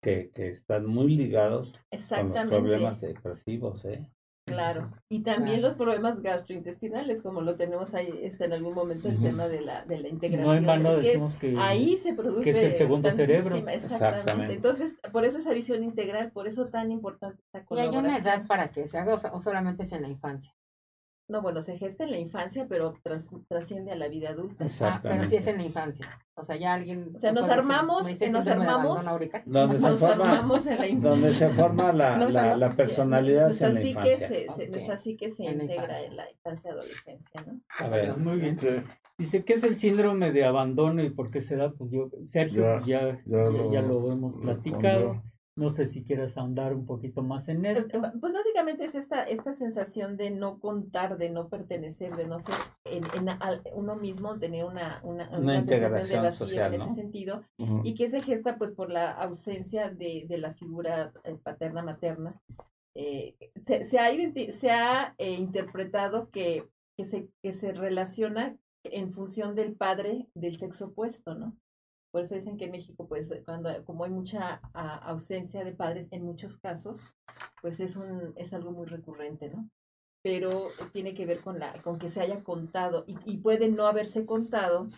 Que, 0.00 0.30
que 0.30 0.48
están 0.48 0.86
muy 0.86 1.16
ligados 1.16 1.72
con 2.08 2.34
los 2.34 2.46
problemas 2.46 3.00
depresivos, 3.00 3.84
¿eh? 3.84 4.10
Claro, 4.48 4.90
y 5.10 5.20
también 5.20 5.60
los 5.62 5.74
problemas 5.74 6.22
gastrointestinales, 6.22 7.20
como 7.20 7.42
lo 7.42 7.56
tenemos 7.56 7.94
ahí 7.94 8.10
está 8.22 8.46
en 8.46 8.54
algún 8.54 8.74
momento 8.74 9.08
el 9.08 9.20
tema 9.20 9.46
de 9.46 9.60
la, 9.60 9.84
de 9.84 9.98
la 9.98 10.08
integración. 10.08 10.82
No 10.82 10.96
decimos 10.96 11.34
que, 11.36 11.54
ahí 11.58 11.96
se 11.98 12.14
produce 12.14 12.44
que 12.44 12.50
es 12.50 12.62
el 12.62 12.76
segundo 12.76 13.10
cerebro. 13.10 13.56
Exactamente. 13.56 14.54
Entonces, 14.54 14.96
por 15.12 15.24
eso 15.24 15.38
esa 15.38 15.52
visión 15.52 15.84
integral, 15.84 16.32
por 16.32 16.48
eso 16.48 16.68
tan 16.68 16.90
importante 16.90 17.42
esta 17.42 17.64
colaboración. 17.64 18.04
¿Y 18.04 18.08
hay 18.08 18.16
una 18.16 18.18
edad 18.18 18.46
para 18.46 18.70
que 18.70 18.88
se 18.88 18.98
haga 18.98 19.14
o 19.14 19.40
solamente 19.40 19.84
es 19.84 19.92
en 19.92 20.02
la 20.02 20.08
infancia? 20.08 20.54
No, 21.28 21.42
bueno, 21.42 21.60
se 21.60 21.76
gesta 21.76 22.04
en 22.04 22.10
la 22.10 22.18
infancia, 22.18 22.66
pero 22.70 22.94
trasciende 23.48 23.92
a 23.92 23.96
la 23.96 24.08
vida 24.08 24.30
adulta. 24.30 24.66
Ah, 24.80 24.98
pero 25.02 25.26
sí 25.26 25.36
es 25.36 25.46
en 25.46 25.58
la 25.58 25.64
infancia. 25.64 26.18
O 26.34 26.44
sea, 26.44 26.56
ya 26.56 26.72
alguien... 26.72 27.12
O 27.14 27.18
sea, 27.18 27.32
nos 27.32 27.46
armamos, 27.50 28.06
nos 28.30 28.46
armamos, 28.46 29.04
donde 29.44 29.78
se 29.78 29.96
forma, 29.98 30.24
en 30.24 30.78
la 30.78 30.88
infancia. 30.88 31.10
Donde 31.10 31.34
se 31.34 31.48
forma 31.50 31.92
la, 31.92 32.16
la, 32.30 32.56
la 32.56 32.74
personalidad 32.74 33.46
nuestra 33.46 33.68
en 33.68 33.74
la 33.74 33.82
infancia. 33.82 34.28
Se, 34.56 34.68
Nuestra 34.68 34.96
psique 34.96 35.28
se 35.28 35.44
integra 35.44 36.00
en 36.00 36.16
la 36.16 36.30
infancia-adolescencia, 36.30 37.44
¿no? 37.46 37.60
A 37.78 37.88
ver, 37.88 38.16
muy 38.16 38.38
bien. 38.38 38.56
Dice, 39.18 39.44
¿qué 39.44 39.54
es 39.54 39.64
el 39.64 39.78
síndrome 39.78 40.32
de 40.32 40.44
abandono 40.44 41.02
y 41.02 41.10
por 41.10 41.30
qué 41.30 41.42
se 41.42 41.56
da? 41.56 41.72
Pues 41.72 41.90
yo, 41.90 42.08
Sergio, 42.22 42.62
ya, 42.86 43.20
ya, 43.26 43.82
lo, 43.82 44.12
hemos 44.12 44.36
platicado. 44.36 45.22
No 45.58 45.70
sé 45.70 45.88
si 45.88 46.04
quieres 46.04 46.36
ahondar 46.38 46.72
un 46.72 46.86
poquito 46.86 47.20
más 47.20 47.48
en 47.48 47.62
pues, 47.62 47.78
esto. 47.78 48.00
Pues 48.20 48.32
básicamente 48.32 48.84
es 48.84 48.94
esta, 48.94 49.24
esta 49.24 49.52
sensación 49.52 50.16
de 50.16 50.30
no 50.30 50.60
contar, 50.60 51.18
de 51.18 51.30
no 51.30 51.48
pertenecer, 51.48 52.14
de 52.14 52.28
no 52.28 52.38
ser 52.38 52.54
en, 52.84 53.04
uno 53.74 53.96
mismo, 53.96 54.38
tener 54.38 54.64
una, 54.64 55.00
una, 55.02 55.28
una, 55.36 55.64
sensación 55.64 56.22
de 56.22 56.28
vacío 56.28 56.64
en 56.64 56.74
ese 56.74 56.94
sentido, 56.94 57.42
y 57.82 57.94
que 57.94 58.08
se 58.08 58.22
gesta 58.22 58.56
pues 58.56 58.70
por 58.70 58.92
la 58.92 59.10
ausencia 59.10 59.90
de, 59.90 60.26
de 60.28 60.38
la 60.38 60.54
figura 60.54 61.12
eh, 61.24 61.36
paterna-materna. 61.42 62.40
Eh, 62.94 63.34
se, 63.66 63.82
se, 63.82 63.98
ha, 63.98 64.10
se 64.52 64.70
ha 64.70 65.14
eh, 65.18 65.32
interpretado 65.32 66.30
que, 66.30 66.68
que, 66.96 67.04
se, 67.04 67.28
que 67.42 67.52
se 67.52 67.72
relaciona 67.72 68.56
en 68.84 69.10
función 69.10 69.56
del 69.56 69.74
padre 69.74 70.28
del 70.34 70.56
sexo 70.56 70.86
opuesto, 70.86 71.34
¿no? 71.34 71.56
Por 72.10 72.22
eso 72.22 72.34
dicen 72.34 72.56
que 72.56 72.64
en 72.64 72.72
México, 72.72 73.06
pues, 73.06 73.32
cuando 73.44 73.84
como 73.84 74.04
hay 74.04 74.10
mucha 74.10 74.60
ausencia 74.72 75.64
de 75.64 75.72
padres, 75.72 76.08
en 76.10 76.24
muchos 76.24 76.56
casos, 76.56 77.12
pues 77.60 77.80
es 77.80 77.96
un 77.96 78.32
es 78.36 78.52
algo 78.52 78.70
muy 78.72 78.86
recurrente, 78.86 79.50
¿no? 79.50 79.68
Pero 80.22 80.68
tiene 80.92 81.14
que 81.14 81.26
ver 81.26 81.40
con 81.40 81.58
la 81.58 81.72
con 81.82 81.98
que 81.98 82.08
se 82.08 82.20
haya 82.20 82.42
contado 82.42 83.04
y, 83.06 83.16
y 83.24 83.38
puede 83.38 83.68
no 83.68 83.86
haberse 83.86 84.24
contado 84.26 84.88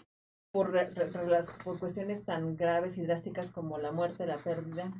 por, 0.52 0.72
por 1.64 1.78
cuestiones 1.78 2.24
tan 2.24 2.56
graves 2.56 2.96
y 2.96 3.02
drásticas 3.02 3.50
como 3.50 3.78
la 3.78 3.92
muerte, 3.92 4.26
la 4.26 4.38
pérdida 4.38 4.92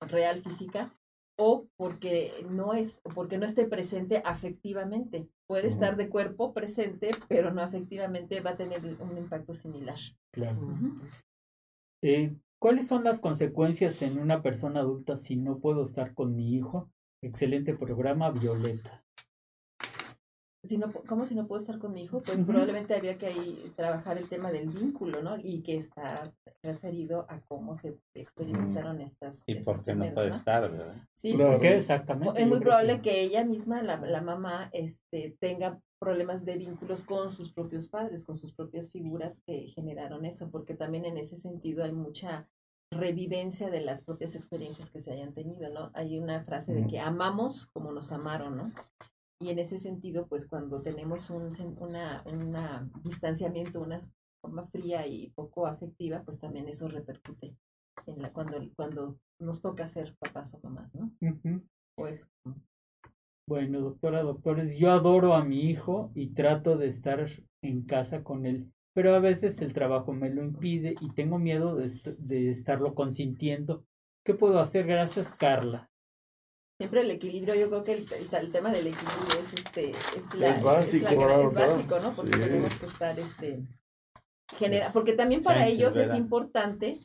real 0.00 0.42
física, 0.42 0.92
o 1.38 1.66
porque 1.76 2.44
no 2.50 2.74
es 2.74 3.00
porque 3.14 3.38
no 3.38 3.46
esté 3.46 3.66
presente 3.66 4.22
afectivamente. 4.24 5.28
Puede 5.46 5.68
Ujú. 5.68 5.74
estar 5.74 5.96
de 5.96 6.08
cuerpo 6.08 6.52
presente, 6.52 7.10
pero 7.28 7.52
no 7.52 7.62
afectivamente 7.62 8.40
va 8.40 8.50
a 8.50 8.56
tener 8.56 8.80
un 9.00 9.16
impacto 9.18 9.54
similar. 9.54 9.98
Claro. 10.30 10.58
Ujú. 10.60 10.98
Eh, 12.02 12.34
¿Cuáles 12.58 12.86
son 12.86 13.04
las 13.04 13.20
consecuencias 13.20 14.02
en 14.02 14.18
una 14.18 14.42
persona 14.42 14.80
adulta 14.80 15.16
si 15.16 15.36
no 15.36 15.58
puedo 15.58 15.84
estar 15.84 16.14
con 16.14 16.34
mi 16.36 16.54
hijo? 16.54 16.90
Excelente 17.22 17.74
programa, 17.74 18.30
Violeta. 18.30 19.04
Si 20.64 20.78
no, 20.78 20.92
¿Cómo 20.92 21.26
si 21.26 21.34
no 21.34 21.48
puedo 21.48 21.60
estar 21.60 21.80
con 21.80 21.92
mi 21.92 22.02
hijo? 22.04 22.22
Pues 22.22 22.40
probablemente 22.42 22.94
habría 22.94 23.18
que 23.18 23.26
ahí 23.26 23.72
trabajar 23.74 24.16
el 24.18 24.28
tema 24.28 24.52
del 24.52 24.68
vínculo, 24.68 25.20
¿no? 25.20 25.36
Y 25.36 25.60
que 25.62 25.76
está 25.76 26.32
referido 26.62 27.26
a 27.28 27.40
cómo 27.48 27.74
se 27.74 27.98
experimentaron 28.14 29.00
estas. 29.00 29.42
¿Y 29.46 29.56
por 29.56 29.82
qué 29.84 29.94
no 29.96 30.12
puede 30.14 30.28
estar, 30.30 30.70
verdad? 30.70 30.94
Sí, 31.14 31.34
Claro. 31.34 31.54
sí, 31.56 31.62
¿Qué 31.62 31.68
sí. 31.72 31.74
exactamente? 31.78 32.40
Es 32.42 32.46
muy 32.48 32.60
probable 32.60 32.96
que- 32.96 33.02
que 33.10 33.20
ella 33.22 33.44
misma, 33.44 33.82
la, 33.82 33.96
la 33.96 34.20
mamá, 34.20 34.70
este, 34.72 35.36
tenga 35.40 35.80
problemas 36.02 36.44
de 36.44 36.56
vínculos 36.56 37.04
con 37.04 37.30
sus 37.30 37.52
propios 37.52 37.86
padres, 37.86 38.24
con 38.24 38.36
sus 38.36 38.52
propias 38.52 38.90
figuras 38.90 39.40
que 39.46 39.68
generaron 39.68 40.24
eso, 40.24 40.50
porque 40.50 40.74
también 40.74 41.04
en 41.04 41.16
ese 41.16 41.36
sentido 41.36 41.84
hay 41.84 41.92
mucha 41.92 42.48
revivencia 42.90 43.70
de 43.70 43.82
las 43.82 44.02
propias 44.02 44.34
experiencias 44.34 44.90
que 44.90 44.98
se 44.98 45.12
hayan 45.12 45.32
tenido, 45.32 45.70
¿no? 45.70 45.92
Hay 45.94 46.18
una 46.18 46.42
frase 46.42 46.74
de 46.74 46.88
que 46.88 46.98
amamos 46.98 47.66
como 47.66 47.92
nos 47.92 48.10
amaron, 48.10 48.56
¿no? 48.56 48.72
Y 49.40 49.50
en 49.50 49.60
ese 49.60 49.78
sentido, 49.78 50.26
pues 50.26 50.48
cuando 50.48 50.82
tenemos 50.82 51.30
un 51.30 51.52
una, 51.78 52.24
una 52.26 52.90
distanciamiento, 53.04 53.80
una 53.80 54.02
forma 54.40 54.64
fría 54.64 55.06
y 55.06 55.30
poco 55.30 55.68
afectiva, 55.68 56.24
pues 56.24 56.40
también 56.40 56.68
eso 56.68 56.88
repercute 56.88 57.56
en 58.06 58.22
la, 58.22 58.32
cuando, 58.32 58.58
cuando 58.74 59.20
nos 59.38 59.60
toca 59.60 59.86
ser 59.86 60.16
papás 60.16 60.52
o 60.54 60.58
mamás, 60.64 60.92
¿no? 60.96 61.12
O 61.96 62.08
eso. 62.08 62.26
Bueno, 63.46 63.80
doctora, 63.80 64.22
doctores, 64.22 64.78
yo 64.78 64.90
adoro 64.92 65.34
a 65.34 65.44
mi 65.44 65.68
hijo 65.68 66.12
y 66.14 66.28
trato 66.28 66.76
de 66.76 66.86
estar 66.86 67.28
en 67.62 67.82
casa 67.82 68.22
con 68.22 68.46
él, 68.46 68.72
pero 68.94 69.14
a 69.14 69.18
veces 69.20 69.60
el 69.60 69.72
trabajo 69.72 70.12
me 70.12 70.30
lo 70.30 70.42
impide 70.44 70.94
y 71.00 71.10
tengo 71.12 71.38
miedo 71.38 71.74
de, 71.74 71.86
est- 71.86 72.06
de 72.18 72.50
estarlo 72.50 72.94
consintiendo. 72.94 73.84
¿Qué 74.24 74.34
puedo 74.34 74.60
hacer? 74.60 74.86
Gracias, 74.86 75.32
Carla. 75.32 75.90
Siempre 76.78 77.00
el 77.02 77.10
equilibrio, 77.10 77.54
yo 77.54 77.68
creo 77.68 77.84
que 77.84 77.92
el, 77.94 78.06
el- 78.12 78.34
el 78.34 78.52
tema 78.52 78.70
del 78.70 78.86
equilibrio 78.88 79.40
es 79.40 79.52
este 79.54 79.90
es, 79.90 80.34
la, 80.34 80.46
Es 80.56 80.62
básico, 80.62 81.06
es, 81.06 81.16
la- 81.16 81.42
es 81.42 81.54
básico, 81.54 81.98
¿no? 81.98 82.12
Porque 82.12 82.32
Sí. 82.32 82.40
tenemos 82.44 82.76
que 82.76 82.86
estar 82.86 83.18
este 83.18 83.62
genera, 84.56 84.92
porque 84.92 85.14
también 85.14 85.42
para 85.42 85.66
ellos 85.66 85.96
es 85.96 86.14
importante 86.14 86.98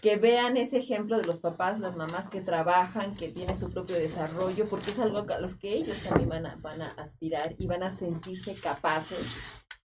que 0.00 0.16
vean 0.16 0.56
ese 0.56 0.78
ejemplo 0.78 1.18
de 1.18 1.26
los 1.26 1.40
papás, 1.40 1.78
las 1.78 1.96
mamás 1.96 2.28
que 2.28 2.40
trabajan, 2.40 3.14
que 3.16 3.28
tienen 3.28 3.58
su 3.58 3.70
propio 3.70 3.96
desarrollo, 3.96 4.66
porque 4.68 4.90
es 4.90 4.98
algo 4.98 5.18
a 5.18 5.38
los 5.38 5.54
que 5.54 5.74
ellos 5.74 5.98
también 6.00 6.28
van 6.28 6.46
a, 6.46 6.56
van 6.56 6.82
a 6.82 6.90
aspirar 6.92 7.54
y 7.58 7.66
van 7.66 7.82
a 7.82 7.90
sentirse 7.90 8.54
capaces, 8.54 9.26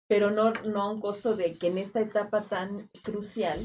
pero 0.07 0.31
no, 0.31 0.51
no 0.51 0.81
a 0.81 0.91
un 0.91 0.99
costo 0.99 1.35
de 1.35 1.55
que 1.55 1.67
en 1.67 1.77
esta 1.77 2.01
etapa 2.01 2.41
tan 2.41 2.89
crucial 3.03 3.59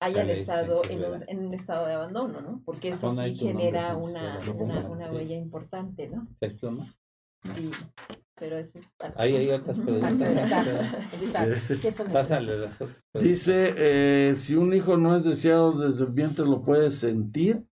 hayan 0.00 0.26
Dale, 0.26 0.40
estado 0.40 0.82
en 0.88 1.04
un, 1.04 1.24
en 1.28 1.46
un 1.46 1.54
estado 1.54 1.86
de 1.86 1.94
abandono, 1.94 2.40
¿no? 2.40 2.62
Porque 2.64 2.90
eso 2.90 3.10
sí 3.10 3.36
genera 3.36 3.96
una, 3.96 4.40
una, 4.54 4.88
una 4.88 5.10
huella 5.10 5.36
importante, 5.36 6.08
¿no? 6.08 6.28
Sí, 7.54 7.70
pero 8.36 8.58
ese 8.58 8.78
es 8.78 8.90
para... 8.96 9.14
Ahí 9.16 9.36
hay 9.36 9.50
otras 9.52 9.78
preguntas. 9.78 10.14
Parte. 12.12 12.88
Dice, 13.14 13.74
eh, 13.76 14.34
si 14.36 14.56
un 14.56 14.72
hijo 14.74 14.96
no 14.96 15.16
es 15.16 15.24
deseado 15.24 15.72
desde 15.72 16.04
el 16.04 16.12
vientre, 16.12 16.44
¿lo 16.44 16.62
puede 16.62 16.90
sentir? 16.90 17.64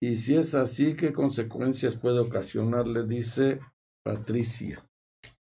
Y 0.00 0.16
si 0.16 0.36
es 0.36 0.54
así, 0.54 0.94
¿qué 0.94 1.12
consecuencias 1.12 1.96
puede 1.96 2.18
ocasionarle? 2.20 3.06
Dice 3.06 3.60
Patricia. 4.04 4.86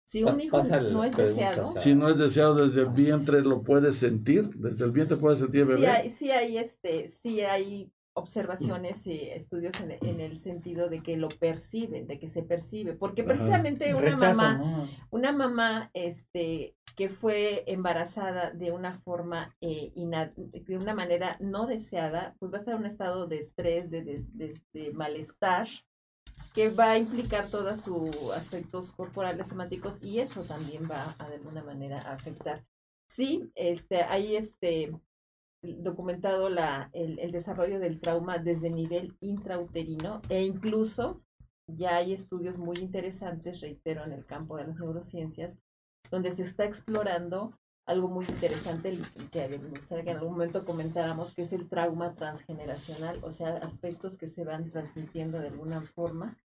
Si 0.06 0.24
un 0.24 0.40
hijo 0.40 0.56
Pásale 0.56 0.94
no 0.94 1.04
es 1.04 1.18
deseado, 1.18 1.74
Si 1.76 1.94
no 1.94 2.08
es 2.10 2.18
deseado 2.18 2.56
desde 2.56 2.82
el 2.82 2.90
vientre, 2.90 3.42
¿lo 3.42 3.62
puede 3.62 3.92
sentir? 3.92 4.50
¿Desde 4.56 4.86
el 4.86 4.92
vientre 4.92 5.18
puede 5.18 5.36
sentir 5.36 5.62
el 5.62 5.68
sí 5.68 5.74
bebé? 5.74 5.88
hay, 5.88 6.10
sí 6.10 6.32
hay, 6.32 6.58
este, 6.58 7.08
sí 7.10 7.42
hay 7.42 7.92
observaciones 8.18 9.06
y 9.08 9.30
estudios 9.30 9.74
en, 9.80 9.92
en 9.92 10.20
el 10.20 10.38
sentido 10.38 10.90
de 10.90 11.02
que 11.04 11.18
lo 11.18 11.28
perciben, 11.28 12.08
de 12.08 12.20
que 12.20 12.28
se 12.28 12.44
percibe, 12.44 12.94
porque 12.94 13.24
precisamente 13.24 13.94
una 13.94 14.02
Rechazo, 14.06 14.36
mamá, 14.42 14.54
¿no? 14.58 14.90
una 15.12 15.32
mamá, 15.32 15.92
este, 15.94 16.76
que 16.96 17.10
fue 17.10 17.64
embarazada 17.68 18.52
de 18.52 18.72
una 18.72 18.94
forma, 18.94 19.56
eh, 19.62 19.92
ina- 19.96 20.34
de 20.36 20.78
una 20.78 20.96
manera 20.96 21.38
no 21.40 21.68
deseada, 21.68 22.36
pues 22.40 22.52
va 22.52 22.58
a 22.58 22.60
estar 22.60 22.74
en 22.74 22.80
un 22.82 22.88
estado 22.88 23.28
de 23.28 23.38
estrés, 23.38 23.90
de, 23.92 24.04
de- 24.04 24.26
de- 24.34 24.62
de 24.74 24.92
malestar, 24.94 25.68
que 26.56 26.70
va 26.70 26.92
a 26.92 26.98
implicar 26.98 27.48
todos 27.48 27.82
sus 27.82 28.10
aspectos 28.36 28.92
corporales 28.92 29.48
somáticos 29.48 29.98
y 30.02 30.20
eso 30.20 30.42
también 30.42 30.90
va 30.90 31.16
a 31.20 31.30
de 31.30 31.36
alguna 31.36 31.64
manera 31.64 32.00
a 32.02 32.14
afectar. 32.14 32.66
Sí, 33.08 33.52
este, 33.54 34.02
hay 34.04 34.36
este 34.36 34.92
documentado 35.62 36.50
la, 36.50 36.90
el, 36.94 37.20
el 37.20 37.32
desarrollo 37.32 37.80
del 37.80 38.00
trauma 38.00 38.38
desde 38.38 38.70
nivel 38.70 39.16
intrauterino 39.20 40.22
e 40.30 40.44
incluso 40.44 41.22
ya 41.68 41.98
hay 41.98 42.14
estudios 42.14 42.58
muy 42.58 42.78
interesantes, 42.78 43.62
reitero, 43.62 44.04
en 44.04 44.14
el 44.14 44.26
campo 44.26 44.58
de 44.58 44.68
las 44.68 44.78
neurociencias, 44.78 45.58
donde 46.10 46.32
se 46.32 46.44
está 46.44 46.64
explorando 46.64 47.54
algo 47.86 48.10
muy 48.10 48.26
interesante 48.26 48.98
que 49.32 49.48
me 49.48 49.58
gustaría 49.58 50.04
que 50.04 50.12
en 50.12 50.18
algún 50.18 50.34
momento 50.34 50.66
comentáramos, 50.66 51.34
que 51.34 51.44
es 51.44 51.54
el 51.54 51.70
trauma 51.70 52.16
transgeneracional, 52.16 53.24
o 53.24 53.32
sea, 53.32 53.56
aspectos 53.58 54.18
que 54.18 54.28
se 54.28 54.44
van 54.44 54.72
transmitiendo 54.72 55.40
de 55.40 55.48
alguna 55.48 55.82
forma, 55.82 56.38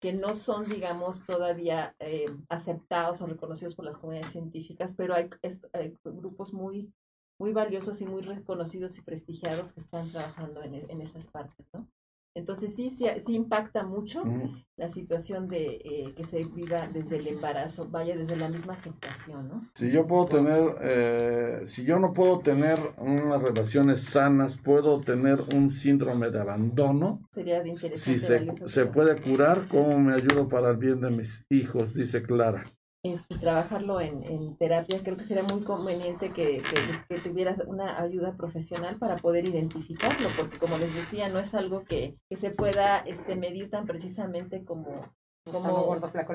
que 0.00 0.12
no 0.12 0.34
son, 0.34 0.68
digamos, 0.68 1.24
todavía 1.26 1.96
eh, 1.98 2.26
aceptados 2.48 3.20
o 3.20 3.26
reconocidos 3.26 3.74
por 3.74 3.84
las 3.84 3.96
comunidades 3.96 4.30
científicas, 4.30 4.94
pero 4.96 5.14
hay, 5.14 5.28
hay 5.72 5.96
grupos 6.04 6.52
muy, 6.52 6.92
muy 7.38 7.52
valiosos 7.52 8.00
y 8.00 8.06
muy 8.06 8.22
reconocidos 8.22 8.98
y 8.98 9.02
prestigiados 9.02 9.72
que 9.72 9.80
están 9.80 10.08
trabajando 10.10 10.62
en, 10.62 10.74
e- 10.74 10.86
en 10.88 11.00
esas 11.00 11.26
partes, 11.28 11.66
¿no? 11.72 11.88
Entonces 12.34 12.74
sí, 12.74 12.90
sí, 12.90 13.06
sí 13.26 13.34
impacta 13.34 13.82
mucho 13.82 14.22
Ujú. 14.22 14.50
la 14.76 14.88
situación 14.88 15.48
de 15.48 15.80
eh, 15.84 16.14
que 16.16 16.24
se 16.24 16.44
viva 16.44 16.86
desde 16.86 17.16
el 17.16 17.26
embarazo, 17.26 17.88
vaya 17.88 18.16
desde 18.16 18.36
la 18.36 18.48
misma 18.48 18.76
gestación, 18.76 19.48
¿no? 19.48 19.68
Si 19.74 19.90
yo 19.90 20.04
puedo 20.04 20.26
tener, 20.26 20.76
eh, 20.82 21.62
si 21.66 21.84
yo 21.84 21.98
no 21.98 22.12
puedo 22.12 22.38
tener 22.40 22.78
unas 22.98 23.42
relaciones 23.42 24.02
sanas, 24.04 24.56
puedo 24.58 25.00
tener 25.00 25.40
un 25.54 25.70
síndrome 25.70 26.30
de 26.30 26.40
abandono. 26.40 27.20
Sería 27.30 27.60
de 27.62 27.70
interesante. 27.70 28.54
Si 28.54 28.58
se, 28.58 28.68
se 28.68 28.86
puede 28.86 29.20
curar, 29.20 29.66
¿cómo 29.68 29.98
me 29.98 30.14
ayudo 30.14 30.48
para 30.48 30.70
el 30.70 30.76
bien 30.76 31.00
de 31.00 31.10
mis 31.10 31.44
hijos? 31.48 31.94
Dice 31.94 32.22
Clara. 32.22 32.66
Este, 33.04 33.38
trabajarlo 33.38 34.00
en, 34.00 34.24
en 34.24 34.56
terapia, 34.56 35.00
creo 35.02 35.16
que 35.16 35.24
sería 35.24 35.44
muy 35.44 35.62
conveniente 35.62 36.32
que, 36.32 36.62
que, 36.62 37.04
que 37.08 37.20
tuvieras 37.20 37.58
una 37.66 38.00
ayuda 38.00 38.36
profesional 38.36 38.98
para 38.98 39.18
poder 39.18 39.46
identificarlo, 39.46 40.28
porque 40.36 40.58
como 40.58 40.78
les 40.78 40.92
decía, 40.94 41.28
no 41.28 41.38
es 41.38 41.54
algo 41.54 41.84
que, 41.84 42.16
que 42.28 42.36
se 42.36 42.50
pueda 42.50 42.98
este, 42.98 43.36
medir 43.36 43.70
tan 43.70 43.86
precisamente 43.86 44.64
como, 44.64 45.00
Como 45.44 45.86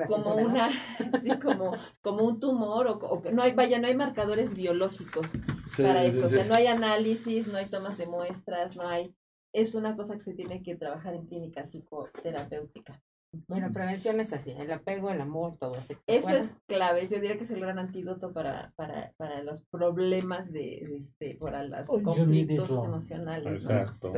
como, 0.08 0.34
una, 0.36 0.70
sí, 1.22 1.38
como, 1.38 1.72
como 2.00 2.24
un 2.24 2.40
tumor, 2.40 2.86
o, 2.88 3.22
no 3.30 3.42
hay, 3.42 3.52
vaya, 3.52 3.78
no 3.78 3.86
hay 3.86 3.96
marcadores 3.96 4.54
biológicos 4.54 5.32
Sí, 5.66 5.82
para 5.82 6.00
sí, 6.02 6.08
eso, 6.08 6.26
o 6.26 6.28
sea, 6.28 6.44
no 6.44 6.54
hay 6.54 6.66
análisis, 6.66 7.46
no 7.48 7.58
hay 7.58 7.66
tomas 7.66 7.98
de 7.98 8.06
muestras, 8.06 8.74
no 8.74 8.88
hay, 8.88 9.14
es 9.52 9.74
una 9.74 9.96
cosa 9.96 10.14
que 10.14 10.22
se 10.22 10.34
tiene 10.34 10.62
que 10.62 10.76
trabajar 10.76 11.14
en 11.14 11.26
clínica 11.26 11.64
psicoterapéutica. 11.64 13.02
Bueno, 13.48 13.72
prevención 13.72 14.20
es 14.20 14.32
así, 14.32 14.52
el 14.52 14.70
apego, 14.72 15.10
el 15.10 15.20
amor, 15.20 15.56
todo 15.58 15.76
eso. 15.76 15.94
Eso 16.06 16.28
Bueno, 16.28 16.38
es 16.38 16.50
clave, 16.66 17.08
yo 17.08 17.20
diría 17.20 17.36
que 17.36 17.44
es 17.44 17.50
el 17.50 17.60
gran 17.60 17.78
antídoto 17.78 18.32
para, 18.32 18.72
para, 18.76 19.12
para 19.16 19.42
los 19.42 19.62
problemas 19.70 20.52
de, 20.52 20.84
de 20.86 20.96
este, 20.96 21.36
para 21.36 21.64
los 21.64 21.88
Oh, 21.88 22.02
conflictos 22.02 22.70
emocionales. 22.70 23.64
¿no? 23.64 23.70
Exacto. 23.70 24.12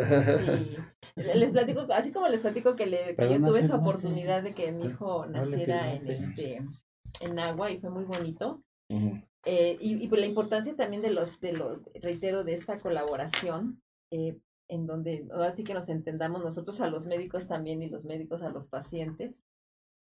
Sí. 1.17 1.39
Les 1.39 1.53
platico, 1.53 1.87
así 1.93 2.13
como 2.13 2.29
les 2.29 2.41
platico 2.41 2.77
que, 2.77 2.87
le, 2.87 3.17
que 3.17 3.31
yo 3.31 3.41
tuve 3.41 3.61
esa 3.61 3.77
oportunidad 3.77 4.43
de 4.43 4.55
que 4.55 4.71
mi 4.73 4.87
hijo 4.87 5.27
No 5.27 5.33
le 5.33 5.39
naciera 5.39 5.95
en 5.95 6.11
este 6.11 6.59
en 7.21 7.39
agua 7.39 7.71
y 7.71 7.79
fue 7.79 7.91
muy 7.91 8.05
bonito. 8.05 8.63
Ujú. 8.91 9.23
Eh, 9.45 9.79
y, 9.81 10.03
y 10.05 10.09
por 10.09 10.19
la 10.19 10.27
importancia 10.27 10.75
también 10.75 11.03
de 11.03 11.11
los, 11.11 11.41
de 11.41 11.53
los, 11.53 11.79
reitero, 12.03 12.45
de 12.45 12.53
esta 12.53 12.77
colaboración, 12.79 13.81
eh, 14.11 14.39
en 14.69 14.87
donde 14.87 15.27
ahora 15.33 15.53
sí 15.53 15.65
que 15.65 15.75
nos 15.75 15.89
entendamos 15.89 16.43
nosotros 16.43 16.81
a 16.81 16.89
los 16.91 17.07
médicos 17.07 17.47
también 17.47 17.83
y 17.83 17.89
los 17.89 18.05
médicos 18.05 18.43
a 18.43 18.51
los 18.51 18.69
pacientes. 18.69 19.43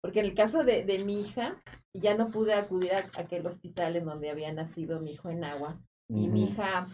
Porque 0.02 0.20
en 0.20 0.26
el 0.26 0.34
caso 0.34 0.64
de, 0.64 0.84
de 0.84 1.04
mi 1.06 1.22
hija, 1.22 1.62
ya 1.94 2.16
no 2.16 2.30
pude 2.32 2.54
acudir 2.56 2.94
a 2.94 3.10
aquel 3.18 3.46
hospital 3.46 3.96
en 3.96 4.06
donde 4.06 4.30
había 4.32 4.52
nacido 4.52 5.00
mi 5.00 5.12
hijo 5.12 5.30
en 5.30 5.44
agua. 5.44 5.80
Y 6.10 6.28
mi 6.28 6.44
hija 6.46 6.88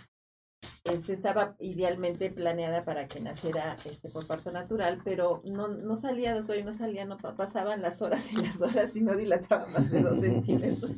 este, 0.84 1.14
estaba 1.14 1.56
idealmente 1.60 2.30
planeada 2.30 2.84
para 2.86 3.08
que 3.08 3.20
naciera 3.20 3.78
este, 3.86 4.10
por 4.10 4.28
parto 4.28 4.52
natural, 4.52 5.02
pero 5.04 5.42
no, 5.46 5.70
no 5.70 5.96
salía, 5.96 6.36
doctor, 6.36 6.58
y 6.58 6.64
no 6.64 6.74
salía, 6.74 7.06
no 7.06 7.18
pa- 7.18 7.36
pasaban 7.36 7.82
las 7.82 8.02
horas 8.02 8.32
y 8.32 8.36
las 8.46 8.62
horas 8.62 8.96
y 8.96 9.02
no 9.02 9.16
dilataba 9.16 9.68
más 9.68 9.90
de 9.90 10.02
dos 10.02 10.20
centímetros. 10.22 10.98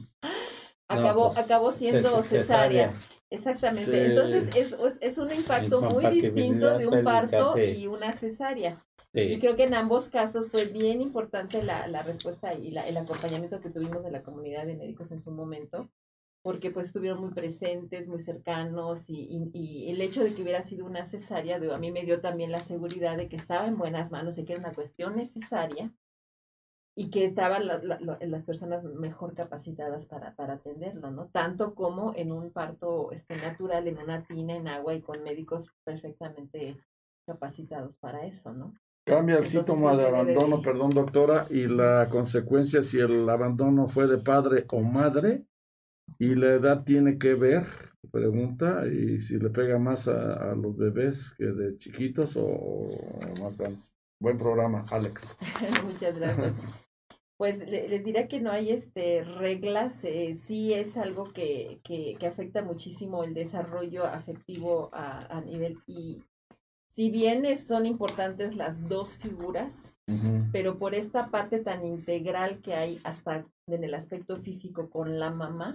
Acabó, 0.88 1.28
pues, 1.34 1.38
acabó 1.46 1.72
siendo 1.72 2.10
ce- 2.24 2.40
cesárea. 2.40 2.94
Exactamente. 3.32 3.92
Sí. 3.92 3.98
Entonces 3.98 4.50
es, 4.56 4.76
es, 5.02 5.18
un 5.18 5.32
impacto 5.32 5.82
muy 5.82 6.06
distinto 6.08 6.78
de 6.78 6.88
un 6.88 7.04
parto 7.04 7.56
y 7.60 7.88
una 7.88 8.14
cesárea. 8.14 8.84
Y 9.14 9.40
creo 9.40 9.56
que 9.56 9.64
en 9.64 9.74
ambos 9.74 10.08
casos 10.08 10.50
fue 10.50 10.66
bien 10.66 11.02
importante 11.02 11.64
la, 11.64 11.88
la 11.88 12.04
respuesta 12.04 12.54
y 12.54 12.70
la- 12.72 12.88
el 12.88 12.96
acompañamiento 12.98 13.60
que 13.60 13.70
tuvimos 13.72 14.04
de 14.04 14.12
la 14.12 14.22
comunidad 14.22 14.66
de 14.68 14.76
médicos 14.76 15.12
en 15.12 15.20
su 15.20 15.32
momento, 15.32 15.90
porque 16.44 16.70
pues 16.70 16.88
estuvieron 16.88 17.20
muy 17.20 17.32
presentes, 17.32 18.08
muy 18.08 18.20
cercanos 18.20 19.10
y, 19.10 19.16
y- 19.20 19.50
y 19.54 19.90
el 19.90 20.00
hecho 20.02 20.24
de 20.24 20.34
que 20.34 20.44
hubiera 20.44 20.62
sido 20.62 20.86
una 20.86 21.06
cesárea, 21.06 21.56
a 21.58 21.78
mí 21.80 21.92
me 21.92 22.04
dio 22.04 22.22
también 22.22 22.52
la 22.52 22.60
seguridad 22.60 23.18
de 23.18 23.28
que 23.30 23.36
estaba 23.36 23.68
en 23.68 23.78
buenas 23.78 24.12
manos, 24.12 24.36
de 24.36 24.46
que 24.46 24.54
era 24.54 24.60
una 24.62 24.74
cuestión 24.74 25.16
necesaria 25.16 25.92
y 27.00 27.10
que 27.10 27.24
estaban 27.24 27.66
la- 27.66 27.78
la- 27.82 27.98
la- 28.02 28.20
las 28.20 28.44
personas 28.44 28.84
mejor 28.84 29.34
capacitadas 29.34 30.06
para, 30.06 30.36
para 30.36 30.56
atenderlo, 30.56 31.12
¿no? 31.12 31.28
Tanto 31.28 31.74
como 31.74 32.14
en 32.14 32.34
un 32.34 32.52
parto 32.52 33.14
este, 33.14 33.38
natural, 33.38 33.88
en 33.88 34.00
una 34.00 34.24
tina, 34.26 34.58
en 34.58 34.68
agua 34.68 34.94
y 34.94 35.02
con 35.02 35.24
médicos 35.24 35.70
perfectamente 35.86 36.76
capacitados 37.26 37.96
para 37.98 38.26
eso, 38.26 38.52
¿no? 38.52 38.74
Cambia 39.06 39.38
el 39.38 39.46
Entonces, 39.46 39.66
síntoma 39.66 39.92
de 39.96 40.04
debe 40.04 40.18
abandono, 40.18 40.62
perdón 40.62 40.90
doctora, 40.90 41.48
y 41.50 41.68
la 41.68 42.10
consecuencia 42.10 42.84
si 42.84 43.00
el 43.00 43.30
abandono 43.30 43.88
fue 43.88 44.06
de 44.08 44.18
padre 44.18 44.66
o 44.70 44.82
madre 44.82 45.46
y 46.18 46.36
la 46.36 46.48
edad 46.54 46.84
tiene 46.84 47.18
que 47.18 47.34
ver, 47.34 47.64
pregunta, 48.12 48.86
y 48.88 49.22
si 49.22 49.40
le 49.40 49.50
pega 49.52 49.80
más 49.80 50.10
a, 50.10 50.52
a 50.52 50.54
los 50.56 50.76
bebés 50.76 51.34
que 51.38 51.46
de 51.46 51.78
chiquitos 51.78 52.36
o, 52.36 52.44
o 52.46 53.42
más 53.42 53.58
grandes. 53.58 53.94
Buen 54.20 54.38
programa, 54.38 54.84
Alex. 54.92 55.38
Muchas 55.86 56.20
gracias. 56.20 56.56
Pues 57.40 57.60
le- 57.60 57.88
les 57.88 58.04
diré 58.04 58.28
que 58.28 58.42
no 58.42 58.52
hay 58.52 58.70
este 58.70 59.24
reglas, 59.24 60.04
eh, 60.04 60.36
sí 60.36 60.74
es 60.74 60.98
algo 60.98 61.24
que, 61.32 61.80
que, 61.86 62.18
que 62.20 62.28
afecta 62.28 62.62
muchísimo 62.62 63.24
el 63.24 63.34
desarrollo 63.34 64.04
afectivo 64.04 64.90
a, 64.92 65.20
a 65.38 65.40
nivel 65.40 65.78
y 65.88 66.22
si 66.90 67.10
bien 67.10 67.46
es- 67.46 67.66
son 67.66 67.86
importantes 67.86 68.58
las 68.58 68.90
dos 68.90 69.16
figuras, 69.16 69.96
pero 70.52 70.78
por 70.80 70.96
esta 70.96 71.30
parte 71.30 71.60
tan 71.60 71.86
integral 71.86 72.60
que 72.62 72.74
hay 72.74 73.00
hasta 73.06 73.46
en 73.68 73.84
el 73.86 73.94
aspecto 73.94 74.36
físico 74.36 74.90
con 74.90 75.18
la 75.18 75.30
mamá, 75.30 75.74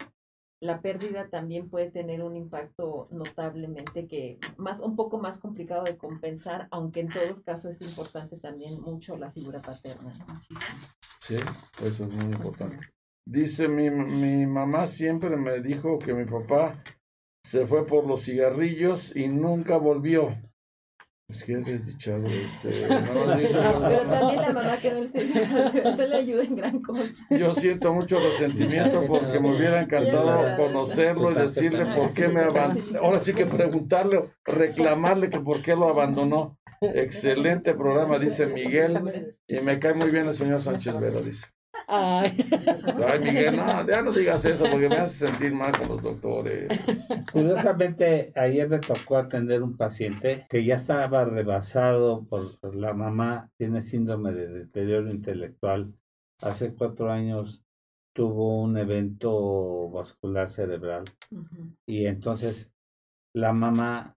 la 0.60 0.80
pérdida 0.80 1.28
también 1.28 1.68
puede 1.68 1.90
tener 1.90 2.22
un 2.22 2.36
impacto 2.36 3.08
notablemente 3.10 4.06
que 4.06 4.38
más 4.56 4.80
un 4.80 4.96
poco 4.96 5.18
más 5.18 5.38
complicado 5.38 5.84
de 5.84 5.96
compensar, 5.96 6.68
aunque 6.70 7.00
en 7.00 7.08
todos 7.08 7.40
casos 7.40 7.76
es 7.76 7.82
importante 7.82 8.38
también 8.38 8.80
mucho 8.80 9.16
la 9.16 9.30
figura 9.30 9.60
paterna. 9.60 10.12
Sí, 11.20 11.36
eso 11.82 12.04
es 12.04 12.12
muy 12.12 12.32
importante. 12.34 12.78
Dice, 13.26 13.68
mi, 13.68 13.90
mi 13.90 14.46
mamá 14.46 14.86
siempre 14.86 15.36
me 15.36 15.60
dijo 15.60 15.98
que 15.98 16.12
mi 16.12 16.24
papá 16.24 16.82
se 17.44 17.66
fue 17.66 17.86
por 17.86 18.06
los 18.06 18.24
cigarrillos 18.24 19.14
y 19.14 19.28
nunca 19.28 19.76
volvió. 19.76 20.34
Es 21.28 21.42
que 21.42 21.54
es 21.54 21.64
desdichado 21.64 22.26
este. 22.26 22.88
no, 22.88 23.36
dice, 23.36 23.54
Pero 23.54 24.08
también 24.08 24.42
la 24.42 24.52
mamá 24.52 24.78
que 24.78 24.92
no 24.92 25.00
le, 25.00 25.82
no 25.96 26.06
le 26.06 26.16
ayuda 26.16 26.44
en 26.44 26.56
gran 26.56 26.82
cosa. 26.82 27.14
Yo 27.30 27.54
siento 27.54 27.94
mucho 27.94 28.18
resentimiento 28.18 29.06
porque 29.06 29.40
me 29.40 29.56
hubiera 29.56 29.80
encantado 29.80 30.56
conocerlo 30.56 31.32
y 31.32 31.34
decirle 31.34 31.86
por 31.96 32.12
qué 32.12 32.28
me 32.28 32.40
abandonó. 32.40 33.00
Ahora 33.00 33.20
sí 33.20 33.32
que 33.32 33.46
preguntarle, 33.46 34.20
reclamarle 34.44 35.30
que 35.30 35.40
por 35.40 35.62
qué 35.62 35.74
lo 35.74 35.88
abandonó. 35.88 36.58
Excelente 36.82 37.72
programa, 37.72 38.18
dice 38.18 38.46
Miguel. 38.46 39.32
Y 39.48 39.60
me 39.60 39.78
cae 39.78 39.94
muy 39.94 40.10
bien 40.10 40.28
el 40.28 40.34
señor 40.34 40.60
Sánchez 40.60 41.00
Vera, 41.00 41.20
dice. 41.20 41.46
Ay. 41.86 42.36
Ay, 43.06 43.18
Miguel, 43.20 43.56
no, 43.56 43.86
ya 43.86 44.02
no 44.02 44.12
digas 44.12 44.44
eso 44.44 44.64
porque 44.70 44.88
me 44.88 44.96
hace 44.96 45.26
sentir 45.26 45.52
mal 45.52 45.76
con 45.76 45.88
los 45.88 46.02
doctores. 46.02 46.68
Curiosamente, 47.32 48.32
ayer 48.34 48.68
me 48.68 48.78
tocó 48.78 49.18
atender 49.18 49.62
un 49.62 49.76
paciente 49.76 50.46
que 50.48 50.64
ya 50.64 50.76
estaba 50.76 51.24
rebasado 51.24 52.24
por 52.24 52.44
por 52.58 52.74
la 52.74 52.94
mamá, 52.94 53.50
tiene 53.58 53.82
síndrome 53.82 54.32
de 54.32 54.48
deterioro 54.48 55.10
intelectual. 55.10 55.92
Hace 56.42 56.74
cuatro 56.74 57.10
años 57.10 57.62
tuvo 58.14 58.62
un 58.62 58.78
evento 58.78 59.90
vascular 59.90 60.48
cerebral 60.48 61.04
y 61.86 62.06
entonces 62.06 62.72
la 63.34 63.52
mamá 63.52 64.16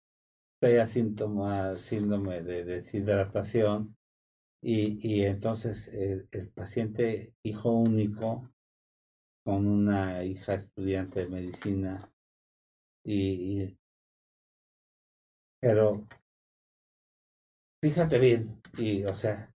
tenía 0.61 0.85
síntomas, 0.85 1.79
síndrome 1.79 2.41
de 2.41 2.63
deshidratación 2.63 3.96
y, 4.61 4.99
y 5.07 5.25
entonces 5.25 5.87
el, 5.89 6.27
el 6.31 6.49
paciente, 6.49 7.33
hijo 7.43 7.71
único, 7.71 8.49
con 9.43 9.67
una 9.67 10.23
hija 10.25 10.55
estudiante 10.55 11.21
de 11.21 11.29
medicina, 11.29 12.11
y, 13.03 13.61
y- 13.63 13.79
pero 15.59 16.07
fíjate 17.81 18.19
bien, 18.19 18.61
y 18.77 19.03
o 19.05 19.15
sea, 19.15 19.51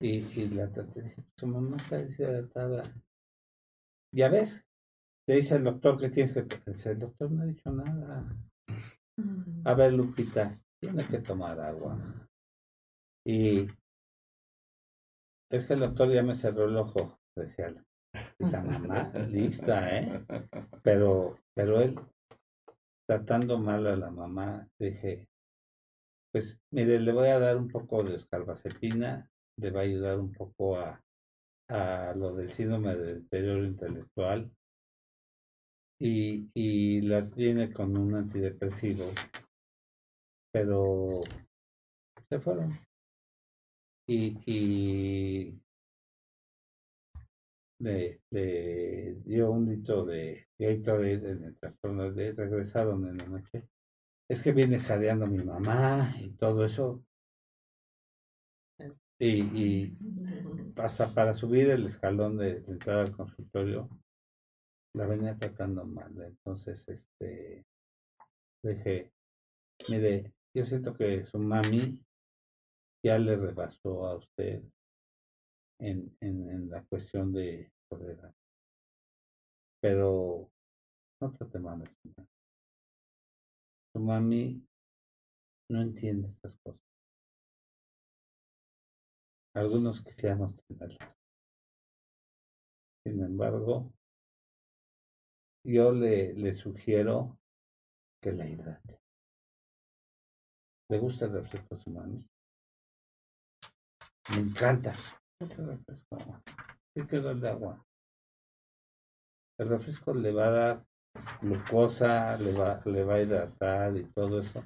y, 0.00 0.18
y 0.38 0.48
la 0.50 0.70
su 1.36 1.46
mamá 1.46 1.78
está 1.78 1.96
deshidratada. 1.96 2.82
Ya 4.12 4.28
ves, 4.28 4.64
te 5.26 5.34
dice 5.34 5.56
el 5.56 5.64
doctor 5.64 6.00
que 6.00 6.10
tienes 6.10 6.34
que, 6.34 6.42
to-". 6.42 6.58
Dice, 6.72 6.92
el 6.92 7.00
doctor 7.00 7.30
no 7.32 7.42
ha 7.42 7.46
dicho 7.46 7.70
nada. 7.72 8.36
A 9.64 9.74
ver, 9.74 9.92
Lupita, 9.92 10.58
tiene 10.80 11.06
que 11.08 11.18
tomar 11.18 11.58
agua. 11.60 11.98
Y 13.24 13.66
es 15.52 15.68
que 15.68 15.74
el 15.74 15.80
doctor 15.80 16.10
ya 16.10 16.22
me 16.22 16.34
cerró 16.34 16.64
el 16.64 16.76
ojo, 16.76 17.18
decía 17.36 17.70
la, 17.70 17.84
la 18.50 18.62
mamá, 18.62 19.12
lista, 19.28 19.98
¿eh? 19.98 20.24
Pero, 20.82 21.38
pero 21.54 21.80
él, 21.80 22.00
tratando 23.06 23.58
mal 23.58 23.86
a 23.86 23.96
la 23.96 24.10
mamá, 24.10 24.66
dije, 24.78 25.28
pues 26.32 26.58
mire, 26.70 26.98
le 26.98 27.12
voy 27.12 27.28
a 27.28 27.38
dar 27.38 27.58
un 27.58 27.68
poco 27.68 28.02
de 28.02 28.16
escarbazepina, 28.16 29.30
le 29.58 29.70
va 29.70 29.80
a 29.80 29.84
ayudar 29.84 30.18
un 30.18 30.32
poco 30.32 30.78
a, 30.78 30.98
a 31.68 32.14
lo 32.16 32.34
del 32.34 32.50
síndrome 32.50 32.96
de 32.96 33.14
deterioro 33.16 33.64
intelectual 33.64 34.50
y, 36.00 36.50
y 36.54 37.02
la 37.02 37.28
tiene 37.28 37.70
con 37.70 37.94
un 37.96 38.14
antidepresivo, 38.14 39.04
pero 40.50 41.20
se 42.30 42.40
fueron. 42.40 42.78
Y, 44.06 44.36
y 44.46 45.60
le, 47.78 48.20
le 48.30 49.14
dio 49.24 49.50
un 49.50 49.66
litro 49.66 50.04
de 50.04 50.46
Gatorade 50.58 51.30
en 51.30 51.44
el 51.44 51.56
trastorno 51.56 52.12
de 52.12 52.32
regresaron 52.32 53.08
en 53.08 53.18
la 53.18 53.26
noche. 53.26 53.68
Es 54.28 54.42
que 54.42 54.52
viene 54.52 54.78
jadeando 54.78 55.26
mi 55.26 55.42
mamá 55.42 56.14
y 56.20 56.30
todo 56.30 56.64
eso. 56.64 57.04
Y, 59.18 59.42
y 59.56 59.98
hasta 60.76 61.14
para 61.14 61.32
subir 61.34 61.70
el 61.70 61.86
escalón 61.86 62.38
de, 62.38 62.60
de 62.60 62.72
entrada 62.72 63.02
al 63.02 63.12
consultorio, 63.12 63.88
la 64.94 65.06
venía 65.06 65.36
tratando 65.36 65.84
mal. 65.84 66.12
Entonces, 66.22 66.88
este, 66.88 67.64
dije, 68.64 69.12
mire, 69.88 70.32
yo 70.54 70.64
siento 70.64 70.92
que 70.94 71.24
su 71.24 71.38
mami 71.38 72.04
ya 73.04 73.18
le 73.18 73.36
rebasó 73.36 74.06
a 74.06 74.16
usted 74.16 74.62
en, 75.80 76.16
en, 76.20 76.50
en 76.50 76.70
la 76.70 76.84
cuestión 76.84 77.32
de 77.32 77.72
tolerancia. 77.90 78.38
Pero 79.80 80.50
no 81.20 81.32
trate 81.32 81.58
mal 81.58 81.82
a 81.82 81.86
su 81.86 82.08
mami. 82.16 82.28
Su 83.92 84.00
mami 84.00 84.68
no 85.70 85.82
entiende 85.82 86.28
estas 86.28 86.56
cosas. 86.58 86.80
Algunos 89.54 90.02
quisiéramos 90.02 90.54
tenerlas. 90.66 91.16
Sin 93.04 93.22
embargo, 93.22 93.92
yo 95.64 95.92
le, 95.92 96.34
le 96.34 96.54
sugiero 96.54 97.38
que 98.22 98.32
la 98.32 98.48
hidrate. 98.48 99.00
¿Le 100.88 100.98
gusta 100.98 101.26
el 101.26 101.32
refresco 101.32 101.74
a 101.74 101.78
su 101.78 101.90
mami? 101.90 102.24
Me 104.30 104.36
encanta. 104.36 104.94
Otro 105.40 105.66
refresco. 105.66 106.16
Sí 106.94 107.06
que 107.06 107.20
de 107.20 107.48
agua. 107.48 107.84
El 109.58 109.68
refresco 109.68 110.14
le 110.14 110.32
va 110.32 110.46
a 110.46 110.50
dar 110.50 110.86
glucosa, 111.40 112.36
le 112.38 112.52
va, 112.52 112.80
le 112.84 113.04
va 113.04 113.14
a 113.14 113.22
hidratar 113.22 113.96
y 113.96 114.04
todo 114.04 114.40
eso. 114.40 114.64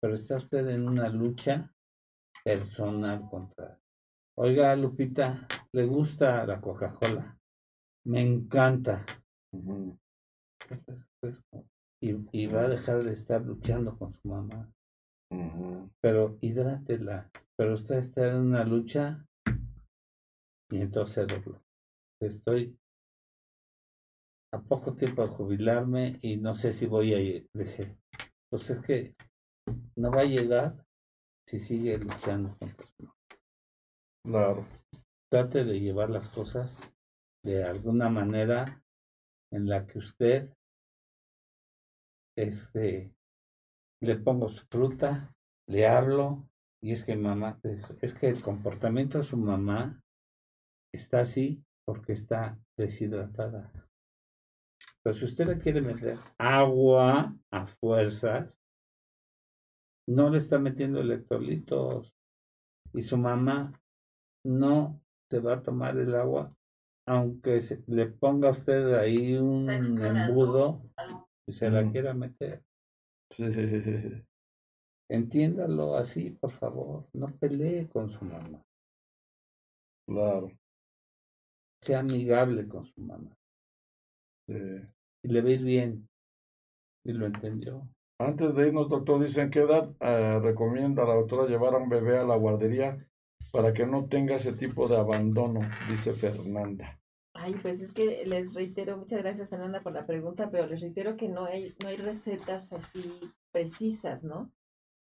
Pero 0.00 0.14
está 0.14 0.36
usted 0.36 0.68
en 0.68 0.88
una 0.88 1.08
lucha 1.08 1.72
personal 2.44 3.28
contra. 3.28 3.78
Oiga, 4.36 4.74
Lupita, 4.74 5.46
¿le 5.72 5.84
gusta 5.84 6.46
la 6.46 6.60
Coca-Cola? 6.60 7.38
Me 8.04 8.20
encanta. 8.22 9.04
Ujú. 9.52 9.98
refresco. 10.68 11.64
Y, 12.00 12.16
y 12.32 12.46
va 12.46 12.62
a 12.62 12.68
dejar 12.68 13.04
de 13.04 13.12
estar 13.12 13.42
luchando 13.42 13.96
con 13.96 14.12
su 14.14 14.28
mamá. 14.28 14.72
Pero 16.00 16.38
hidrátela. 16.40 17.30
Pero 17.56 17.74
usted 17.74 17.96
está 17.96 18.28
en 18.28 18.36
una 18.36 18.64
lucha 18.64 19.26
y 20.70 20.80
entonces 20.80 21.26
dobló. 21.26 21.62
Estoy 22.20 22.78
a 24.52 24.60
poco 24.60 24.94
tiempo 24.94 25.22
de 25.22 25.28
jubilarme 25.28 26.18
y 26.22 26.36
no 26.36 26.54
sé 26.54 26.72
si 26.72 26.86
voy 26.86 27.14
a 27.14 27.20
ir. 27.20 27.48
Dije, 27.52 27.96
pues 28.50 28.68
es 28.70 28.80
que 28.80 29.14
no 29.96 30.10
va 30.10 30.22
a 30.22 30.24
llegar 30.24 30.84
si 31.46 31.58
sigue 31.58 31.98
luchando 31.98 32.56
contra. 32.58 32.86
Claro. 34.24 34.66
Trate 35.30 35.64
de 35.64 35.80
llevar 35.80 36.10
las 36.10 36.28
cosas 36.28 36.80
de 37.44 37.64
alguna 37.64 38.08
manera 38.08 38.82
en 39.50 39.68
la 39.68 39.86
que 39.86 39.98
usted 39.98 40.50
este 42.36 43.14
le 44.02 44.16
pongo 44.16 44.48
su 44.48 44.64
fruta, 44.66 45.34
le 45.68 45.86
hablo, 45.86 46.48
y 46.82 46.92
es 46.92 47.04
que 47.04 47.16
mamá, 47.16 47.60
es 48.00 48.14
que 48.14 48.28
el 48.28 48.42
comportamiento 48.42 49.18
de 49.18 49.24
su 49.24 49.36
mamá 49.36 50.02
está 50.92 51.20
así 51.20 51.64
porque 51.86 52.12
está 52.12 52.58
deshidratada. 52.76 53.70
Pero 55.02 55.16
si 55.16 55.24
usted 55.24 55.46
le 55.46 55.58
quiere 55.58 55.80
meter 55.80 56.16
agua 56.38 57.36
a 57.50 57.66
fuerzas, 57.66 58.60
no 60.08 60.30
le 60.30 60.38
está 60.38 60.58
metiendo 60.58 61.00
electrolitos. 61.00 62.12
Y 62.92 63.02
su 63.02 63.16
mamá 63.16 63.66
no 64.44 65.00
se 65.30 65.38
va 65.38 65.54
a 65.54 65.62
tomar 65.62 65.96
el 65.96 66.14
agua, 66.14 66.54
aunque 67.06 67.60
se, 67.60 67.82
le 67.86 68.06
ponga 68.06 68.48
a 68.48 68.52
usted 68.52 68.94
ahí 68.94 69.36
un 69.36 69.70
embudo 69.70 70.82
y 71.46 71.52
se 71.52 71.70
la 71.70 71.90
quiera 71.90 72.12
meter. 72.14 72.62
Entiéndalo 75.08 75.96
así, 75.96 76.30
por 76.30 76.52
favor. 76.52 77.06
No 77.12 77.28
pelee 77.36 77.88
con 77.88 78.10
su 78.10 78.24
mamá. 78.24 78.64
Claro. 80.06 80.50
Sea 81.82 82.00
amigable 82.00 82.66
con 82.68 82.86
su 82.86 83.00
mamá. 83.00 83.36
Sí. 84.46 84.54
Y 85.24 85.28
le 85.28 85.40
a 85.40 85.50
ir 85.50 85.62
bien. 85.62 86.08
Y 87.04 87.12
lo 87.12 87.26
entendió. 87.26 87.88
Antes 88.18 88.54
de 88.54 88.68
irnos, 88.68 88.88
doctor, 88.88 89.22
dicen 89.22 89.50
qué 89.50 89.60
edad 89.60 89.90
eh, 90.00 90.38
recomienda 90.40 91.04
la 91.04 91.14
doctora 91.14 91.48
llevar 91.48 91.74
a 91.74 91.78
un 91.78 91.88
bebé 91.88 92.18
a 92.18 92.24
la 92.24 92.36
guardería 92.36 93.04
para 93.50 93.72
que 93.72 93.86
no 93.86 94.06
tenga 94.06 94.36
ese 94.36 94.52
tipo 94.52 94.88
de 94.88 94.96
abandono, 94.96 95.60
dice 95.88 96.12
Fernanda. 96.12 97.01
Ay, 97.44 97.54
pues 97.60 97.80
es 97.80 97.92
que 97.92 98.24
les 98.24 98.54
reitero, 98.54 98.96
muchas 98.96 99.20
gracias 99.20 99.48
Fernanda 99.48 99.82
por 99.82 99.92
la 99.92 100.06
pregunta, 100.06 100.48
pero 100.50 100.66
les 100.68 100.80
reitero 100.80 101.16
que 101.16 101.28
no 101.28 101.44
hay, 101.46 101.74
no 101.82 101.88
hay 101.88 101.96
recetas 101.96 102.72
así 102.72 103.02
precisas, 103.50 104.22
¿no? 104.22 104.50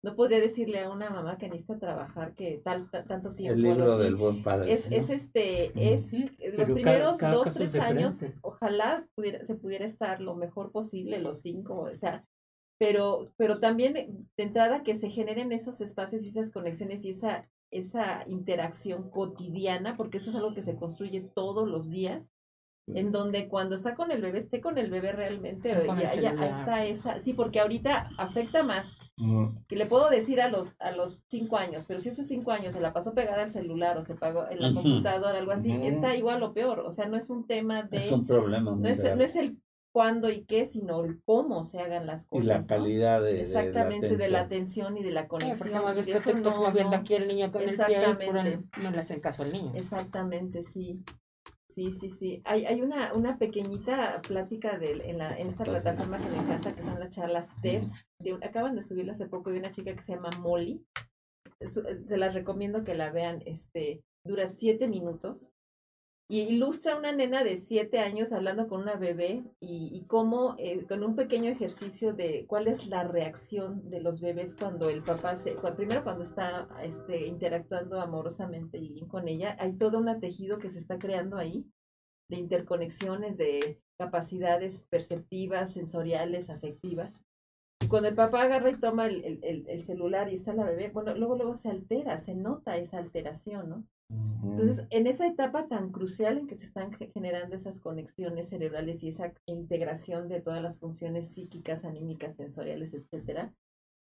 No 0.05 0.15
podría 0.15 0.39
decirle 0.39 0.79
a 0.81 0.91
una 0.91 1.11
mamá 1.11 1.39
que 1.39 1.49
necesita 1.49 1.81
trabajar 1.81 2.35
que 2.35 2.61
tal, 2.63 2.89
tanto 2.91 3.35
tiempo. 3.35 3.55
El 3.57 3.63
libro 3.63 3.99
del 3.99 4.15
buen 4.15 4.45
padre. 4.45 4.73
Es, 4.73 4.89
¿no? 4.89 4.97
es 4.97 5.11
este, 5.11 5.73
es 5.93 6.13
los 6.13 6.71
primeros 6.71 7.19
cada- 7.19 7.33
cada 7.33 7.35
dos, 7.35 7.55
tres 7.55 7.75
años, 7.75 8.25
ojalá 8.43 9.05
pudiera, 9.17 9.45
se 9.45 9.57
pudiera 9.57 9.85
estar 9.85 10.21
lo 10.21 10.37
mejor 10.37 10.71
posible, 10.71 11.19
los 11.19 11.41
cinco, 11.41 11.81
o 11.81 11.95
sea, 11.97 12.25
pero, 12.79 13.33
pero 13.37 13.59
también 13.59 13.93
de 13.95 14.09
de 14.37 14.45
entrada 14.45 14.85
que 14.85 14.95
se 14.97 15.11
generen 15.11 15.51
esos 15.51 15.81
espacios 15.81 16.23
y 16.23 16.29
esas 16.29 16.51
conexiones 16.51 17.05
y 17.05 17.11
esa, 17.11 17.49
esa 17.71 18.25
interacción 18.29 19.11
cotidiana, 19.11 19.97
porque 19.97 20.19
esto 20.19 20.31
es 20.31 20.37
algo 20.37 20.55
que 20.55 20.63
se 20.63 20.77
construye 20.77 21.21
todos 21.21 21.69
los 21.69 21.91
días, 21.91 22.33
en 22.95 23.13
donde 23.13 23.49
cuando 23.49 23.75
está 23.75 23.95
con 23.95 24.11
el 24.11 24.23
bebé, 24.23 24.39
esté 24.39 24.63
con 24.63 24.79
el 24.79 24.91
bebé 24.91 25.13
realmente, 25.13 25.75
No 25.75 25.85
con 25.85 25.99
y 25.99 26.03
el 26.05 26.09
haya- 26.09 26.31
celular. 26.31 26.51
está 26.51 26.85
esa, 26.87 27.21
sí, 27.21 27.35
porque 27.35 27.61
ahorita 27.61 28.09
afecta 28.17 28.63
más 28.63 28.97
Mm, 29.21 29.59
que 29.67 29.75
le 29.77 29.85
puedo 29.87 30.09
decir 30.09 30.41
a 30.41 30.49
los 30.49 30.75
a 30.79 30.93
los 30.93 31.19
cinco 31.29 31.57
años, 31.59 31.85
pero 31.87 31.99
si 32.01 32.09
esos 32.09 32.27
cinco 32.27 32.53
años 32.53 32.73
se 32.73 32.81
la 32.81 32.93
pasó 32.93 33.13
pegada 33.15 33.43
al 33.43 33.51
celular 33.51 33.99
o 33.99 34.03
se 34.03 34.15
pagó 34.15 34.49
en 34.49 34.61
la 34.63 34.69
Ujú. 34.71 34.77
computadora, 34.83 35.37
algo 35.39 35.51
así, 35.53 35.71
está 35.73 36.15
igual 36.17 36.41
o 36.45 36.55
peor. 36.55 36.79
O 36.81 36.93
sea, 36.93 37.07
no 37.09 37.17
es 37.17 37.29
un 37.29 37.47
tema 37.47 37.83
de, 37.83 37.99
Es 38.07 38.13
un 38.13 38.25
problema 38.27 38.71
no 38.77 38.87
es, 38.89 39.03
no 39.17 39.23
es 39.23 39.35
el 39.37 39.59
cuándo 39.99 40.31
y 40.31 40.45
qué, 40.45 40.65
sino 40.65 41.03
el 41.05 41.21
cómo 41.25 41.65
se 41.65 41.81
hagan 41.81 42.07
las 42.07 42.23
y 42.23 42.27
cosas. 42.29 42.47
la 42.47 42.59
¿no? 42.61 42.67
calidad 42.69 43.21
de, 43.21 43.27
de 43.27 43.35
la 43.35 43.41
Exactamente, 43.41 44.17
de 44.17 44.29
la 44.29 44.41
atención. 44.43 44.97
y 44.97 45.03
de 45.03 45.11
la 45.11 45.23
Sí, 45.23 45.29
conexión. 45.29 45.59
porque 45.59 45.75
más 45.75 46.09
y 46.09 46.13
te 46.13 46.35
no- 46.35 46.61
moviendo 46.61 46.91
no- 46.93 46.97
aquí 46.99 47.15
el 47.15 47.27
niño 47.27 47.51
con 47.51 47.63
el 47.63 47.67
pie 47.69 47.75
y 47.77 47.81
Exactamente. 47.95 48.65
no 48.81 48.91
le 48.93 48.99
hacen 49.01 49.19
caso 49.21 49.43
al 49.43 49.51
niño. 49.53 49.73
Exactamente, 49.75 50.63
sí. 50.63 51.03
Sí, 51.69 51.91
sí, 51.91 52.11
sí. 52.11 52.43
Hay, 52.45 52.65
hay 52.65 52.81
una, 52.81 53.13
una 53.15 53.39
pequeñita 53.39 54.21
plática 54.23 54.79
de, 54.79 54.93
en, 55.11 55.19
la, 55.19 55.37
en 55.37 55.49
esta 55.49 55.65
plataforma 55.65 56.19
que 56.21 56.29
me 56.31 56.39
encanta, 56.39 56.75
que 56.77 56.83
son 56.85 57.01
las 57.01 57.13
charlas 57.13 57.55
TED. 57.61 57.83
De, 58.21 58.39
acaban 58.47 58.77
de 58.77 58.85
subirlo 58.85 59.11
hace 59.13 59.27
poco 59.27 59.51
de 59.51 59.59
una 59.59 59.73
chica 59.73 59.93
que 59.97 60.03
se 60.03 60.13
llama 60.15 60.31
Molly. 60.39 60.81
Su- 61.73 61.83
Se 62.07 62.17
las 62.17 62.35
recomiendo 62.35 62.85
que 62.85 62.95
la 62.95 63.11
vean. 63.11 63.43
Este, 63.47 64.03
dura 64.25 64.47
siete 64.47 64.87
minutos. 64.87 65.51
Y 66.31 66.41
ilustra 66.41 66.95
una 66.99 67.11
nena 67.13 67.43
de 67.43 67.57
siete 67.57 68.01
años 68.01 68.33
hablando 68.33 68.69
con 68.69 68.83
una 68.83 68.97
bebé 68.97 69.45
y, 69.61 69.89
y 69.97 70.05
cómo, 70.07 70.57
eh, 70.59 70.85
con 70.87 71.03
un 71.03 71.17
pequeño 71.17 71.51
ejercicio 71.51 72.13
de 72.13 72.45
cuál 72.47 72.69
es 72.69 72.87
la 72.87 73.03
reacción 73.05 73.89
de 73.89 74.01
los 74.03 74.21
bebés 74.21 74.55
cuando 74.55 74.91
el 74.91 75.03
papá 75.03 75.37
se, 75.37 75.53
primero 75.75 76.05
cuando 76.05 76.25
está 76.25 76.69
este, 76.83 77.27
interactuando 77.27 77.99
amorosamente 77.99 78.77
y 78.77 79.07
con 79.07 79.27
ella, 79.27 79.57
hay 79.59 79.73
todo 79.79 79.99
un 79.99 80.21
tejido 80.21 80.59
que 80.59 80.69
se 80.69 80.79
está 80.79 80.99
creando 80.99 81.39
ahí 81.39 81.65
de 82.29 82.37
interconexiones, 82.37 83.39
de 83.39 83.81
capacidades 83.97 84.83
perceptivas, 84.91 85.73
sensoriales, 85.73 86.51
afectivas. 86.51 87.25
Y 87.81 87.89
cuando 87.89 88.09
el 88.11 88.15
papá 88.15 88.43
agarra 88.43 88.69
y 88.69 88.79
toma 88.79 89.07
el- 89.07 89.25
el- 89.43 89.67
el 89.67 89.83
celular 89.83 90.29
y 90.31 90.35
está 90.35 90.53
la 90.53 90.65
bebé, 90.65 90.91
bueno, 90.91 91.15
luego 91.15 91.37
luego 91.37 91.57
se 91.57 91.71
altera, 91.71 92.19
se 92.19 92.35
nota 92.35 92.77
esa 92.77 92.99
alteración, 92.99 93.71
¿no? 93.71 93.85
Mm, 94.09 94.51
Entonces, 94.51 94.87
en 94.91 95.07
esa 95.07 95.27
etapa 95.27 95.67
tan 95.69 95.91
crucial 95.91 96.39
en 96.39 96.47
que 96.47 96.57
se 96.57 96.65
están 96.65 96.93
ge- 96.93 97.11
generando 97.13 97.57
esas 97.57 97.81
conexiones 97.81 98.49
cerebrales 98.49 99.03
y 99.03 99.09
esa 99.09 99.33
integración 99.47 100.29
de 100.29 100.41
todas 100.41 100.63
las 100.63 100.79
funciones 100.79 101.33
psíquicas, 101.33 101.85
anímicas, 101.85 102.37
sensoriales, 102.37 102.95
etcétera, 102.95 103.55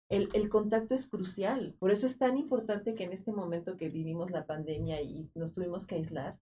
el, 0.09 0.29
el 0.33 0.49
contacto 0.49 0.95
es 0.95 1.07
crucial. 1.07 1.75
Por 1.79 1.91
eso 1.91 2.05
es 2.05 2.17
tan 2.17 2.37
importante 2.37 2.95
que 2.95 3.03
en 3.03 3.13
este 3.13 3.31
momento 3.31 3.77
que 3.77 3.89
vivimos 3.89 4.31
la 4.31 4.45
pandemia 4.45 5.01
y 5.01 5.29
nos 5.35 5.53
tuvimos 5.53 5.85
que 5.85 5.95
aislar, 5.95 6.39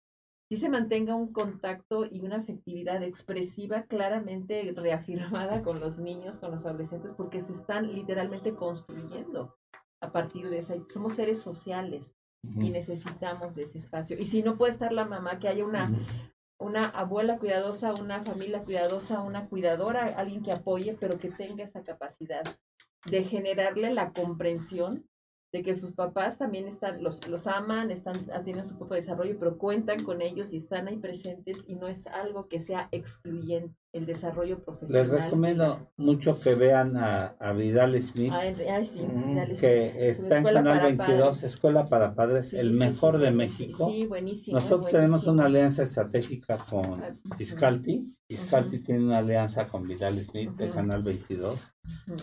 sí 0.48 0.56
se 0.56 0.68
mantenga 0.68 1.14
un 1.14 1.32
contacto 1.32 2.06
y 2.10 2.20
una 2.22 2.36
afectividad 2.36 3.02
expresiva 3.02 3.82
claramente 3.84 4.72
reafirmada 4.74 5.62
con 5.62 5.78
los 5.78 5.98
niños, 5.98 6.38
con 6.38 6.50
los 6.52 6.64
adolescentes, 6.64 7.12
porque 7.12 7.40
se 7.40 7.52
están 7.52 7.92
literalmente 7.94 8.54
construyendo 8.54 9.56
a 10.00 10.10
partir 10.12 10.48
de 10.48 10.58
esa. 10.58 10.74
Somos 10.88 11.14
seres 11.14 11.38
sociales 11.38 12.14
y 12.42 12.70
necesitamos 12.70 13.54
de 13.54 13.64
ese 13.64 13.78
espacio. 13.78 14.18
Y 14.18 14.26
si 14.26 14.42
no 14.42 14.56
puede 14.56 14.72
estar 14.72 14.92
la 14.92 15.04
mamá, 15.04 15.38
que 15.38 15.48
haya 15.48 15.64
una, 15.64 15.90
una 16.58 16.88
abuela 16.88 17.38
cuidadosa, 17.38 17.94
una 17.94 18.22
familia 18.22 18.62
cuidadosa, 18.62 19.20
una 19.20 19.48
cuidadora, 19.48 20.06
alguien 20.16 20.42
que 20.42 20.52
apoye, 20.52 20.96
pero 20.98 21.18
que 21.18 21.30
tenga 21.30 21.64
esa 21.64 21.82
capacidad 21.82 22.42
de 23.06 23.24
generarle 23.24 23.92
la 23.92 24.12
comprensión 24.12 25.09
de 25.52 25.62
que 25.62 25.74
sus 25.74 25.92
papás 25.92 26.38
también 26.38 26.68
están, 26.68 27.02
los, 27.02 27.26
los 27.26 27.46
aman, 27.48 27.90
están, 27.90 28.14
tienen 28.44 28.64
su 28.64 28.78
propio 28.78 28.94
desarrollo, 28.96 29.36
pero 29.38 29.58
cuentan 29.58 30.04
con 30.04 30.22
ellos 30.22 30.52
y 30.52 30.56
están 30.58 30.86
ahí 30.86 30.96
presentes 30.98 31.58
y 31.66 31.74
no 31.74 31.88
es 31.88 32.06
algo 32.06 32.46
que 32.46 32.60
sea 32.60 32.88
excluyente 32.92 33.74
el 33.92 34.06
desarrollo 34.06 34.54
Les 34.56 34.64
profesional. 34.64 35.10
recomiendo 35.10 35.90
mucho 35.96 36.38
que 36.38 36.54
vean 36.54 36.96
a, 36.96 37.34
a 37.40 37.52
Vidal 37.52 38.00
Smith, 38.00 38.30
Ay, 38.32 38.54
ay, 38.62 38.84
sí, 38.84 39.00
Mm, 39.00 39.52
que 39.58 40.10
está 40.10 40.38
en 40.38 40.44
Canal 40.44 40.64
para 40.64 40.84
22, 40.86 41.20
padres. 41.38 41.42
Escuela 41.42 41.88
para 41.88 42.14
Padres, 42.14 42.50
Sí, 42.50 42.56
el 42.56 42.72
sí, 42.72 42.78
mejor 42.78 43.16
sí, 43.16 43.22
de. 43.22 43.30
México. 43.32 43.90
Sí, 43.90 44.06
buenísimo. 44.06 44.54
Nosotros 44.60 44.90
tenemos 44.92 45.26
una 45.26 45.46
alianza 45.46 45.82
estratégica 45.82 46.58
con 46.58 47.02
Ah. 47.02 47.16
Iscalti. 47.40 48.16
Iscalti 48.28 48.78
tiene 48.78 49.02
una 49.04 49.18
alianza 49.18 49.66
con 49.66 49.88
Vidal 49.88 50.16
Smith 50.20 50.50
de. 50.52 50.70
Canal 50.70 51.02
22. 51.02 51.58
Ujú. 52.06 52.16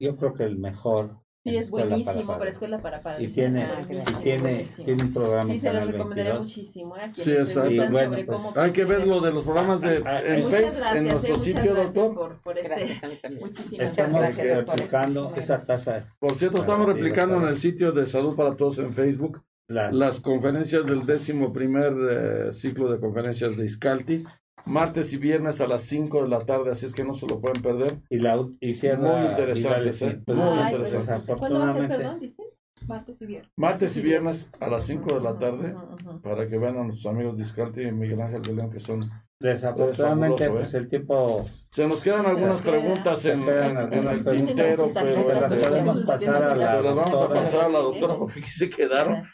Yo 0.00 0.16
creo 0.16 0.34
que 0.34 0.44
el 0.44 0.56
mejor. 0.58 1.23
Sí, 1.44 1.56
es 1.58 1.68
buenísimo 1.68 2.26
para 2.26 2.38
para, 2.38 2.50
escuela 2.50 2.78
para 2.80 3.02
padres. 3.02 3.30
Y 3.30 3.34
tiene, 3.34 3.64
Ah, 3.64 3.86
y 3.90 4.22
tiene, 4.22 4.66
tiene 4.82 5.02
un 5.04 5.12
programa 5.12 5.52
Sí, 5.52 5.58
se 5.60 5.66
lo 5.66 5.72
Canal 5.74 5.88
recomendaría 5.92 6.32
22. 6.32 6.42
muchísimo. 6.42 6.96
¿eh? 6.96 7.10
Sí, 7.14 7.32
exacto. 7.32 7.70
bueno, 7.90 7.90
sobre 8.10 8.24
pues, 8.24 8.56
Hay 8.56 8.72
que 8.72 8.84
ver 8.86 9.06
lo 9.06 9.20
de 9.20 9.30
los 9.32 9.44
programas 9.44 9.80
de, 9.82 10.02
Ah, 10.06 10.22
en 10.24 10.42
Muchas 10.42 10.60
Face, 10.60 10.80
gracias, 10.80 10.96
en 10.96 11.06
eh, 11.06 11.10
nuestro 11.10 11.36
muchas 11.36 11.44
sitio, 11.44 11.74
doctor. 11.74 12.14
Por, 12.14 12.40
por 12.40 12.58
este, 12.58 12.74
Gracias 12.74 13.04
a 13.04 13.08
mí 13.08 13.18
también. 13.20 13.42
muchísimas 13.44 13.90
Estamos 13.90 14.20
gracias, 14.20 14.56
replicando 14.56 15.20
Muchísimas 15.28 15.44
esa 15.44 15.56
gracias. 15.66 15.84
tasa. 15.84 16.16
Por 16.18 16.34
cierto, 16.34 16.58
estamos 16.58 16.86
replicando 16.86 17.36
en 17.36 17.44
el 17.48 17.56
sitio 17.58 17.92
de 17.92 18.06
Salud 18.06 18.34
para 18.34 18.56
Todos 18.56 18.78
en 18.78 18.94
Facebook 18.94 19.42
Las, 19.68 19.94
las 19.94 20.20
conferencias 20.20 20.86
del 20.86 21.04
décimo 21.04 21.52
primer 21.52 21.92
eh, 22.10 22.52
ciclo 22.54 22.90
de 22.90 22.98
conferencias 22.98 23.54
de 23.58 23.66
Iscalti, 23.66 24.24
martes 24.66 25.12
y 25.12 25.16
viernes 25.18 25.60
a 25.60 25.66
las 25.66 25.82
5 25.82 26.22
de 26.22 26.28
la 26.28 26.40
tarde, 26.46 26.70
así 26.70 26.86
es 26.86 26.94
que 26.94 27.04
no 27.04 27.14
se 27.14 27.26
lo 27.26 27.40
pueden 27.40 27.62
perder. 27.62 27.98
y 28.10 28.18
la 28.18 28.38
cierra 28.74 29.16
Muy 29.18 29.26
interesantes, 29.30 30.00
Vidal 30.00 30.14
¿eh? 30.16 30.22
Pues, 30.24 30.38
Muy 30.38 30.58
Ay, 30.58 30.74
interesante. 30.74 31.22
pues, 31.26 31.38
¿Cuándo 31.38 31.60
va 31.60 31.70
a 31.70 31.74
ser, 31.74 31.88
perdón, 31.88 32.20
dicen? 32.20 32.46
Martes 32.86 33.22
y 33.22 33.26
viernes. 33.26 33.50
Martes 33.56 33.96
y 33.96 34.02
viernes 34.02 34.50
a 34.60 34.68
las 34.68 34.84
5 34.84 35.14
de 35.14 35.20
la 35.22 35.38
tarde, 35.38 35.74
para 36.22 36.46
que 36.48 36.58
vean 36.58 36.76
a 36.76 36.84
nuestros 36.84 37.06
amigos 37.12 37.36
de 37.36 37.42
Iscalti 37.42 37.82
y 37.82 37.92
Miguel 37.92 38.20
Ángel 38.20 38.42
de 38.42 38.52
León, 38.52 38.70
que 38.70 38.78
son... 38.80 39.10
desafortunadamente, 39.40 40.44
fabuloso, 40.44 40.60
pues 40.70 40.74
¿eh? 40.74 40.78
el 40.78 40.88
tiempo 40.88 41.46
Se 41.70 41.88
nos 41.88 42.02
quedan 42.02 42.26
algunas 42.26 42.60
queda- 42.60 42.72
preguntas 42.72 43.24
en, 43.24 43.42
el 43.48 44.24
tintero, 44.24 44.90
pero 44.92 45.28
se 45.30 45.40
las 45.40 45.52
este, 45.52 45.70
vamos 45.70 47.20
a 47.22 47.28
pasar 47.28 47.60
a 47.62 47.68
la 47.70 47.78
doctora 47.78 48.16
porque 48.16 48.40
aquí 48.40 48.50
se 48.50 48.68
quedaron. 48.68 49.24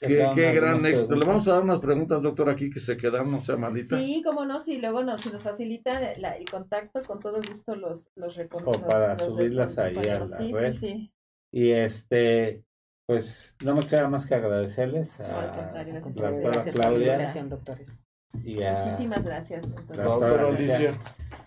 Qué, 0.00 0.52
gran 0.52 0.84
éxito. 0.86 1.16
Le 1.16 1.26
vamos 1.26 1.48
a 1.48 1.54
dar 1.54 1.62
unas 1.62 1.80
preguntas, 1.80 2.22
doctor, 2.22 2.48
aquí 2.50 2.70
que 2.70 2.78
se 2.80 2.96
quedaron, 2.96 3.30
no 3.32 3.40
sea 3.40 3.56
malita. 3.56 3.98
Sí, 3.98 4.22
cómo 4.24 4.44
no, 4.44 4.60
sí, 4.60 4.78
luego 4.78 5.02
nos, 5.02 5.22
si 5.22 5.30
nos 5.32 5.42
facilita 5.42 6.00
la- 6.18 6.36
el 6.36 6.48
contacto, 6.48 7.02
con 7.02 7.18
todo 7.18 7.40
gusto 7.42 7.74
los, 7.74 8.10
los 8.14 8.36
O 8.36 8.40
recomendamos. 8.40 8.86
para 8.86 9.18
subirlas 9.18 9.76
ahí 9.78 9.96
a 9.96 10.20
la 10.20 10.26
sí, 10.26 10.52
red. 10.52 10.72
sí, 10.72 10.78
sí. 10.78 11.12
Y 11.52 11.70
este, 11.70 12.62
pues 13.06 13.56
no 13.64 13.74
me 13.74 13.86
queda 13.86 14.08
más 14.08 14.26
que 14.26 14.34
agradecerles 14.36 15.18
No, 15.18 15.24
al 15.38 15.48
a 15.48 15.54
contrario, 15.56 15.94
gracias 15.94 16.16
la 16.16 16.28
a 16.28 16.30
doctora 16.30 16.52
Gracias 16.52 16.74
por 16.76 16.84
la 16.84 16.88
Claudia 16.90 17.12
invitación, 17.14 17.48
doctores. 17.48 18.02
y 18.44 18.62
a 18.62 18.72
Muchísimas 18.84 19.24
gracias, 19.24 19.74
Doctora 19.74 20.04
doctora 20.04 20.48
Alicia. 20.48 20.94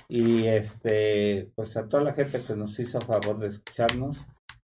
y 0.09 0.47
este 0.47 1.51
pues 1.55 1.77
a 1.77 1.87
toda 1.87 2.03
la 2.03 2.13
gente 2.13 2.43
que 2.43 2.55
nos 2.55 2.77
hizo 2.79 2.99
favor 3.01 3.37
de 3.39 3.47
escucharnos 3.47 4.17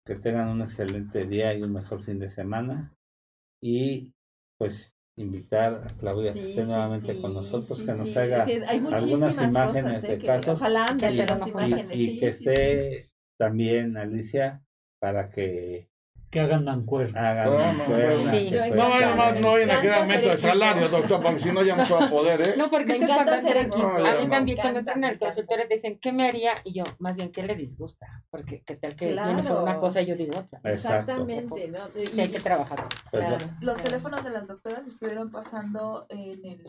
que 0.05 0.17
tengan 0.17 0.49
un 0.49 0.63
excelente 0.63 1.25
día 1.27 1.55
y 1.55 1.63
un 1.63 1.73
mejor 1.73 2.03
fin 2.03 2.19
de 2.19 2.29
semana 2.29 2.93
y 3.61 4.13
pues 4.59 4.95
invitar 5.17 5.87
a 5.89 5.97
Claudia 5.99 6.35
que 6.35 6.41
Sí, 6.41 6.45
esté 6.45 6.65
nuevamente 6.65 7.15
sí, 7.15 7.21
con 7.21 7.35
nosotros 7.35 7.79
sí, 7.79 7.85
que 7.85 7.93
nos 7.93 8.17
sí, 8.17 8.17
haga 8.17 8.45
algunas 8.91 9.41
imágenes 9.43 9.97
cosas, 9.97 10.05
de 10.05 10.15
¿eh? 10.15 10.19
que 10.21 10.27
casos 10.27 10.53
Ojalá 10.53 10.87
y- 11.07 11.23
las 11.27 11.43
y- 11.43 11.49
imágenes. 11.49 11.99
y, 12.05 12.07
sí, 12.07 12.17
que 12.17 12.29
sí, 12.33 12.47
esté 12.47 13.11
también 13.39 13.97
Alicia 13.97 14.63
para 14.99 15.31
que 15.31 15.90
Que 16.31 16.39
hagan 16.39 16.65
mancuerna. 16.65 17.31
hagan 17.31 17.79
No, 17.79 17.85
cuerda, 17.87 18.31
sí. 18.31 18.51
No, 18.51 18.65
encantada. 18.65 19.15
no, 19.17 19.33
no, 19.35 19.41
no 19.41 19.53
vayan 19.53 19.71
a 19.73 19.81
quedar 19.81 19.99
aumento 20.03 20.29
de 20.29 20.37
salario, 20.37 20.89
doctor, 20.89 21.21
porque 21.23 21.39
si 21.41 21.51
no 21.51 21.63
ya 21.65 21.75
no 21.77 21.85
se 21.85 21.93
va 21.93 22.05
a 22.07 22.11
poder, 22.11 22.41
¿eh? 22.41 22.55
No, 22.57 22.71
porque 22.71 22.87
Me 22.87 22.97
encanta 22.99 23.39
equipo. 23.61 23.79
No, 23.79 24.07
A 24.07 24.15
mí 24.15 24.25
no. 24.27 24.31
también 24.31 24.59
cuando 24.61 24.79
entran 24.79 25.05
al 25.05 25.19
consultorio 25.19 25.65
dicen, 25.69 25.99
¿qué 26.01 26.13
me 26.13 26.29
haría? 26.29 26.53
Y 26.63 26.73
yo, 26.75 26.85
más 27.01 27.17
bien, 27.17 27.33
¿qué 27.33 27.43
le 27.43 27.57
disgusta? 27.57 28.07
Porque 28.31 28.63
qué 28.65 28.77
tal 28.77 28.95
que 28.95 29.11
Claro. 29.11 29.63
una 29.65 29.79
cosa 29.81 30.03
y 30.03 30.07
yo 30.07 30.15
digo 30.15 30.39
otra. 30.39 30.61
Exactamente, 30.65 31.67
¿no? 31.69 31.79
Y- 32.01 32.07
Sí, 32.07 32.21
hay 32.21 32.29
que 32.29 32.39
trabajar. 32.41 32.87
Pues, 33.11 33.23
claro. 33.25 33.45
Los 33.61 33.79
teléfonos 33.83 34.23
de 34.23 34.31
las 34.31 34.47
doctoras 34.47 34.87
estuvieron 34.87 35.31
pasando 35.33 36.07
en 36.11 36.45
el... 36.45 36.67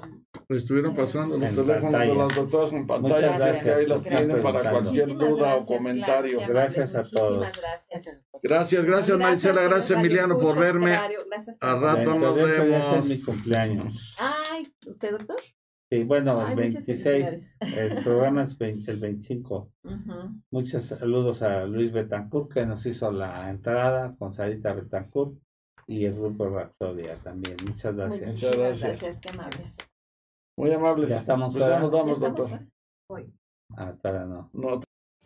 Estuvieron 0.49 0.95
pasando 0.95 1.38
los 1.38 1.43
En 1.49 1.55
teléfonos 1.55 1.82
de 1.84 1.97
pantalla. 1.99 2.14
las 2.16 2.36
doctoras 2.36 2.74
en 2.74 2.88
pantalla, 2.88 3.16
Muchas 3.28 3.41
así 3.41 3.49
es 3.49 3.57
que 3.59 3.66
gracias 3.70 3.78
ahí 3.78 3.86
los 3.86 4.01
tienen 4.03 4.41
para 4.41 4.72
cualquier 4.72 5.07
Muchísimas 5.07 5.30
duda 5.30 5.43
o 5.43 5.57
gracias, 5.57 5.78
comentario. 5.78 6.39
Gracias 6.47 6.95
a 6.95 6.97
muchísimas 6.97 7.12
todos. 7.12 7.47
gracias. 7.59 8.22
Gracias, 8.43 8.86
gracias 8.86 9.18
Marisela, 9.54 9.70
gracias 9.76 9.99
Emiliano 9.99 10.34
por 10.36 10.43
Escuchas, 10.49 10.60
verme. 10.62 10.91
Gracias 11.30 11.58
por 11.58 11.70
Al 11.70 11.82
rato 11.82 12.16
nos 12.16 12.36
vemos. 12.36 12.97
es 12.97 13.06
mi 13.10 13.22
cumpleaños. 13.22 14.16
Ay, 14.20 14.68
¿usted, 14.88 15.12
doctor? 15.12 15.38
Sí, 15.91 16.04
bueno, 16.04 16.39
Ay, 16.39 16.54
el 16.54 16.56
muchas 16.56 16.86
26, 16.86 17.58
felicidades. 17.58 17.58
el 17.97 18.04
programa 18.04 18.43
es 18.43 18.58
20 18.58 18.91
el 18.91 18.97
25. 18.99 19.72
Ujú. 19.84 20.14
Muchos 20.52 20.86
saludos 20.86 21.41
a 21.41 21.66
Luis 21.66 21.91
Betancourt 21.91 22.52
que 22.54 22.66
nos 22.66 22.86
hizo 22.86 23.12
la 23.12 23.49
entrada 23.49 24.16
con 24.18 24.32
Sarita 24.34 24.74
Betancourt 24.74 25.38
y 25.88 26.06
el 26.06 26.14
grupo 26.16 26.47
Rapsodia 26.47 27.18
también. 27.18 27.58
Muchas 27.66 27.93
gracias. 27.95 28.30
Muchísimas 28.30 28.58
gracias. 28.58 29.02
gracias, 29.02 29.20
qué 29.20 29.30
amables. 29.30 29.78
Muy 30.58 30.72
amables. 30.72 31.10
Ya 31.10 31.18
estamos 31.18 31.52
Pues 31.54 31.66
ya 31.68 31.80
nos 31.80 31.91
vamos, 31.91 32.08
¿Ya 32.08 32.14
estamos 32.28 32.38
doctor. 32.49 32.60
Voy. 33.10 33.34
Ah, 33.76 33.93
todavía 34.02 34.26
no. 34.28 34.49
No, 34.54 34.82